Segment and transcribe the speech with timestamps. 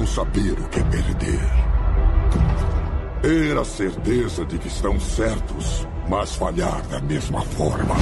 [0.00, 1.40] não saber o que é perder.
[3.20, 7.94] Ter a certeza de que estão certos, mas falhar da mesma forma.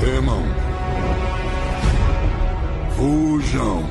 [0.00, 0.42] Temam.
[2.96, 3.84] Fujam.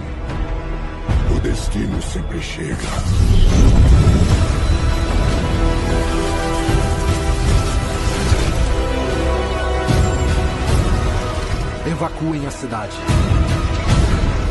[1.34, 3.65] O destino sempre chega.
[11.96, 12.92] Evacuem a cidade.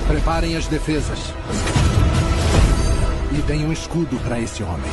[0.09, 1.35] Preparem as defesas.
[3.33, 4.91] E deem um escudo para esse homem.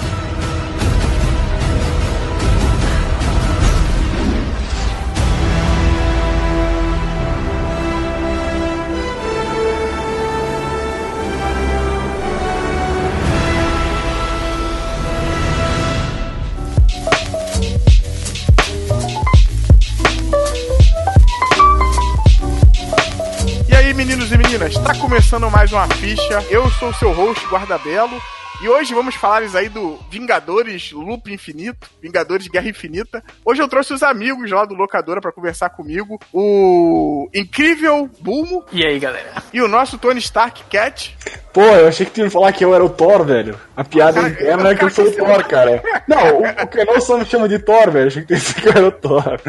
[25.12, 26.42] Começando mais uma ficha.
[26.50, 28.18] Eu sou o seu host, Guardabelo.
[28.62, 33.22] E hoje vamos falar aí do Vingadores Loop Infinito, Vingadores Guerra Infinita.
[33.44, 36.18] Hoje eu trouxe os amigos lá do Locadora pra conversar comigo.
[36.32, 39.34] O incrível Bulmo E aí, galera?
[39.52, 41.14] e o nosso Tony Stark Cat.
[41.52, 43.60] Pô, eu achei que tu ia falar que eu era o Thor, velho.
[43.76, 45.84] A piada Cara, interna é que eu sou o Thor, cara.
[46.08, 48.08] Não, o, o Canon só me chama de Thor, velho.
[48.08, 49.42] Achei que tu ia dizer que eu era o Thor.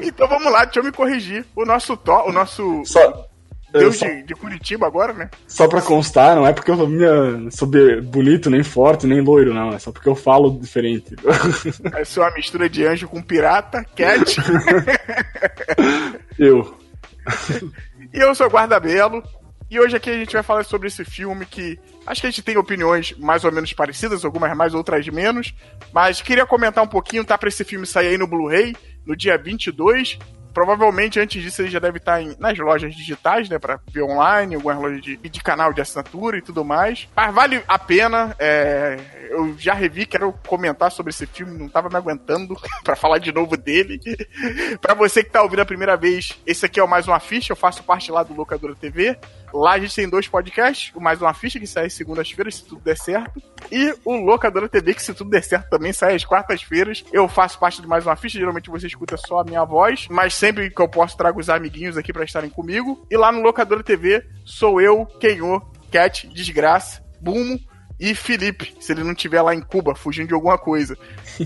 [0.00, 1.44] Então vamos lá, deixa eu me corrigir.
[1.54, 3.26] O nosso Thor, o nosso Só,
[3.72, 5.30] Deus só, de, de Curitiba agora, né?
[5.46, 7.68] só pra constar, não é porque eu minha, sou
[8.02, 9.70] bonito, nem forte, nem loiro, não.
[9.70, 11.14] É só porque eu falo diferente.
[11.90, 14.36] Vai ser uma mistura de anjo com pirata, Cat.
[16.38, 16.76] eu.
[18.12, 19.22] E eu sou o Guardabelo.
[19.70, 22.42] E hoje aqui a gente vai falar sobre esse filme que acho que a gente
[22.42, 25.54] tem opiniões mais ou menos parecidas, algumas mais, outras menos.
[25.92, 27.38] Mas queria comentar um pouquinho, tá?
[27.38, 28.74] Pra esse filme sair aí no Blu-ray
[29.06, 30.18] no dia 22.
[30.52, 33.58] Provavelmente antes disso ele já deve estar em- nas lojas digitais, né?
[33.58, 37.08] Pra ver online, algumas lojas de, de canal de assinatura e tudo mais.
[37.14, 38.34] Mas vale a pena.
[38.38, 38.98] é,
[39.30, 43.30] eu já revi, quero comentar sobre esse filme, não tava me aguentando pra falar de
[43.32, 44.00] novo dele.
[44.80, 47.52] Pra você que tá ouvindo a primeira vez, esse aqui é o Mais Uma Ficha,
[47.52, 49.16] eu faço parte lá do Locadora TV.
[49.52, 52.80] Lá a gente tem dois podcasts, o Mais Uma Ficha, que sai segundas-feiras, se tudo
[52.82, 57.04] der certo, e o Locadora TV, que se tudo der certo também sai às quartas-feiras.
[57.12, 60.34] Eu faço parte do Mais Uma Ficha, geralmente você escuta só a minha voz, mas
[60.34, 63.06] sempre que eu posso trago os amiguinhos aqui pra estarem comigo.
[63.10, 67.58] E lá no Locadora TV sou eu, Kenô, Cat, Desgraça, Bumo,
[68.00, 70.96] e Felipe, se ele não estiver lá em Cuba, fugindo de alguma coisa.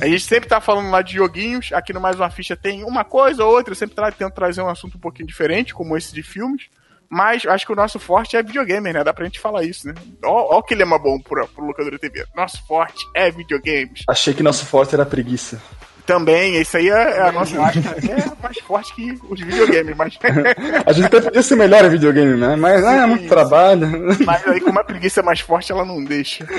[0.01, 3.05] A gente sempre tá falando lá de joguinhos, aqui no Mais Uma Ficha tem uma
[3.05, 6.23] coisa ou outra, eu sempre tento trazer um assunto um pouquinho diferente, como esse de
[6.23, 6.69] filmes.
[7.09, 9.05] Mas acho que o nosso forte é videogame, né?
[9.05, 9.95] Dá pra gente falar isso, né?
[10.25, 12.25] Ó, ó que lema bom pro, pro Locadora TV.
[12.35, 14.03] Nosso forte é videogames.
[14.09, 15.61] Achei que nosso forte era preguiça.
[16.07, 17.59] Também, esse aí é, é a nossa.
[17.63, 20.19] Acho que é mais forte que os videogames, mas.
[20.85, 22.57] A gente até podia ser melhor em videogame, né?
[22.57, 23.29] Mas ah, é muito Sim.
[23.29, 23.89] trabalho.
[24.27, 26.47] Mas aí, como a preguiça é mais forte, ela não deixa.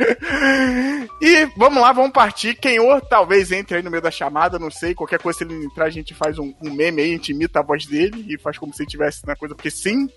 [1.20, 2.54] e vamos lá, vamos partir.
[2.54, 4.94] Quem ou talvez entre aí no meio da chamada, não sei.
[4.94, 7.60] Qualquer coisa, se ele entrar, a gente faz um, um meme aí, a gente imita
[7.60, 10.08] a voz dele e faz como se ele estivesse na coisa, porque sim.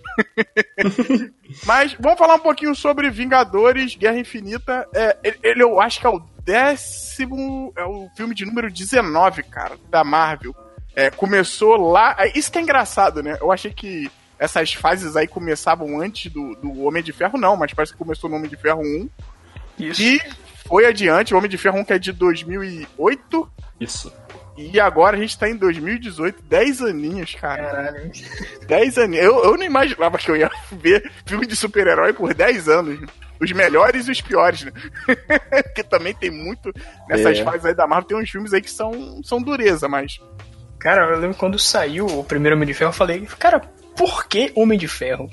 [1.65, 4.87] Mas vamos falar um pouquinho sobre Vingadores Guerra Infinita.
[4.93, 7.73] É, ele, ele eu acho que é o décimo.
[7.75, 10.55] É o filme de número 19, cara, da Marvel.
[10.95, 12.15] É, começou lá.
[12.19, 13.37] é, Isso que é engraçado, né?
[13.41, 17.73] Eu achei que essas fases aí começavam antes do, do Homem de Ferro, não, mas
[17.73, 19.09] parece que começou no Homem de Ferro 1.
[19.79, 20.01] Isso.
[20.01, 20.19] E
[20.67, 23.51] foi adiante, o Homem de Ferro 1 que é de 2008.
[23.79, 24.11] Isso.
[24.55, 27.63] E agora a gente tá em 2018, 10 aninhos, cara.
[27.63, 28.11] Caralho.
[28.67, 29.25] 10 aninhos.
[29.25, 32.99] Eu, eu não imaginava que eu ia ver filme de super-herói por 10 anos.
[33.41, 34.71] Os melhores e os piores, né?
[35.63, 36.71] Porque também tem muito.
[37.09, 37.43] Nessas É.
[37.43, 40.19] fases aí da Marvel, tem uns filmes aí que são, são dureza, mas.
[40.79, 43.59] Cara, eu lembro quando saiu o primeiro Homem de Ferro, eu falei, cara,
[43.97, 45.29] por que Homem de Ferro?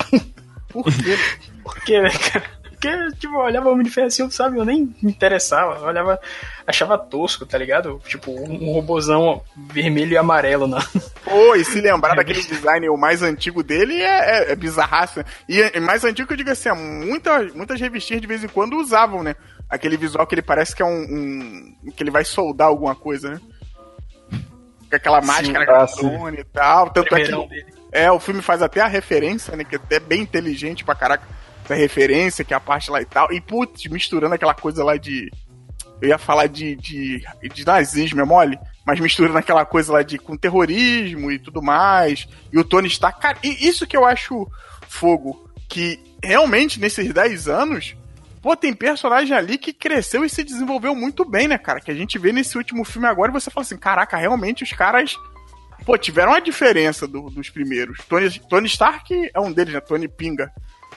[0.69, 1.19] Por quê?
[1.63, 2.45] Por que, né, cara?
[2.81, 5.77] Porque, tipo, eu olhava o Homem de Ferro assim, eu, sabe, eu nem me interessava.
[5.81, 6.19] Eu olhava,
[6.67, 8.01] achava tosco, tá ligado?
[8.07, 10.79] Tipo, um, um robozão vermelho e amarelo na.
[11.23, 15.19] Pô, e se lembrar daquele design, o mais antigo dele é, é, é bizarraço.
[15.19, 15.25] né?
[15.47, 18.49] E é mais antigo que eu digo assim, é muitas, muitas revistinhas de vez em
[18.49, 19.37] quando usavam, né?
[19.69, 21.03] Aquele visual que ele parece que é um.
[21.85, 23.41] um- que ele vai soldar alguma coisa, né?
[24.89, 26.91] Com aquela máscara cartone e tal.
[26.91, 27.31] Tanto é que.
[27.31, 27.67] Dele.
[27.93, 29.65] É, o filme faz até a referência, né?
[29.65, 31.25] Que é bem inteligente pra caraca.
[31.71, 33.33] Essa referência, que é a parte lá e tal.
[33.33, 35.31] E, putz, misturando aquela coisa lá de.
[36.03, 37.23] Eu ia falar de, de,
[37.55, 38.59] de nazismo, é mole?
[38.87, 42.27] Mas misturando aquela coisa lá de com terrorismo e tudo mais.
[42.53, 43.13] E o Tony está.
[43.13, 44.51] Cara, e isso que eu acho
[44.89, 45.49] fogo.
[45.69, 47.95] Que realmente, nesses 10 anos,
[48.43, 51.81] pô, tem personagem ali que cresceu e se desenvolveu muito bem, né, cara?
[51.81, 54.73] Que a gente vê nesse último filme agora e você fala assim: caraca, realmente os
[54.73, 55.15] caras
[55.87, 57.99] pô, tiveram uma diferença do- dos primeiros.
[58.09, 59.81] Tony, Tony Stark é um deles, né?
[59.81, 60.51] Tony Pinga.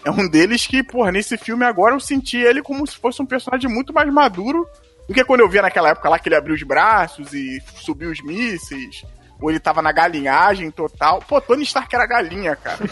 [0.06, 3.26] É um deles que, porra, nesse filme agora eu senti ele como se fosse um
[3.26, 4.68] personagem muito mais maduro
[5.08, 8.12] do que quando eu via naquela época lá que ele abriu os braços e subiu
[8.12, 9.06] os mísseis.
[9.40, 11.22] Ou ele tava na galinhagem total.
[11.28, 12.80] Pô, Tony Stark era galinha, cara.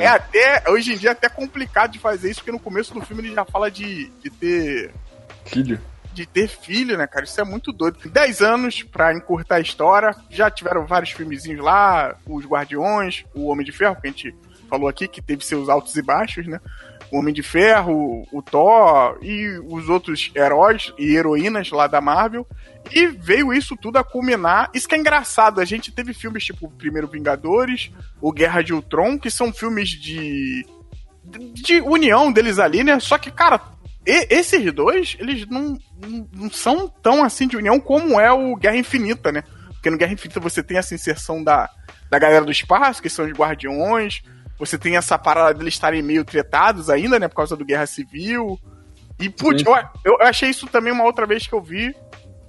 [0.00, 0.06] É.
[0.06, 3.24] até, hoje em dia, é até complicado de fazer isso, porque no começo do filme
[3.24, 4.94] ele já fala de, de ter
[5.44, 5.80] Filho.
[6.12, 7.24] de ter filho, né, cara?
[7.24, 7.98] Isso é muito doido.
[8.08, 10.14] 10 anos pra encurtar a história.
[10.30, 14.34] Já tiveram vários filmezinhos lá, os Guardiões, o Homem de Ferro, que a gente
[14.64, 16.60] falou aqui, que teve seus altos e baixos, né?
[17.10, 22.46] O Homem de Ferro, o Thor e os outros heróis e heroínas lá da Marvel.
[22.92, 24.70] E veio isso tudo a culminar.
[24.74, 27.90] Isso que é engraçado, a gente teve filmes tipo Primeiro Vingadores,
[28.20, 30.66] o Guerra de Ultron, que são filmes de
[31.26, 33.00] de união deles ali, né?
[33.00, 33.60] Só que, cara,
[34.06, 38.54] e- esses dois, eles não, não, não são tão assim de união como é o
[38.56, 39.42] Guerra Infinita, né?
[39.72, 41.68] Porque no Guerra Infinita você tem essa inserção da,
[42.10, 44.22] da galera do espaço, que são os guardiões,
[44.58, 47.28] você tem essa parada deles estarem meio tretados ainda, né?
[47.28, 48.58] Por causa do Guerra Civil.
[49.18, 49.74] E, putz, eu,
[50.04, 51.94] eu achei isso também uma outra vez que eu vi.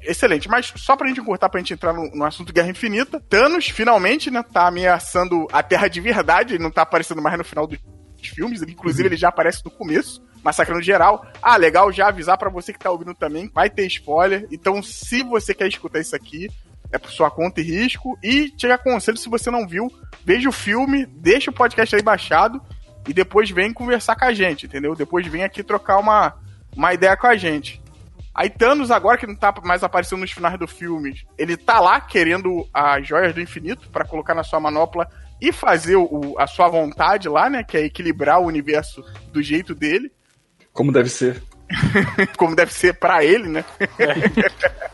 [0.01, 3.69] Excelente, mas só pra gente encurtar, pra gente entrar no, no assunto Guerra Infinita, Thanos,
[3.69, 7.65] finalmente, né, tá ameaçando a Terra de verdade, ele não tá aparecendo mais no final
[7.65, 11.25] do, dos filmes, inclusive ele já aparece no começo, massacrando geral.
[11.41, 14.47] Ah, legal já avisar pra você que tá ouvindo também, vai ter spoiler.
[14.51, 16.49] Então, se você quer escutar isso aqui,
[16.95, 18.17] é por sua conta e risco.
[18.23, 19.91] E te aconselho, se você não viu,
[20.23, 22.61] veja o filme, deixa o podcast aí baixado
[23.07, 24.95] e depois vem conversar com a gente, entendeu?
[24.95, 26.33] Depois vem aqui trocar uma,
[26.75, 27.81] uma ideia com a gente.
[28.33, 32.01] Aí Thanos, agora que não tá mais aparecendo nos finais do filme, ele tá lá
[32.01, 35.07] querendo as joias do infinito pra colocar na sua manopla
[35.39, 37.63] e fazer o, a sua vontade lá, né?
[37.63, 40.11] Que é equilibrar o universo do jeito dele,
[40.73, 41.41] Como deve ser.
[42.37, 43.65] como deve ser pra ele, né?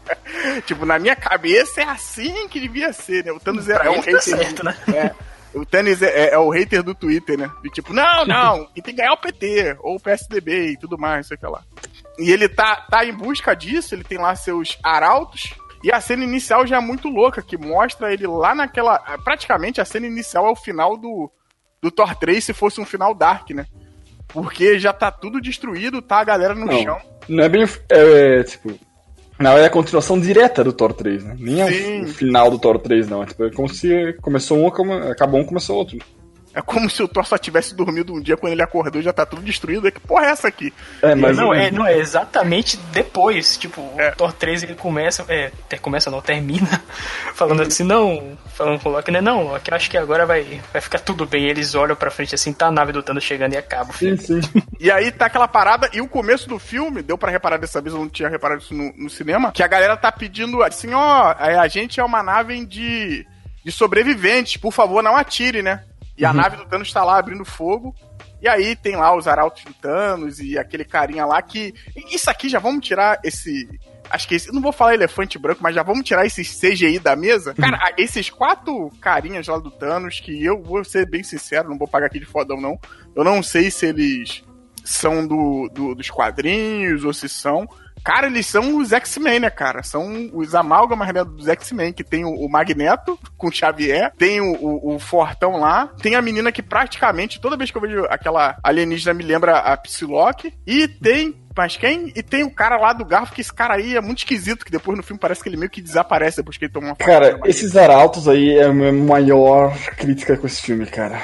[0.65, 3.31] tipo, na minha cabeça é assim que devia ser, né?
[3.31, 4.21] O Thanos é, é um ele tá hater.
[4.21, 4.75] certo, né?
[4.93, 5.11] É,
[5.57, 7.51] o Thanos é, é- é o hater do Twitter, né?
[7.63, 10.97] De tipo, não, não, e tem que ganhar o PT, ou o PSDB e tudo
[10.97, 11.61] mais, sei lá.
[12.19, 15.53] E ele tá, tá em busca disso, ele tem lá seus arautos.
[15.83, 18.99] E a cena inicial já é muito louca, que mostra ele lá naquela.
[19.23, 21.31] Praticamente a cena inicial é o final do,
[21.81, 23.65] do Thor 3 se fosse um final Dark, né?
[24.27, 26.83] Porque já tá tudo destruído, tá a galera no Não.
[26.83, 27.01] chão.
[27.27, 27.65] Não é bem.
[27.89, 28.79] É, tipo.
[29.41, 31.35] Não, é a continuação direta do Thor 3, né?
[31.39, 32.01] Nem é Sim.
[32.01, 33.23] o, o final do Thor 3, não.
[33.23, 34.67] É, tipo, é como se começou um,
[35.09, 35.97] acabou um, começou outro.
[36.53, 39.13] É como se o Thor só tivesse dormido um dia quando ele acordou e já
[39.13, 39.88] tá tudo destruído.
[39.88, 40.74] É que porra é essa aqui?
[41.01, 41.38] É, mas.
[41.38, 43.57] não, é, não, é exatamente depois.
[43.57, 44.09] Tipo, É.
[44.09, 45.25] o Thor 3 ele começa.
[45.30, 45.51] É,
[45.81, 46.81] começa não, termina.
[47.33, 48.38] Falando assim, não.
[48.53, 49.21] Falando com o Loki, né?
[49.21, 51.45] Não, Loki, acho que agora vai, vai ficar tudo bem.
[51.45, 53.94] Eles olham pra frente assim, tá a nave do Thanos chegando e acaba.
[53.94, 54.42] Sim, sim.
[54.80, 57.94] E aí tá aquela parada, e o começo do filme, deu pra reparar dessa vez,
[57.94, 61.33] eu não tinha reparado isso no, no cinema, que a galera tá pedindo assim, ó,
[61.39, 63.25] é, a gente é uma nave de,
[63.63, 65.83] de sobreviventes, por favor, não atire, né?
[66.21, 67.95] E a nave do Thanos tá lá abrindo fogo,
[68.41, 71.73] e aí tem lá os arautos do Thanos e aquele carinha lá que...
[72.12, 73.68] Isso aqui, já vamos tirar esse...
[74.09, 77.15] Acho que esse, não vou falar elefante branco, mas já vamos tirar esses CGI da
[77.15, 77.53] mesa.
[77.53, 81.77] Cara, a- esses quatro carinhas lá do Thanos, que eu vou ser bem sincero, não
[81.77, 82.77] vou pagar aqui de fodão, não.
[83.15, 84.44] Eu não sei se eles
[84.83, 87.68] são do, do- dos quadrinhos ou se são.
[88.03, 89.83] Cara, eles são os X-Men, né, cara?
[89.83, 94.42] São os amálgamas né, dos X-Men, que tem o, o Magneto com o Xavier, tem
[94.42, 98.06] o, o, o Fortão lá, tem a menina que praticamente, toda vez que eu vejo
[98.09, 101.40] aquela alienígena, me lembra a Psylocke, e tem.
[101.56, 102.14] Mas quem?
[102.16, 104.71] E tem o cara lá do garfo, que esse cara aí é muito esquisito, que
[104.71, 107.42] depois no filme parece que ele meio que desaparece depois que ele toma uma Cara,
[107.44, 111.21] esses arautos aí é a minha maior crítica com esse filme, cara.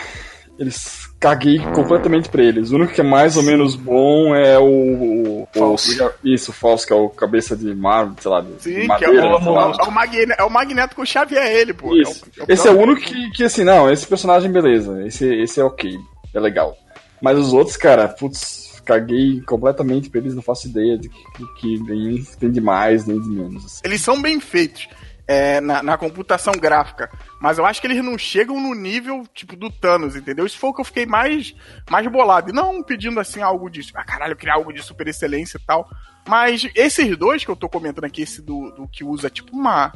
[0.60, 2.72] Eles caguei completamente pra eles.
[2.72, 5.44] O único que é mais ou menos bom é o.
[5.44, 6.04] o Falso.
[6.06, 8.76] o- isso, o falso, que é o cabeça de mar, sei lá, de Sim, de
[8.76, 9.72] que é madeira, o, sei lá.
[9.80, 11.96] é, o Magne- é o Magneto com o Xavier, ele, pô.
[11.96, 12.26] Isso.
[12.38, 15.02] É o- esse é o único que, que, assim, não, esse personagem, beleza.
[15.06, 15.98] Esse, esse é ok.
[16.34, 16.76] É legal.
[17.22, 21.46] Mas os outros, cara, putz, caguei completamente pra eles, não faço ideia de que, que,
[21.78, 23.66] que nem tem de mais, nem de menos.
[23.66, 23.82] assim.
[23.84, 24.88] Eles são bem feitos
[25.28, 29.56] é, na, na computação gráfica, mas eu acho que eles não chegam no nível, tipo,
[29.56, 30.46] do Thanos, entendeu?
[30.46, 31.54] Isso foi o que eu fiquei mais,
[31.90, 32.50] mais bolado.
[32.50, 33.92] E não pedindo, assim, algo disso.
[33.94, 35.90] Ah, caralho, eu queria algo de super excelência e tal.
[36.28, 39.92] Mas esses dois que eu tô comentando aqui, esse do, do que usa, tipo, uma...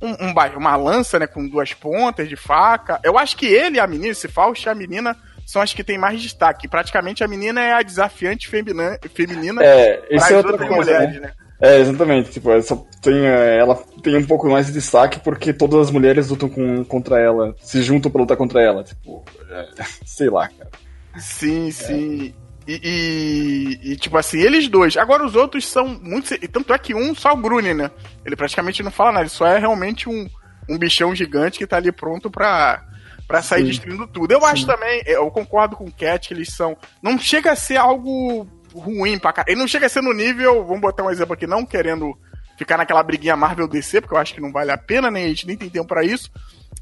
[0.00, 3.00] Um, um uma lança, né, com duas pontas de faca.
[3.02, 5.16] Eu acho que ele a menina, esse Faust e a menina,
[5.46, 6.68] são as que tem mais destaque.
[6.68, 11.14] Praticamente a menina é a desafiante femina, feminina É, as é outra outras coisa, mulheres,
[11.14, 11.28] né?
[11.28, 11.45] né?
[11.60, 12.30] É, exatamente.
[12.30, 15.90] Tipo, ela, só tem, é, ela tem um pouco mais de destaque porque todas as
[15.90, 18.84] mulheres lutam com, contra ela, se juntam pra lutar contra ela.
[18.84, 19.68] Tipo, é,
[20.04, 20.70] sei lá, cara.
[21.18, 22.34] Sim, sim.
[22.68, 24.96] E, e- e, tipo assim, eles dois.
[24.96, 26.36] Agora os outros são muito.
[26.48, 27.90] Tanto é que um só o Grune, né?
[28.24, 30.28] Ele praticamente não fala nada, ele só é realmente um.
[30.68, 32.82] um bichão gigante que tá ali pronto pra,
[33.26, 33.68] pra sair Sim.
[33.68, 34.32] destruindo tudo.
[34.32, 36.76] Eu acho também, eu concordo com o Cat que eles são.
[37.00, 38.46] Não chega a ser algo
[38.80, 39.52] ruim pra caralho.
[39.52, 42.16] Ele não chega a ser no nível, vamos botar um exemplo aqui, não querendo
[42.56, 45.28] ficar naquela briguinha Marvel DC, porque eu acho que não vale a pena, nem a
[45.28, 46.30] gente nem tem tempo pra isso.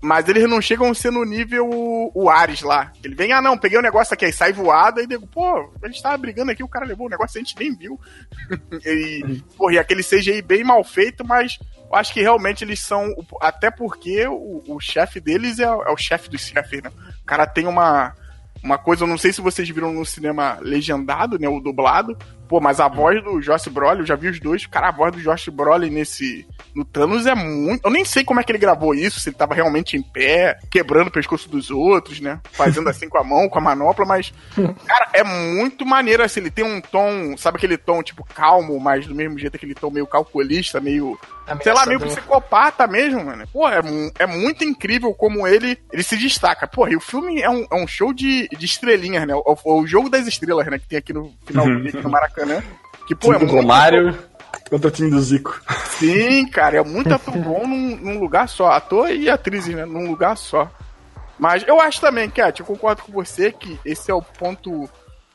[0.00, 1.68] Mas eles não chegam a ser no nível
[2.14, 2.92] o, Ares lá.
[3.02, 5.86] Ele vem, ah não, peguei o negócio aqui, aí sai voada e digo, pô, a
[5.86, 7.98] gente tava brigando aqui, o cara levou o negócio, a gente nem viu.
[8.84, 11.58] e, porra, e aquele CGI bem mal feito, mas
[11.94, 13.14] eu acho que realmente eles são.
[13.40, 16.90] Até porque o, o chefe deles é, é o chefe dos chefes, né?
[17.22, 18.14] O cara tem uma.
[18.64, 21.46] Uma coisa, eu não sei se vocês viram no cinema legendado, né?
[21.46, 22.16] O dublado.
[22.48, 24.64] Pô, mas a voz do Josh Brolin, eu já vi os dois.
[24.64, 26.46] Cara, a voz do Josh Brolin nesse.
[26.74, 27.84] No Thanos é muito.
[27.84, 30.58] Eu nem sei como é que ele gravou isso, se ele tava realmente em pé,
[30.70, 32.40] quebrando o pescoço dos outros, né?
[32.52, 34.32] Fazendo assim com a mão, com a manopla, mas.
[34.86, 36.40] Cara, é muito maneiro assim.
[36.40, 39.90] Ele tem um tom, sabe aquele tom tipo calmo, mas do mesmo jeito aquele tom
[39.90, 41.18] meio calculista, meio.
[41.62, 43.46] Sei lá, meio psicopata mesmo, mano.
[43.52, 43.80] Pô, é,
[44.18, 46.66] é muito incrível como ele, ele se destaca.
[46.66, 49.34] Pô, e o filme é um, é um show de, de estrelinhas, né?
[49.34, 50.78] O, o jogo das estrelas, né?
[50.78, 51.86] Que tem aqui no final Uhum.
[51.86, 52.62] aqui no Maracanã.
[53.06, 54.18] Que, pô, Time é do muito Romário
[54.70, 55.60] contra o time do Zico.
[55.98, 58.70] Sim, cara, é muito ator bom num, num lugar só.
[58.70, 59.84] Ator e atriz, né?
[59.84, 60.70] Num lugar só.
[61.38, 64.88] Mas eu acho também, Kat, eu concordo com você que esse é o ponto.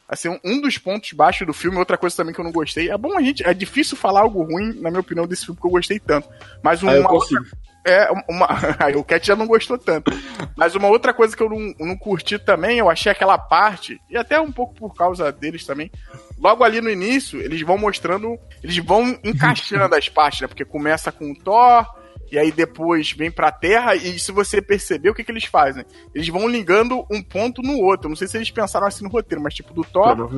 [0.09, 2.89] Assim, um- um dos pontos baixos do filme, outra coisa também que eu não gostei.
[2.89, 3.45] É bom a gente.
[3.47, 6.27] É difícil falar algo ruim, na minha opinião, desse filme, porque eu gostei tanto.
[6.63, 7.45] Mas uma, Aí eu consigo.
[7.85, 8.47] é, uma.
[8.79, 10.11] Aí o Cat já não gostou tanto.
[10.57, 14.17] Mas uma outra coisa que eu não, não curti também, eu achei aquela parte, e
[14.17, 15.91] até um pouco por causa deles também.
[16.39, 18.35] Logo ali no início, eles vão mostrando.
[18.63, 20.47] Eles vão encaixando as partes, né?
[20.47, 21.85] Porque começa com o Thor.
[22.31, 25.83] E aí depois vem pra Terra, e se você perceber, o que, que eles fazem?
[26.13, 28.09] Eles vão ligando um ponto no outro.
[28.09, 30.29] Não sei se eles pensaram assim no roteiro, mas tipo, do Thor,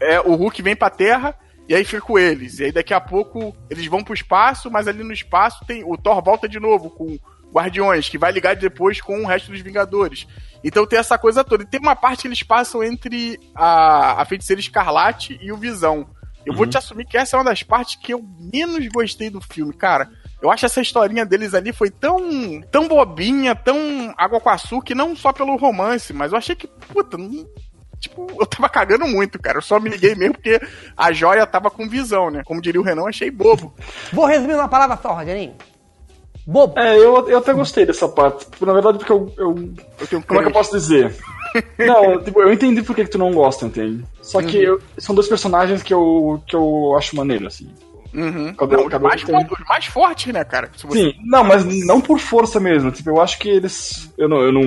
[0.00, 1.34] é, o Hulk vem pra Terra
[1.68, 2.58] e aí fica com eles.
[2.58, 5.96] E aí daqui a pouco eles vão pro espaço, mas ali no espaço tem o
[5.96, 7.18] Thor volta de novo com
[7.52, 10.26] Guardiões, que vai ligar depois com o resto dos Vingadores.
[10.62, 11.62] Então tem essa coisa toda.
[11.62, 16.08] E tem uma parte que eles passam entre a, a Feiticeira Escarlate e o Visão.
[16.44, 19.40] Eu vou te assumir que essa é uma das partes que eu menos gostei do
[19.40, 20.10] filme, cara.
[20.40, 23.76] Eu acho essa historinha deles ali foi tão, tão bobinha, tão
[24.16, 27.46] água com açúcar, não só pelo romance, mas eu achei que, puta, não,
[28.00, 29.58] Tipo, eu tava cagando muito, cara.
[29.58, 30.60] Eu só me liguei mesmo porque
[30.96, 32.42] a joia tava com visão, né?
[32.44, 33.74] Como diria o Renan, achei bobo.
[34.12, 35.54] Vou resumir uma palavra só, Rogerinho.
[36.46, 36.78] Bobo.
[36.78, 38.46] É, eu, eu até gostei dessa parte.
[38.60, 39.32] Na verdade, porque eu.
[39.36, 41.12] eu- Eu tenho como é que eu posso dizer?
[41.76, 44.04] Não, tipo, eu entendi por que, que tu não gosta, entende?
[44.22, 47.68] Só que eu- são dois personagens que eu, que eu acho maneiro, assim.
[48.14, 48.54] Uhum.
[48.54, 50.70] Cada- Não, um mais, tem- fo- os mais fortes, né, cara?
[50.76, 52.90] Você- Sim, não, mas não por força mesmo.
[52.90, 54.12] Tipo, eu acho que eles.
[54.16, 54.40] Eu não.
[54.40, 54.62] Eu não,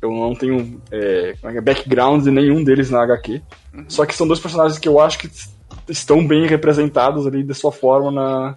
[0.00, 3.40] eu não tenho é, é é, background de nenhum deles na HQ.
[3.88, 5.30] Só que são dois personagens que eu acho que
[5.88, 8.56] estão bem representados ali de sua forma na,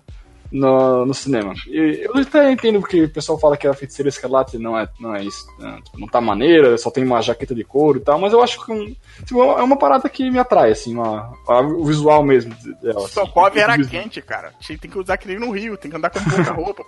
[0.51, 1.53] no, no cinema.
[1.67, 5.15] E eu até entendo porque o pessoal fala que a feiticeira escarlate não é, não
[5.15, 5.46] é isso.
[5.58, 5.79] Né?
[5.84, 8.63] Tipo, não tá maneira, só tem uma jaqueta de couro e tal, mas eu acho
[8.65, 8.93] que um-
[9.25, 13.05] tipo, é uma parada que me atrai, assim, uma, a- o visual mesmo dela.
[13.05, 13.13] assim.
[13.13, 14.51] Sokov era O vis- quente, cara.
[14.67, 16.84] Tem que usar que nem no Rio, tem que andar com pouca roupa.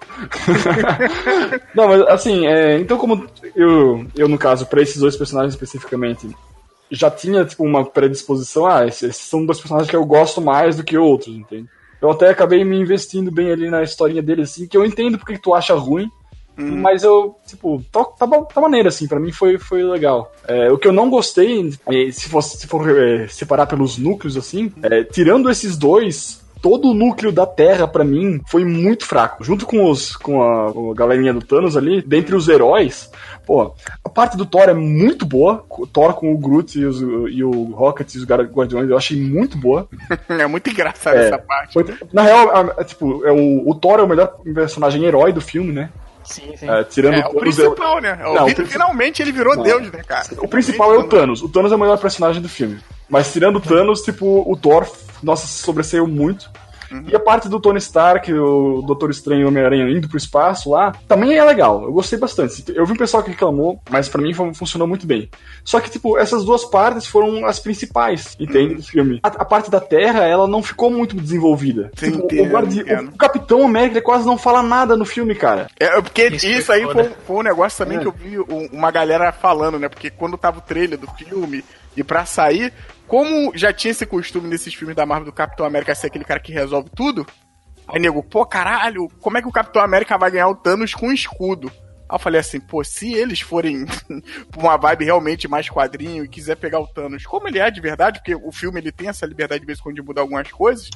[1.76, 6.28] Não, mas assim, é, então como eu, eu, no caso, pra esses dois personagens especificamente,
[6.92, 10.76] já tinha tipo, uma predisposição, ah, esses, esses são dois personagens que eu gosto mais
[10.78, 11.68] do que outros, entende?
[12.04, 15.38] Eu até acabei me investindo bem ali na historinha deles, assim, que eu entendo porque
[15.38, 16.12] tu acha ruim,
[16.58, 20.30] mas eu, tipo, tá, tá, tá maneiro, assim, pra mim foi, foi legal.
[20.46, 24.36] É, o que eu não gostei, é, se, fosse, se for é, separar pelos núcleos,
[24.36, 29.44] assim, é, tirando esses dois, todo o núcleo da Terra, pra mim, foi muito fraco.
[29.44, 33.12] Junto com, os, com, a, com a galerinha do Thanos ali, dentre os heróis,
[33.46, 35.66] pô, a parte do Thor é muito boa.
[35.70, 39.20] O Thor com o Groot e, os, e o Rocket e os Guardiões, eu achei
[39.22, 39.90] muito boa.
[40.30, 41.74] é muito engraçado É, essa parte.
[41.74, 45.34] Foi- na real, a- a- tipo, é o, o Thor é o melhor personagem herói
[45.34, 45.90] do filme, né?
[46.24, 46.70] Sim, sim.
[46.70, 48.18] É, tirando É, o é principal, né?
[48.26, 50.26] O Não, o princi- Finalmente ele virou Deus, né, cara?
[50.38, 51.42] O principal é o Thanos.
[51.44, 52.80] O Thanos é o melhor personagem do filme.
[53.10, 54.88] Mas tirando o Thanos, tipo, o Thor,
[55.24, 56.50] nossa, sobressaiu muito.
[57.08, 60.70] E a parte do Tony Stark, o Doutor Estranho e o Homem-Aranha indo pro espaço
[60.70, 61.82] lá, também é legal.
[61.86, 62.64] Eu gostei bastante.
[62.72, 65.28] Eu vi um pessoal que reclamou, mas pra mim fun- funcionou muito bem.
[65.64, 68.76] Só que, tipo, essas duas partes foram as principais, entende?
[68.76, 69.20] Do filme.
[69.24, 71.90] A, a parte da Terra, ela não ficou muito desenvolvida.
[71.96, 73.10] Sim, Tipo, entendo, o, guardi- entendo.
[73.10, 75.68] o Capitão América quase não fala nada no filme, cara.
[75.80, 78.02] É, porque Isso isso, aí foi, foi um negócio também É.
[78.02, 79.90] que eu vi um- uma galera falando, né?
[79.90, 81.64] Porque quando tava o trailer do filme
[81.98, 82.72] e pra sair,
[83.08, 86.40] como já tinha esse costume nesses filmes da Marvel do Capitão América ser aquele cara
[86.40, 87.26] que resolve tudo,
[87.88, 91.08] aí nego, pô, caralho, como é que o Capitão América vai ganhar o Thanos com
[91.08, 91.72] um escudo?
[92.10, 93.86] Aí eu falei assim, pô, se eles forem
[94.58, 98.20] uma vibe realmente mais quadrinho e quiser pegar o Thanos como ele é de verdade,
[98.20, 100.90] porque o filme ele tem essa liberdade de vez em quando de mudar algumas coisas,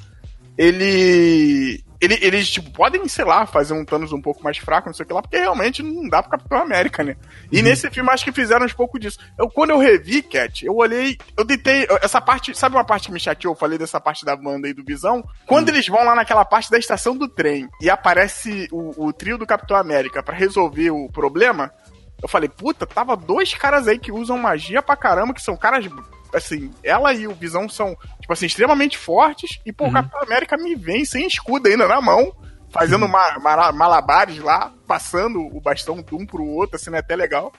[0.57, 1.83] ele.
[1.99, 5.03] Ele, eles, tipo, podem, sei lá, fazer um Thanos um pouco mais fraco, não sei
[5.03, 7.15] o que lá, porque realmente não dá pro Capitão América, né?
[7.51, 9.17] E nesse filme acho que fizeram um pouco disso.
[9.35, 13.11] Eu, quando eu revi, Cat, eu olhei, eu deitei, essa parte, sabe uma parte que
[13.11, 13.55] me chateou?
[13.55, 15.27] Eu falei dessa parte da banda aí do Visão?
[15.47, 19.39] Quando eles vão lá naquela parte da estação do trem e aparece o, o trio
[19.39, 21.73] do Capitão América pra resolver o problema,
[22.21, 25.85] eu falei, puta, tava dois caras aí que usam magia pra caramba, que são caras.
[26.33, 29.59] Assim, ela e o Visão são, tipo assim, extremamente fortes.
[29.65, 32.33] E, pô, o Capitão América me vem sem escudo ainda na mão,
[32.69, 37.15] fazendo ma- mara- malabares lá, passando o bastão de um pro outro, assim, é até
[37.15, 37.51] legal.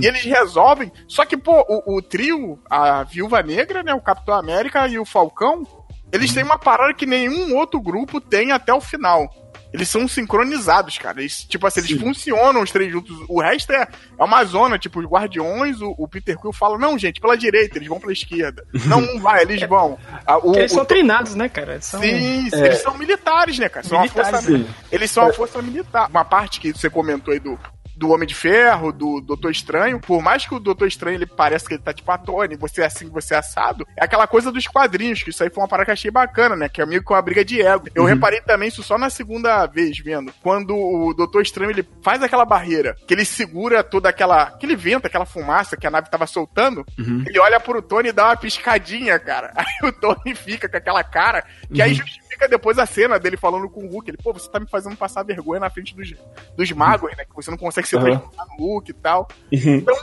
[0.00, 0.90] E eles resolvem.
[1.06, 3.92] Só que, pô, o, o trio, a Viúva Negra, né?
[3.92, 5.62] O Capitão América e o Falcão,
[6.10, 9.28] eles têm uma parada que nenhum outro grupo tem até o final.
[9.74, 11.20] Eles são sincronizados, cara.
[11.20, 13.16] Eles, tipo assim, eles funcionam os três juntos.
[13.28, 13.88] O resto é,
[14.18, 17.76] é uma zona, tipo, os guardiões, o, o Peter Quill fala, não, gente, pela direita,
[17.76, 18.64] eles vão pela esquerda.
[18.86, 19.98] Não, não vai, eles vão.
[20.24, 21.72] Ah, o- Porque eles o- são treinados, né, cara?
[21.72, 22.00] Eles São...
[22.00, 23.84] Sim, eles são militares, né, cara?
[23.84, 24.66] São uma Militares, força, sim.
[24.92, 26.08] eles são uma força militar.
[26.08, 27.58] Uma parte que você comentou aí do,
[28.04, 31.66] do Homem de Ferro, do Doutor Estranho, por mais que o Doutor Estranho ele pareça
[31.66, 34.52] que ele tá tipo a Tony, você é assim, você é assado, é aquela coisa
[34.52, 36.68] dos quadrinhos, que isso aí foi uma parada que achei bacana, né?
[36.68, 37.88] Que é meio que uma briga de ego.
[37.94, 40.32] Eu reparei também isso só na segunda vez, vendo.
[40.42, 44.42] Quando o Doutor Estranho ele faz aquela barreira, que ele segura toda aquela.
[44.42, 48.26] aquele vento, aquela fumaça que a nave tava soltando, ele olha pro Tony e dá
[48.26, 49.50] uma piscadinha, cara.
[49.56, 53.68] Aí o Tony fica com aquela cara, que aí justifica depois a cena dele falando
[53.68, 54.10] com o Hulk.
[54.10, 56.14] Ele, pô, você tá me fazendo passar vergonha na frente dos,
[56.56, 57.24] dos magos, né?
[57.24, 59.28] Que você não consegue se transformar no Hulk e tal.
[59.50, 59.96] Então,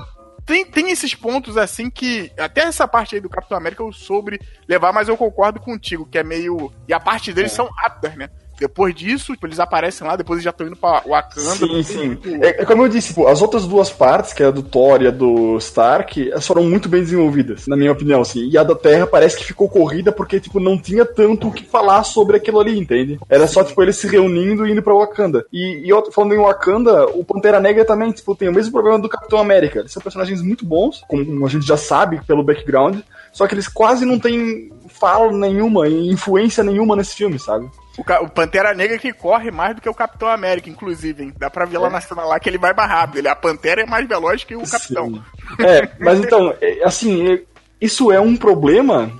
[0.45, 2.31] tem, tem esses pontos assim que.
[2.37, 6.17] Até essa parte aí do Capitão América eu soube levar, mas eu concordo contigo, que
[6.17, 6.71] é meio.
[6.87, 8.29] E a parte deles são rápidas, né?
[8.61, 11.55] Depois disso, tipo, eles aparecem lá, depois eles já estão indo pra Wakanda.
[11.55, 12.15] Sim, sim.
[12.15, 14.61] Tipo, É, é como eu disse, pô, as outras duas partes, que é a do
[14.61, 18.47] Thor e a do Stark, elas foram muito bem desenvolvidas, na minha opinião, assim.
[18.47, 21.65] E a da Terra parece que ficou corrida porque, tipo, não tinha tanto o que
[21.65, 23.19] falar sobre aquilo ali, entende?
[23.27, 25.43] Era só, tipo, eles se reunindo e indo pra Wakanda.
[25.51, 29.09] E, e falando em Wakanda, o Pantera Negra também, tipo, tem o mesmo problema do
[29.09, 29.79] Capitão América.
[29.79, 32.99] Eles são personagens muito bons, como a gente já sabe pelo background,
[33.33, 37.67] só que eles quase não têm fala nenhuma e influência nenhuma nesse filme, sabe?
[37.97, 41.33] O, o Pantera Negra que corre mais do que o Capitão América, inclusive, hein?
[41.37, 43.17] Dá pra ver lá na cena lá que ele vai mais rápido.
[43.17, 45.13] Ele, a Pantera é mais veloz que o Capitão.
[45.13, 45.21] Sim.
[45.59, 47.41] É, mas então, é, assim, é,
[47.81, 49.11] isso é um problema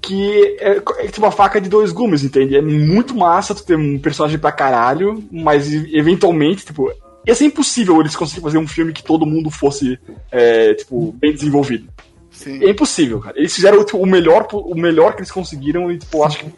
[0.00, 2.56] que é, é tipo uma faca de dois gumes, entende?
[2.56, 6.92] É muito massa tu ter um personagem pra caralho, mas eventualmente, tipo,
[7.26, 9.98] ia ser impossível eles conseguirem fazer um filme que todo mundo fosse,
[10.30, 11.88] é, tipo, bem desenvolvido.
[12.30, 12.62] Sim.
[12.62, 13.38] É impossível, cara.
[13.38, 16.52] Eles fizeram tipo, o, melhor, o melhor que eles conseguiram e, tipo, acho que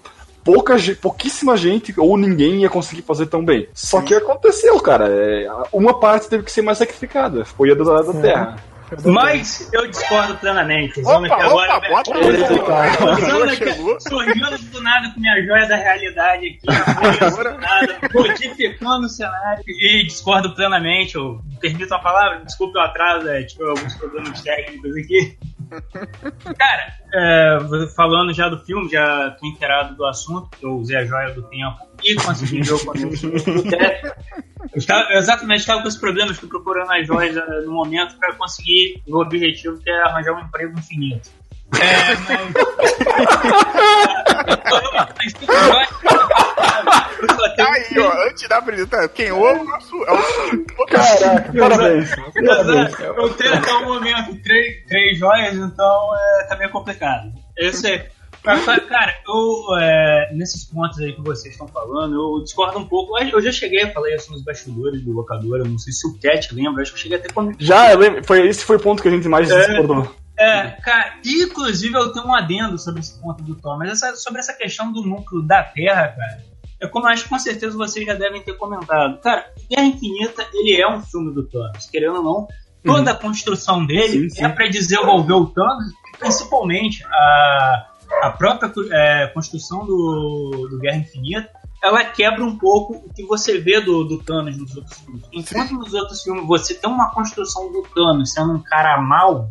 [0.47, 3.69] pouca, pouquíssima gente ou ninguém ia conseguir fazer tão bem.
[3.75, 5.09] Só que aconteceu, cara.
[5.09, 7.45] É, uma parte teve que ser mais sacrificada.
[7.45, 8.57] Foi a da, da Terra.
[9.05, 11.03] Mas eu discordo plenamente.
[11.03, 11.77] Vamos aqui agora.
[11.77, 19.07] opa, bota o sorrindo do nada com minha joia da realidade aqui, do nada, modificando
[19.07, 21.17] o cenário e discordo plenamente.
[21.17, 25.37] Eu permito a palavra, desculpe o atraso, é, tipo, alguns problemas técnicos aqui.
[25.69, 27.59] Cara, é,
[27.95, 31.43] falando já do filme, já tô inteirado do assunto, que eu usei a joia do
[31.43, 34.13] tempo e consegui ver o conteúdo do teste.
[35.11, 39.03] Eu exatamente estava com esse problema, estou procurando as joias eh, no momento para conseguir
[39.07, 41.31] o objetivo que é arranjar um emprego infinito.
[41.75, 42.15] É,
[45.23, 46.13] mas.
[47.57, 49.97] Tenho Aí, ó, antes da apresentação, quem ouve é o nosso.
[50.05, 52.11] É o Caraca, parabéns.
[52.15, 53.01] parabéns.
[53.01, 57.33] Eu tenho até o momento três, três joias, então é, tá meio complicado.
[57.57, 58.05] Eu sei.
[58.45, 63.19] Mas, cara, eu, é, nesses pontos aí que vocês estão falando, eu discordo um pouco.
[63.19, 66.17] Eu já cheguei a falar isso nos bastidores do locador, eu não sei se o
[66.21, 68.81] Cat lembra, acho que eu cheguei até com Já, eu lembro, foi, esse foi o
[68.81, 69.67] ponto que a gente mais É.
[69.67, 70.15] discordou.
[70.39, 74.39] É, cara, inclusive eu tenho um adendo sobre esse ponto do Thor, mas essa- sobre
[74.39, 76.39] essa questão do núcleo da Terra, cara,
[76.81, 79.21] é como eu acho que com certeza vocês já devem ter comentado.
[79.21, 82.49] Cara, Guerra Infinita, ele é um filme do Thanos, querendo ou não,
[82.85, 84.45] toda a construção dele Sim, sim.
[84.45, 87.87] é pra desenvolver o Thanos, principalmente a,
[88.23, 91.51] a própria é, construção do, do Guerra Infinita,
[91.83, 95.23] ela quebra um pouco o que você vê do, do Thanos nos outros filmes.
[95.33, 99.51] Enquanto nos outros filmes você tem uma construção do Thanos sendo um cara mau,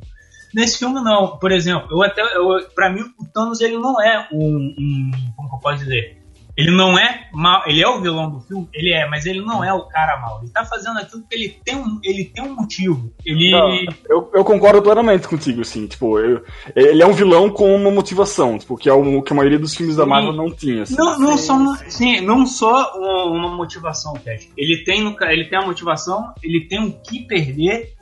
[0.56, 1.38] Nesse filme não.
[1.38, 5.50] Por exemplo, eu até, eu, pra mim o Thanos ele não é um, um como
[5.50, 6.25] que eu posso dizer?
[6.58, 9.62] Ele não é mal, ele é o vilão do filme, ele é, mas ele não
[9.62, 10.40] é o cara mal.
[10.42, 13.12] Ele tá fazendo aquilo porque ele tem um, ele tem um motivo.
[13.26, 13.76] Ele Não,
[14.10, 18.58] eu, eu concordo plenamente contigo, assim, tipo, eu- ele é um vilão com uma motivação,
[18.58, 20.10] tipo, que é o que a maioria dos filmes da Sim.
[20.10, 20.96] Marvel não tinha, assim.
[20.96, 21.58] Não, não só,
[21.90, 24.50] sim, não só uma, uma motivação, Ted.
[24.56, 27.94] Ele tem, no ele tem a motivação, ele tem o que perder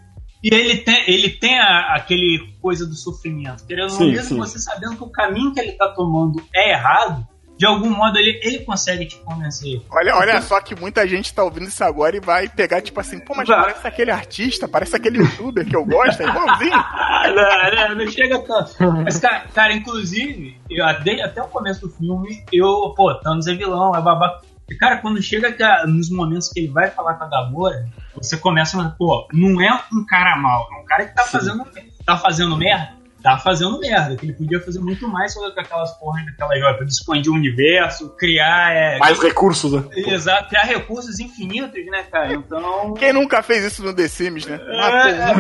[0.44, 3.66] e ele tem, ele tem a- aquele coisa do sofrimento.
[3.66, 4.38] Querendo Sim, mesmo sim.
[4.38, 7.26] você sabendo que o caminho que ele tá tomando é errado,
[7.58, 9.82] de algum modo ele, ele consegue te convencer.
[9.90, 13.20] Olha, olha só que muita gente tá ouvindo isso agora e vai pegar, tipo assim,
[13.20, 13.62] pô, mas Vai.
[13.62, 16.74] parece aquele artista, parece aquele youtuber que eu gosto, é igualzinho.
[17.24, 18.76] Não, não, não chega tanto.
[19.04, 23.56] Mas, cara, cara inclusive, eu, até, até o começo do filme, eu, pô, Thanos é
[23.56, 24.42] vilão, é babaca.
[24.70, 28.82] E, cara, quando chega nos momentos que ele vai falar com a Gamora, você começa
[28.82, 31.66] a pô, não é um cara mal, é um cara que tá fazendo,
[32.06, 33.03] tá fazendo merda.
[33.24, 37.32] Tá fazendo merda, que ele podia fazer muito mais com aquelas porras daquela joia, expandir
[37.32, 38.74] o universo, criar.
[38.74, 39.82] É, Mais recursos, né?
[39.96, 42.34] Exato, criar recursos infinitos, né, cara?
[42.34, 42.94] Então.
[42.96, 44.60] Quem nunca fez isso no The Sims, né?
[44.68, 45.32] É.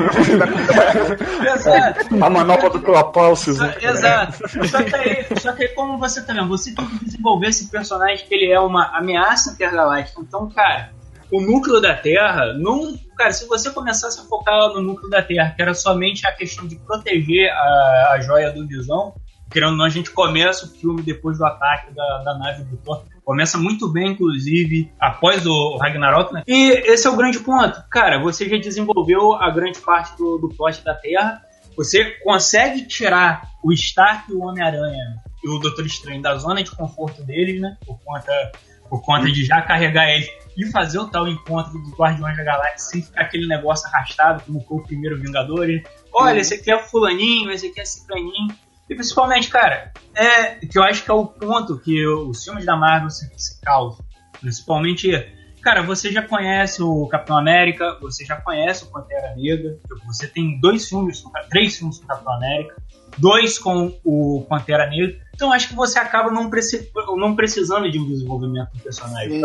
[1.53, 2.23] Exato.
[2.23, 3.75] A manopla do Clapaucius, né?
[3.81, 4.47] Exato.
[4.65, 7.69] Só que, aí, só que aí, como você tá vendo, você tem que desenvolver esse
[7.69, 10.21] personagem que ele é uma ameaça intergaláctica.
[10.21, 10.91] Então, cara,
[11.29, 12.97] o núcleo da Terra, não.
[13.15, 16.67] Cara, se você começasse a focar no núcleo da Terra, que era somente a questão
[16.67, 19.13] de proteger a, a joia do Visão,
[19.51, 22.77] querendo ou não, a gente começa o filme depois do ataque da, da nave do
[22.77, 23.03] Thor.
[23.23, 26.43] Começa muito bem, inclusive, após o Ragnarok, né?
[26.45, 27.81] E esse é o grande ponto.
[27.89, 31.41] Cara, você já desenvolveu a grande parte do, do plot da Terra.
[31.77, 36.71] Você consegue tirar o Stark e o Homem-Aranha e o Doutor Estranho da zona de
[36.71, 37.77] conforto deles, né?
[37.85, 38.31] Por conta,
[38.93, 42.77] por conta de já carregar eles e fazer o tal encontro dos Guardiões da Galáxia
[42.77, 45.81] sem ficar aquele negócio arrastado como foi o primeiro Vingadores.
[46.13, 48.55] Olha, esse aqui é fulaninho, esse aqui é ciclaninho.
[48.87, 52.75] E principalmente, cara, é que eu acho que é o ponto que os filmes da
[52.75, 54.05] Marvel se, se causam.
[54.39, 55.09] Principalmente,
[55.59, 59.75] cara, você já conhece o Capitão América, você já conhece o Pantera Negra,
[60.05, 62.75] você tem dois filmes, três filmes com o Capitão América,
[63.17, 65.22] dois com o Pantera Negra.
[65.35, 69.41] Então acho que você acaba não, preci- não precisando de um desenvolvimento do personagem.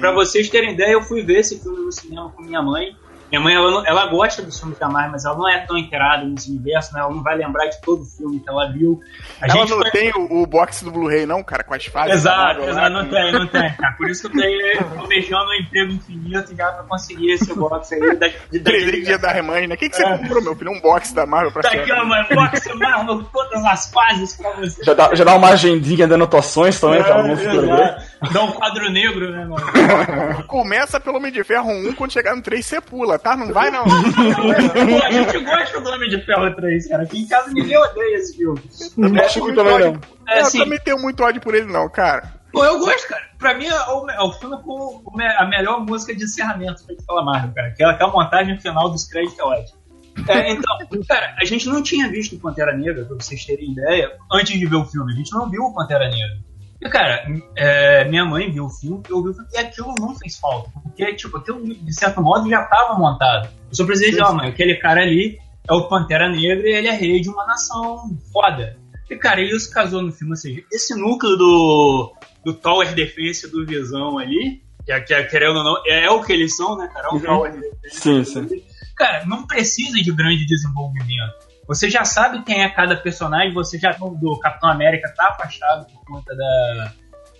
[0.00, 2.94] Pra vocês terem ideia, eu fui ver esse filme no cinema com minha mãe.
[3.30, 5.76] Minha mãe, ela, não- ela gosta dos filmes da Marvel, mas ela não é tão
[5.78, 7.00] inteirada nesse universo, né?
[7.00, 9.00] Ela não vai lembrar de todo o filme que ela viu.
[9.40, 11.84] A Ela gente não foi- tem o, o box do Blu-ray, não, cara, com as
[11.86, 12.14] fases.
[12.16, 13.94] Exato, da lá, exato, não com- tem, não tem, cara.
[13.96, 18.16] Por isso que eu tenho almejando um emprego infinito já pra conseguir esse box aí
[18.16, 19.74] da, de, da, Presente dia das mães, né?
[19.74, 20.18] O que, que você É.
[20.18, 20.70] comprou, meu filho?
[20.72, 21.78] Um box da Marvel pra da você.
[21.86, 24.82] cama, box Marvel, todas as fases pra você.
[24.84, 27.64] Já dá, já dá uma agendinha de anotações também, pra não se perder.
[27.64, 28.10] Exato.
[28.32, 30.44] Dá um quadro negro, né, mano?
[30.46, 33.36] Começa pelo Homem de Ferro 1, quando chegar no 3 você pula, tá?
[33.36, 33.84] Não vai não.
[33.84, 37.02] Pô, a gente gosta do Homem de Ferro 3, cara.
[37.02, 38.60] Aqui em casa ninguém odeia esse filme.
[38.96, 40.00] Não mexe muito também, não.
[40.28, 42.40] É, eu assim, também tenho muito ódio por ele, não, cara.
[42.52, 43.22] Pô, eu gosto, cara.
[43.38, 47.24] Pra mim, é o, é o filme com a melhor música de encerramento feita pela
[47.24, 47.70] Marvel, cara.
[47.70, 49.80] Que é aquela montagem final dos créditos é ótima.
[50.28, 50.76] É, então,
[51.08, 54.66] cara, a gente não tinha visto o Pantera Negra, pra vocês terem ideia, antes de
[54.66, 55.12] ver o filme.
[55.12, 56.38] A gente não viu o Pantera Negra.
[56.82, 57.24] E, cara,
[57.56, 60.70] é, minha mãe viu o filme, eu vi o filme, e aquilo não fez falta.
[60.82, 63.48] Porque, tipo, aquilo, de certo modo, já estava montado.
[63.68, 65.38] Eu só precisei dizer, ó, mãe, aquele cara ali
[65.68, 68.78] é o Pantera Negra e ele é rei de uma nação foda.
[69.10, 72.14] E, cara, isso casou no filme, ou seja, esse núcleo do,
[72.44, 76.22] do Tower Defense do Visão ali, que, é- que é, querendo ou não, é o
[76.22, 77.08] que eles são, né, cara?
[77.12, 78.00] É o Tower Defense.
[78.00, 78.62] Sim, sim.
[78.96, 81.49] Cara, não precisa de grande desenvolvimento.
[81.70, 86.04] Você já sabe quem é cada personagem, você já do Capitão América tá afastado por
[86.04, 86.92] conta da,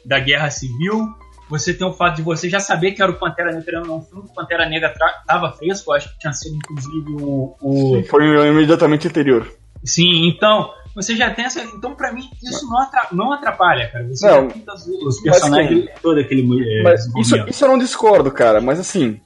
[0.05, 1.05] da Guerra Civil.
[1.49, 4.29] Você tem o fato de você já saber que era o Pantera Negra não filme,
[4.31, 4.95] o Pantera Negra
[5.27, 9.53] tava fresco, acho que tinha sido inclusive o, o Foi imediatamente anterior.
[9.85, 11.65] Sim, então, você já tem essa.
[11.65, 14.07] Então, pra mim, isso não, não atrapalha, cara.
[14.07, 14.65] Você Não, já tem
[15.07, 18.61] os, personagens todo aquele é, Mas isso, isso eu não discordo, cara.
[18.61, 19.21] Mas assim,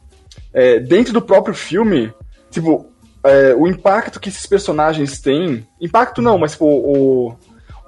[0.54, 2.10] é, dentro do próprio filme,
[2.50, 2.90] tipo,
[3.24, 5.66] é, o impacto que esses personagens têm.
[5.80, 7.34] Impacto não, mas tipo, o,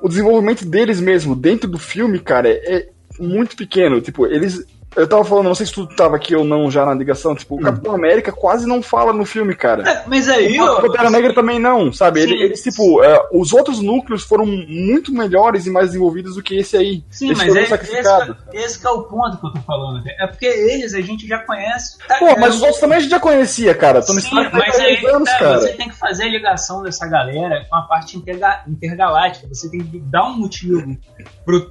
[0.03, 2.89] o desenvolvimento deles mesmo dentro do filme, cara, é
[3.21, 4.01] muito pequeno.
[4.01, 4.65] Tipo, eles.
[4.97, 7.57] Eu tava falando, não sei se tu tava aqui ou não já na ligação, tipo,
[7.57, 9.89] o Capitão América quase não fala no filme, cara.
[9.89, 12.23] É, Mas aí, O ó, Pantera Negra também não, sabe?
[12.23, 12.31] Sim.
[12.31, 16.57] Ele- Eles, tipo, é, os outros núcleos foram muito melhores e mais desenvolvidos do que
[16.57, 17.05] esse aí.
[17.11, 18.37] Sim, esse mas foi é, um esse, sacrificado.
[18.51, 20.03] que- esse que é o ponto que eu tô falando.
[20.03, 20.17] cara.
[20.21, 21.99] É porque eles a gente já conhece.
[22.09, 24.01] Tá, Pô, é, mas os outros também a gente já conhecia, cara.
[24.03, 25.59] Tony Sim, mas aí 10 anos, tá, cara.
[25.61, 29.47] você tem que fazer a ligação dessa galera com a parte interga- intergaláctica.
[29.49, 30.97] Você tem que dar um motivo
[31.45, 31.69] pro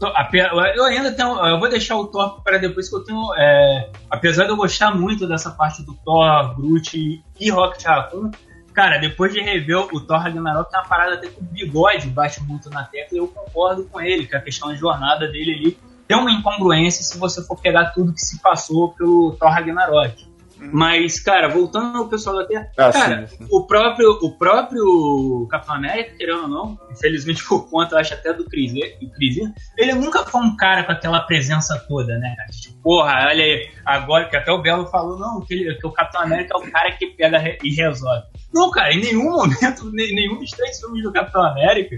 [0.76, 1.36] Eu ainda tenho.
[1.48, 3.15] Eu vou deixar o Thor para depois que eu tenho.
[3.36, 8.32] É, apesar de eu gostar muito dessa parte do Thor, Groot e Rocket Raccoon.
[8.74, 12.44] Cara, depois de rever o Thor Ragnarok, tem uma parada até que o bigode bate
[12.44, 15.78] muito na tecla e eu concordo com ele, que a questão da jornada dele ali
[16.08, 20.28] tem uma incongruência se você for pegar tudo que se passou pelo Thor Ragnarok.
[20.72, 23.48] Mas, cara, voltando ao pessoal da Terra, Ah, cara, sim, sim.
[23.52, 28.34] o próprio o próprio Capitão América, querendo ou não, infelizmente por conta, eu acho até
[28.34, 32.36] do Chris, do Chris Evans, ele nunca foi um cara com aquela presença toda, né?
[32.62, 35.92] Tipo, porra, olha aí, agora que até o Belo falou, não, que, ele- que o
[35.92, 38.24] Capitão América é o cara que pega e resolve.
[38.54, 41.98] Não, cara, em nenhum momento, nem- nenhum dos três filmes do Capitão América,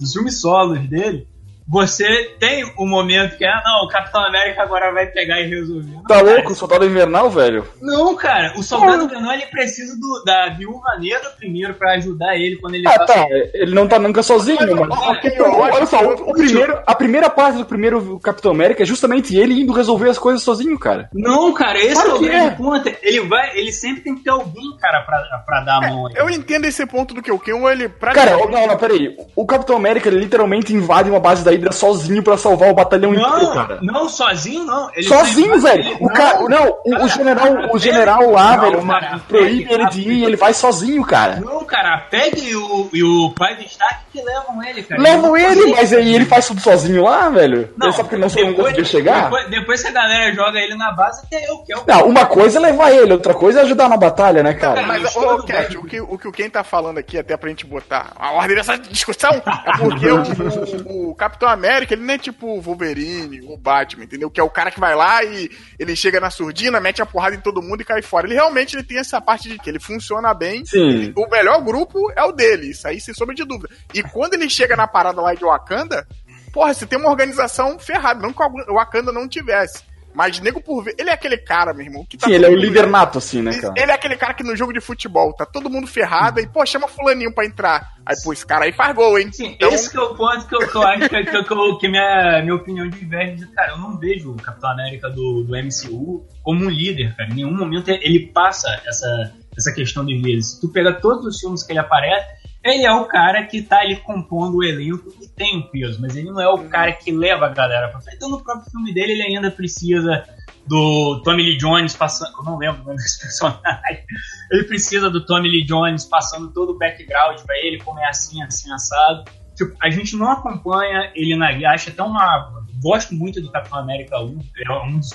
[0.00, 1.26] dos filmes solos dele,
[1.68, 5.92] você tem um momento que, ah, não, o Capitão América agora vai pegar e resolver.
[5.92, 6.52] Não, Tá cara, louco?
[6.52, 7.66] O soldado invernal, velho?
[7.82, 12.56] Não, cara, o soldado invernal ele precisa do, da viúva negra primeiro pra ajudar ele
[12.56, 13.26] quando ele Ah, tá tá.
[13.54, 17.28] Ele não tá nunca sozinho, Mas, eu Olha acho só, o, o primeiro, a primeira
[17.28, 21.10] parte do primeiro Capitão América é justamente ele indo resolver as coisas sozinho, cara.
[21.12, 22.50] Não, cara, esse Claro é o grande é.
[22.50, 22.88] ponto.
[23.02, 26.08] Ele vai, ele sempre tem que ter alguém, cara, pra, pra dar a mão.
[26.08, 26.18] ele.
[26.18, 29.16] Eu entendo esse ponto do que o Ken, ele Cara, praticamente- não, não, peraí.
[29.36, 33.12] O Capitão América ele literalmente invade uma base da Hydra sozinho pra salvar o batalhão
[33.14, 33.78] inteiro, Não, cara.
[33.82, 34.88] não, sozinho não.
[34.94, 35.80] Ele Sozinho, velho.
[35.80, 39.90] ele- O cara, não, o, o general, o general lá, velho, cara, proíbe pega- ele
[39.90, 41.36] de ir, ele vai sozinho, cara.
[41.40, 45.00] Não, cara, a Peg e o, e o Clive Stark que levam ele, cara.
[45.02, 47.70] Levam Ele não mas aí ele faz tudo sozinho lá, velho.
[47.76, 49.24] Não, ele sabe que ele não, não depois- conseguiu chegar.
[49.24, 52.06] Depois, depois que a galera joga ele na base, até eu que é o Não,
[52.08, 54.82] uma coisa é levar ele, outra coisa é ajudar na batalha, né, cara?
[54.82, 57.48] Mas, ô, do Cat, o que, o que o Ken tá falando aqui, até pra
[57.48, 62.14] gente botar a ordem dessa discussão, é porque o, o- o Capitão América, ele não
[62.14, 64.30] é tipo o Wolverine, o Batman, entendeu?
[64.30, 67.36] Que é o cara que vai lá e ele chega na surdina, mete a porrada
[67.36, 68.26] em todo mundo e cai fora.
[68.26, 70.64] Ele realmente ele tem essa parte de que ele funciona bem.
[70.64, 71.12] Sim.
[71.16, 73.68] O melhor grupo é o dele, isso aí sem sombra de dúvida.
[73.92, 76.06] E quando ele chega na parada lá de Wakanda,
[76.52, 79.82] porra, você tem uma organização ferrada, não que o Wakanda não tivesse.
[80.14, 82.48] Mas nego por ver, ele é aquele cara, meu irmão, que tá Sim, ele é
[82.48, 83.74] o todo mundo- líder nato, assim, né, cara?
[83.76, 86.64] ele é aquele cara que no jogo de futebol tá todo mundo ferrado e, pô,
[86.66, 87.92] chama fulaninho pra entrar.
[88.04, 89.30] Aí, pô, esse cara aí faz gol, hein?
[89.30, 91.52] Sim, Então, esse que é o ponto que eu, que eu acho que, que, que,
[91.52, 93.46] eu- que minha, minha opinião diverge.
[93.54, 97.30] Cara, eu não vejo o Capitão América do, do MCU como um líder, cara.
[97.30, 100.42] Em nenhum momento ele passa essa, essa questão de líder.
[100.42, 102.26] Se tu pegar todos os filmes que ele aparece,
[102.64, 106.16] ele é o cara que tá ali compondo o elenco e tem um peso, mas
[106.16, 108.16] ele não é o cara que leva a galera pra frente.
[108.16, 110.24] Então, no próprio filme dele, ele ainda precisa
[110.66, 112.32] do Tommy Lee Jones passando.
[112.38, 114.04] Eu não lembro o nome desse personagem.
[114.50, 118.42] Ele precisa do Tommy Lee Jones passando todo o background pra ele, como é assim,
[118.42, 119.24] assim, assado.
[119.56, 121.70] Tipo, a gente não acompanha ele na guia.
[121.70, 122.58] Acho até uma.
[122.80, 124.40] Gosto muito do Capitão América 1.
[124.64, 125.10] É um dos,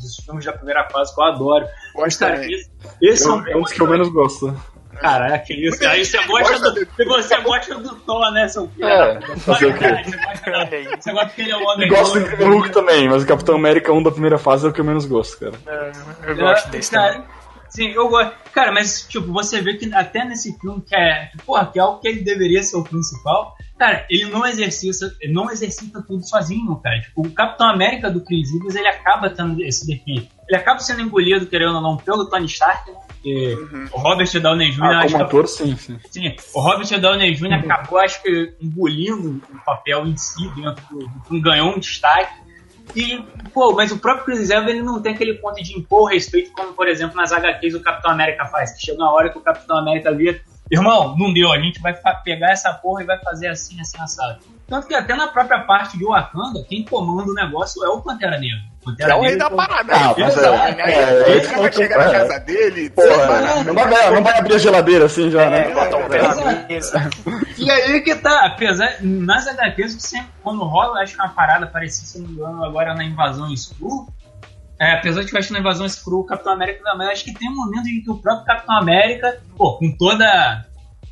[0.00, 1.66] dos filmes da primeira fase que eu adoro.
[1.96, 2.54] Mas, cara, também.
[2.54, 2.70] esse,
[3.02, 4.54] esse é um É um dos que eu menos gosto.
[5.00, 5.86] Caraca, isso.
[5.88, 8.86] Aí você gosta do, você gosta do Thor, né, seu filho?
[8.86, 9.86] É, fazer o quê?
[11.00, 11.88] Você gosta, porque ele é o homem.
[11.88, 14.72] Gosto do Incrível Hulk também, mas o Capitão América 1 da primeira fase é o
[14.72, 15.92] que eu menos gosto, cara.
[16.26, 17.24] Eu gosto É, desse cara.
[17.70, 18.34] Sim, eu gosto.
[18.52, 21.82] Cara, mas, tipo, você vê que até nesse filme, que é, que, porra, que é
[21.82, 26.26] algo que ele deveria ser o principal, cara, ele não exercita, ele não exercita tudo
[26.28, 27.00] sozinho, cara.
[27.00, 30.28] Tipo, o Capitão América do Chris Evans, ele acaba tendo esse defeito.
[30.48, 32.98] Ele acaba sendo engolido, querendo ou não, pelo Tony Stark, né?
[33.22, 33.54] Porque
[33.92, 34.82] o Robert Downey Jr.
[34.84, 35.98] Ah, como que- ator, sim, sim.
[36.10, 37.52] Sim, o Robert Downey Jr.
[37.54, 40.82] acabou, acho que, engolindo o papel em si dentro
[41.28, 42.32] do, ganhou um destaque.
[42.96, 46.50] E, pô, mas o próprio Chris Evans ele não tem aquele ponto de impor respeito,
[46.52, 48.72] como, por exemplo, nas HQs o Capitão América faz.
[48.72, 51.94] Que chega uma hora que o Capitão América vira, irmão, não deu, a gente vai
[52.24, 54.40] pegar essa porra e vai fazer assim, assim, assado.
[54.70, 58.38] Tanto que até na própria parte de Wakanda, quem comanda o negócio é o Pantera
[58.38, 58.60] Negra.
[58.84, 59.92] Pantera é o rei da parada.
[59.92, 60.14] Ah, né?
[60.16, 64.22] mas é- é- é- ele vai chegar na é- casa dele, Porra, não vai, não
[64.22, 65.72] vai abrir a geladeira assim já, né?
[67.58, 72.06] E aí que tá, apesar, nas HQs, sempre, quando rola, acho que uma parada parecida,
[72.06, 74.08] se não me engano, agora na invasão Skrull,
[74.80, 77.24] é, apesar de que eu acho que na invasão Skrull o Capitão América também, acho
[77.24, 80.64] que tem um momento em que o próprio Capitão América, pô, com toda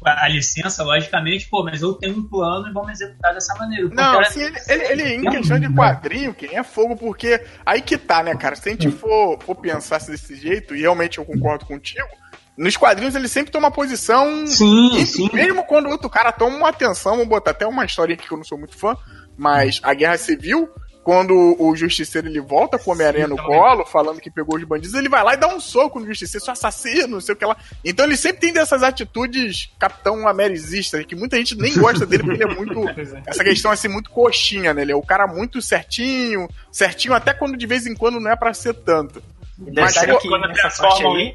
[0.05, 3.89] a, licença, logicamente, pô, mas eu tenho um plano e vamos executar dessa maneira.
[3.89, 7.99] Não, assim, ele, ele, ele, em questão de quadrinho, quem é fogo, porque aí que
[7.99, 8.55] tá, né, cara?
[8.55, 12.09] Se a gente for, for pensar desse jeito, e realmente eu concordo contigo,
[12.57, 14.47] nos quadrinhos ele sempre toma posição.
[14.47, 15.29] Sim, e sim.
[15.33, 18.33] Mesmo quando o outro cara toma uma atenção, vou botar até uma história aqui que
[18.33, 18.97] eu não sou muito fã,
[19.37, 20.69] mas a Guerra Civil,
[21.09, 24.93] quando o Justiceiro ele volta com o Homem-Aranha no colo, falando que pegou os bandidos,
[24.93, 27.47] ele vai lá e dá um soco no Justiceiro, seu assassino, não sei o que
[27.47, 27.57] lá.
[27.83, 32.43] Então ele sempre tem dessas atitudes capitão amerizista, que muita gente nem gosta dele, porque
[32.43, 32.85] ele é muito.
[33.27, 34.83] essa questão assim, muito coxinha, né?
[34.83, 38.37] Ele é o cara muito certinho, certinho até quando de vez em quando não é
[38.37, 39.23] pra ser tanto.
[39.57, 41.35] Mas, que quando transforma aí.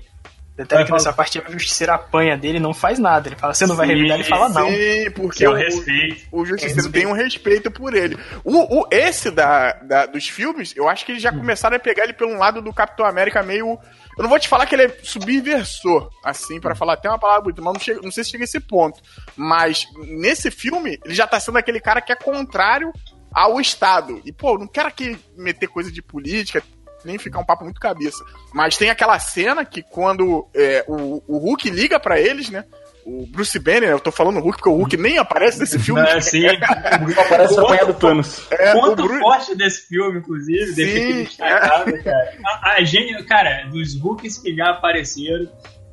[0.56, 3.28] Detalhe que nessa parte aí, o justiceiro apanha dele e não faz nada.
[3.28, 4.70] Ele fala, você não vai Sim, revidar, ele fala não.
[4.70, 6.28] Sim, porque Que o respeito.
[6.32, 8.16] o Justiceiro tem um respeito por ele.
[8.44, 12.04] O, o- esse da, da- dos filmes, eu acho que eles já começaram a pegar
[12.04, 13.80] ele pelo lado do Capitão América meio.
[14.16, 17.42] Eu não vou te falar que ele é subversor, assim, pra falar até uma palavra
[17.44, 19.02] bonita, mas não, chega- não sei se chega a esse ponto.
[19.36, 22.94] Mas nesse filme, ele já tá sendo aquele cara que é contrário
[23.34, 24.22] ao Estado.
[24.24, 26.62] E, pô, não quero aqui meter coisa de política,
[27.06, 28.24] nem ficar um papo muito cabeça.
[28.54, 32.64] Mas tem aquela cena que quando é, o, o Hulk liga pra eles, né?
[33.06, 36.00] O Bruce Banner, eu tô falando Hulk porque o Hulk nem aparece nesse filme.
[36.02, 36.44] É, sim.
[37.14, 38.48] Só parece apanhar do Thanos.
[38.50, 42.38] É, o Ponto Bruce- forte desse filme, inclusive, deixa Sim, aqui destacado, cara.
[42.46, 45.50] A, a gênio, cara, dos Hulks que já apareceram,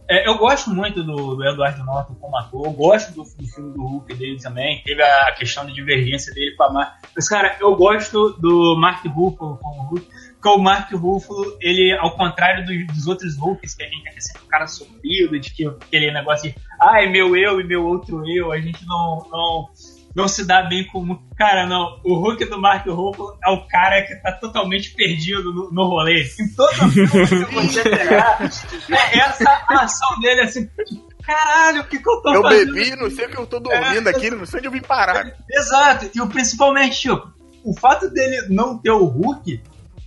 [0.08, 3.72] é, eu gosto muito do, do Edward Norton como ator, eu gosto do, do filme
[3.74, 6.94] do Hulk dele também, teve a questão da divergência dele com a Mark.
[7.14, 10.06] Mas, cara, eu gosto do Mark Ruffalo como Hulk,
[10.40, 14.20] porque o Mark Ruffalo, ele, ao contrário dos, dos outros Hulks, que a gente é
[14.20, 17.84] sempre um cara sofrido, de que aquele negócio de, ah, é meu eu e meu
[17.84, 19.68] outro eu, a gente não, não
[20.16, 21.22] não se dá bem como.
[21.36, 22.00] Cara, não.
[22.02, 26.24] O Hulk do Mark Ruffalo é o cara que tá totalmente perdido no, no rolê.
[26.24, 30.68] Em todo filme que você pegar, é essa ação dele assim.
[31.22, 32.74] Caralho, o que, que eu tô Eu fazendo?
[32.74, 35.32] bebi, não sei o que eu tô dormindo aqui, não sei onde eu vim parar.
[35.48, 39.62] Exato, e o principalmente, tipo, o fato dele não ter o Hulk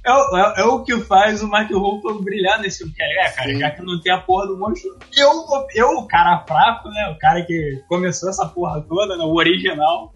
[0.06, 2.94] é, o- é- é o que faz o Mark Ruffalo brilhar nesse filme.
[2.94, 3.60] Que é, cara, Sim.
[3.60, 5.32] já que não tem a porra do monstro, eu,
[5.76, 7.14] eu, o cara fraco, né?
[7.16, 10.12] O cara que começou essa porra toda, né, o original,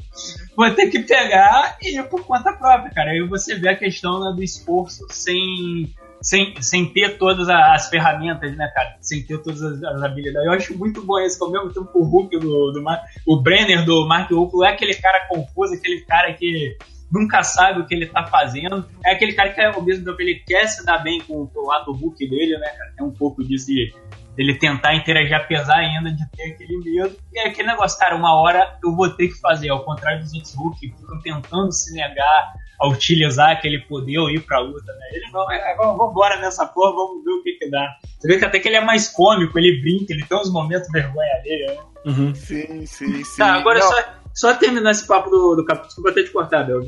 [0.56, 3.12] vou ter que pegar e ir por conta própria, cara.
[3.12, 5.93] Aí você vê a questão né, do esforço sem.
[6.19, 8.95] Sem, sem ter todas as ferramentas, né, cara?
[9.00, 10.47] Sem ter todas as, as habilidades.
[10.47, 13.39] Eu acho muito bom isso, que ao mesmo tempo o Hulk do, do Mar- o
[13.39, 16.76] Brenner do Mark Ruffalo é aquele cara confuso, aquele cara que
[17.11, 18.85] nunca sabe o que ele tá fazendo.
[19.05, 21.67] É aquele cara que, ao mesmo tempo, ele quer se dar bem com, com o
[21.67, 22.93] lado Hulk dele, né, cara?
[22.99, 23.93] É um pouco disso de
[24.37, 27.15] ele tentar interagir, apesar ainda de ter aquele medo.
[27.33, 30.33] E é aquele negócio, cara, uma hora eu vou ter que fazer, ao contrário dos
[30.33, 34.93] outros Hulk, que ficam tentando se negar a utilizar aquele poder ou ir pra luta,
[34.93, 35.07] né?
[35.13, 37.97] Ele não, é, vamos vamos embora nessa porra, vamos ver o que que dá.
[38.19, 40.87] Você vê que até que ele é mais cômico, ele brinca, ele tem uns momentos
[40.87, 41.77] de vergonha dele, né?
[42.05, 42.35] Uhum.
[42.35, 43.37] Sim, sim, sim.
[43.37, 44.03] Tá, agora Não, só,
[44.39, 45.88] só terminar esse papo do, do Capitão.
[45.88, 46.82] Desculpa até te cortar, Bel.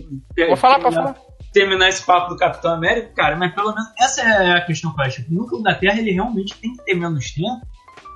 [0.48, 1.16] Vou falar, pode falar.
[1.52, 5.02] terminar esse papo do Capitão América, cara, mas pelo menos essa é a questão que
[5.02, 5.22] eu acho.
[5.30, 7.62] O núcleo da Terra ele realmente tem que ter menos tempo.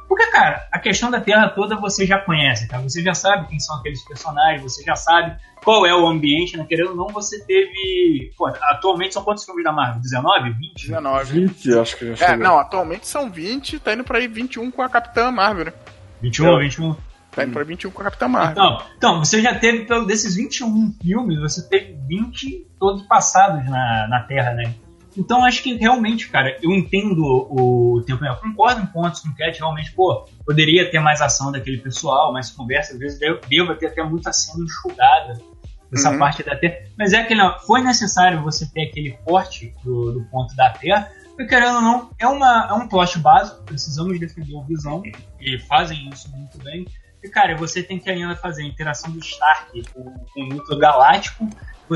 [0.08, 2.84] Porque, cara, a questão da Terra toda você já conhece, cara.
[2.84, 6.66] Você já sabe quem são aqueles personagens, você já sabe qual é o ambiente, né?
[6.70, 8.32] Querendo ou não, você teve.
[8.38, 10.02] Pô, atualmente são quantos filmes da Marvel?
[10.02, 10.52] 19?
[10.52, 10.88] 20?
[10.88, 11.34] 19.
[11.48, 12.44] 20, acho que já É, chegou.
[12.44, 15.74] não, atualmente são 20, tá indo pra ir 21 com a Capitã Marvel, né?
[16.22, 16.96] 21, 21.
[17.36, 18.52] Tá indo pra 21 com a Capitã Marvel.
[18.52, 24.08] Então, então, você já teve, pelo- desses 21 filmes, você teve 20 todos passados na,
[24.08, 24.74] na Terra, né?
[25.16, 28.26] Então, acho que realmente, cara, eu entendo o tempo.
[28.26, 32.34] Eu concordo em pontos com o Cat, realmente, pô, poderia ter mais ação daquele pessoal,
[32.34, 35.40] mais conversa, às vezes deva ter até muita cena enxugada
[35.92, 36.18] dessa Uhum.
[36.18, 36.78] parte da Terra.
[36.98, 41.08] Mas é aquele, ó, foi necessário você ter aquele corte do, do ponto da Terra,
[41.28, 45.04] porque querendo ou não, é, uma, é um plot básico, precisamos defender o Visão,
[45.40, 46.88] e fazem isso muito bem.
[47.24, 50.78] E, cara, você tem que ainda fazer a interação do Stark com, com o núcleo
[50.78, 51.48] galáctico.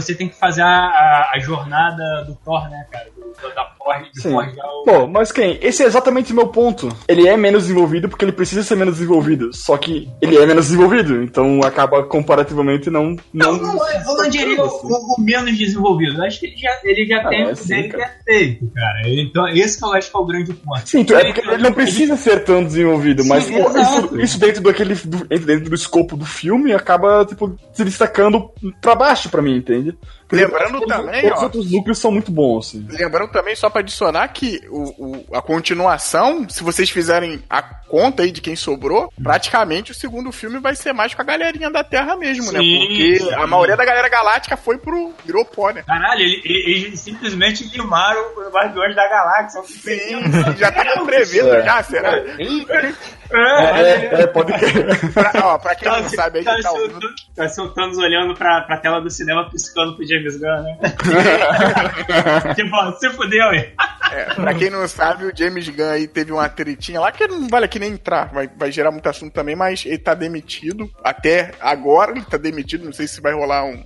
[0.01, 3.05] Você tem que fazer a, a, a jornada do Thor, né, cara?
[3.15, 4.31] Do, do- da Forge, de Sim.
[4.31, 4.83] forjar o...
[4.83, 5.57] Pô, mas quem?
[5.61, 6.89] Esse é exatamente o meu ponto.
[7.07, 9.53] Ele é menos desenvolvido porque ele precisa ser menos desenvolvido.
[9.55, 13.15] Só que ele é menos desenvolvido, então acaba comparativamente não.
[13.33, 16.17] Não, Não, não, eu não diria o, o- o menos desenvolvido.
[16.17, 18.03] Eu acho que ele já, ele já Ah, tem o sim, dele cara.
[18.05, 19.01] que é feito, cara.
[19.05, 20.81] Então, esse que eu acho que é o grande ponto.
[20.89, 24.61] Sim, é porque ele não precisa ser tão desenvolvido, Sim, mas pô, isso, isso dentro
[24.63, 28.49] daquele do, dentro do escopo do filme acaba tipo se destacando
[28.81, 29.86] pra baixo pra mim, entende?
[29.93, 29.97] coisa.
[30.31, 31.43] Lembrando todos- também, todos os ó.
[31.45, 32.85] outros núcleos são muito bons, assim.
[32.89, 38.23] Lembrando também, só pra adicionar, que o, o- a continuação, se vocês fizerem a conta
[38.23, 41.83] aí de quem sobrou, praticamente o segundo filme vai ser mais com a galerinha da
[41.83, 42.59] Terra mesmo, né?
[42.59, 43.33] Sim, Porque sim.
[43.33, 45.13] a maioria da galera galáctica foi pro.
[45.25, 45.83] virou pó, né?
[45.87, 49.61] Caralho, ele- ele- eles simplesmente limaram o Guardiões da Galáxia.
[49.63, 50.21] Sim,
[50.57, 51.63] já tá prevendo É.
[51.63, 52.17] já, será?
[52.17, 52.93] É,
[53.29, 55.11] É, é, pode crer.
[55.13, 56.91] Pra, ó, pra quem não sabe aí tá, tá ouvindo.
[56.93, 60.77] soltando, tá soltando olhando pra, pra tela do cinema, piscando pro James Gunn, né?
[62.55, 63.73] tipo, se fudeu, hein?
[64.11, 67.47] É, pra quem não sabe, o James Gunn aí teve uma tretinha lá que não
[67.47, 70.89] vale aqui nem entrar, vai, vai gerar muito assunto também, mas ele tá demitido.
[71.03, 73.83] Até agora ele tá demitido, não sei se vai rolar um.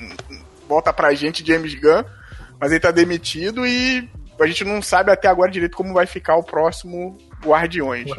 [0.00, 2.02] um- um- volta pra gente, James Gunn,
[2.60, 4.08] mas ele tá demitido e
[4.40, 8.10] a gente não sabe até agora direito como vai ficar o próximo Guardiões.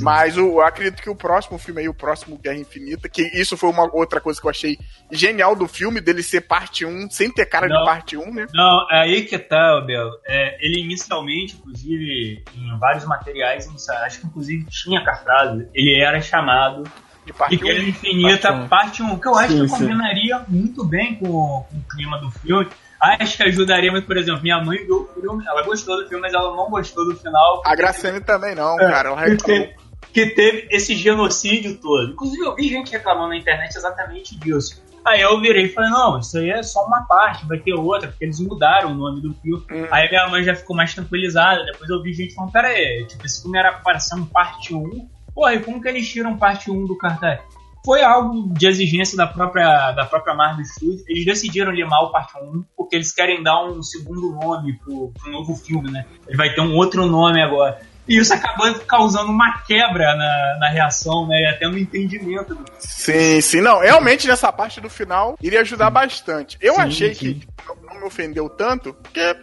[0.00, 3.56] Mas o- eu acredito que o próximo filme aí, o próximo Guerra Infinita, que isso
[3.56, 4.78] foi uma outra coisa que eu achei
[5.10, 7.78] genial do filme, dele ser parte 1, sem ter cara Não.
[7.80, 8.46] de parte 1, né?
[8.54, 10.12] Não, é aí que tá, Belo.
[10.26, 13.68] É, ele inicialmente, inclusive, em vários materiais,
[14.04, 16.82] acho que inclusive tinha cartaz, ele era chamado
[17.24, 17.88] De parte de Guerra 1.
[17.88, 19.74] Infinita, parte 1, que eu acho Sim, que sim.
[19.78, 22.68] combinaria muito bem com, com o clima do filme.
[23.02, 26.22] Acho que ajudaria muito, por exemplo, minha mãe viu o filme, ela gostou do filme,
[26.22, 27.60] mas ela não gostou do final.
[27.66, 29.08] A Graciane também não, É, cara.
[29.08, 29.66] Ela que, reclamou.
[29.66, 29.76] teve,
[30.12, 32.12] que teve esse genocídio todo.
[32.12, 34.80] Inclusive, eu vi gente reclamando na internet exatamente disso.
[35.04, 38.08] Aí eu virei e falei, não, isso aí é só uma parte, vai ter outra,
[38.08, 39.64] porque eles mudaram o nome do filme.
[39.68, 39.88] Hum.
[39.90, 41.64] Aí minha mãe já ficou mais tranquilizada.
[41.64, 45.08] Depois eu vi gente falando, pera aí, tipo, esse filme era parecendo parte 1.
[45.34, 47.40] Porra, e como que eles tiram parte 1 do cartaz?
[47.84, 51.02] Foi algo de exigência da própria, da própria Marvel Studios.
[51.08, 55.32] Eles decidiram limar o parte 1 porque eles querem dar um segundo nome pro, pro
[55.32, 56.04] novo filme, né?
[56.28, 57.80] Ele vai ter um outro nome agora.
[58.06, 61.40] E isso acabou causando uma quebra na, na reação, né?
[61.42, 62.54] E até no entendimento.
[62.54, 62.64] Do...
[62.78, 63.60] Sim, sim.
[63.60, 66.58] Não, realmente nessa parte do final iria ajudar bastante.
[66.60, 67.34] Eu Sim, achei sim.
[67.34, 67.48] que
[67.86, 69.36] não me ofendeu tanto, porque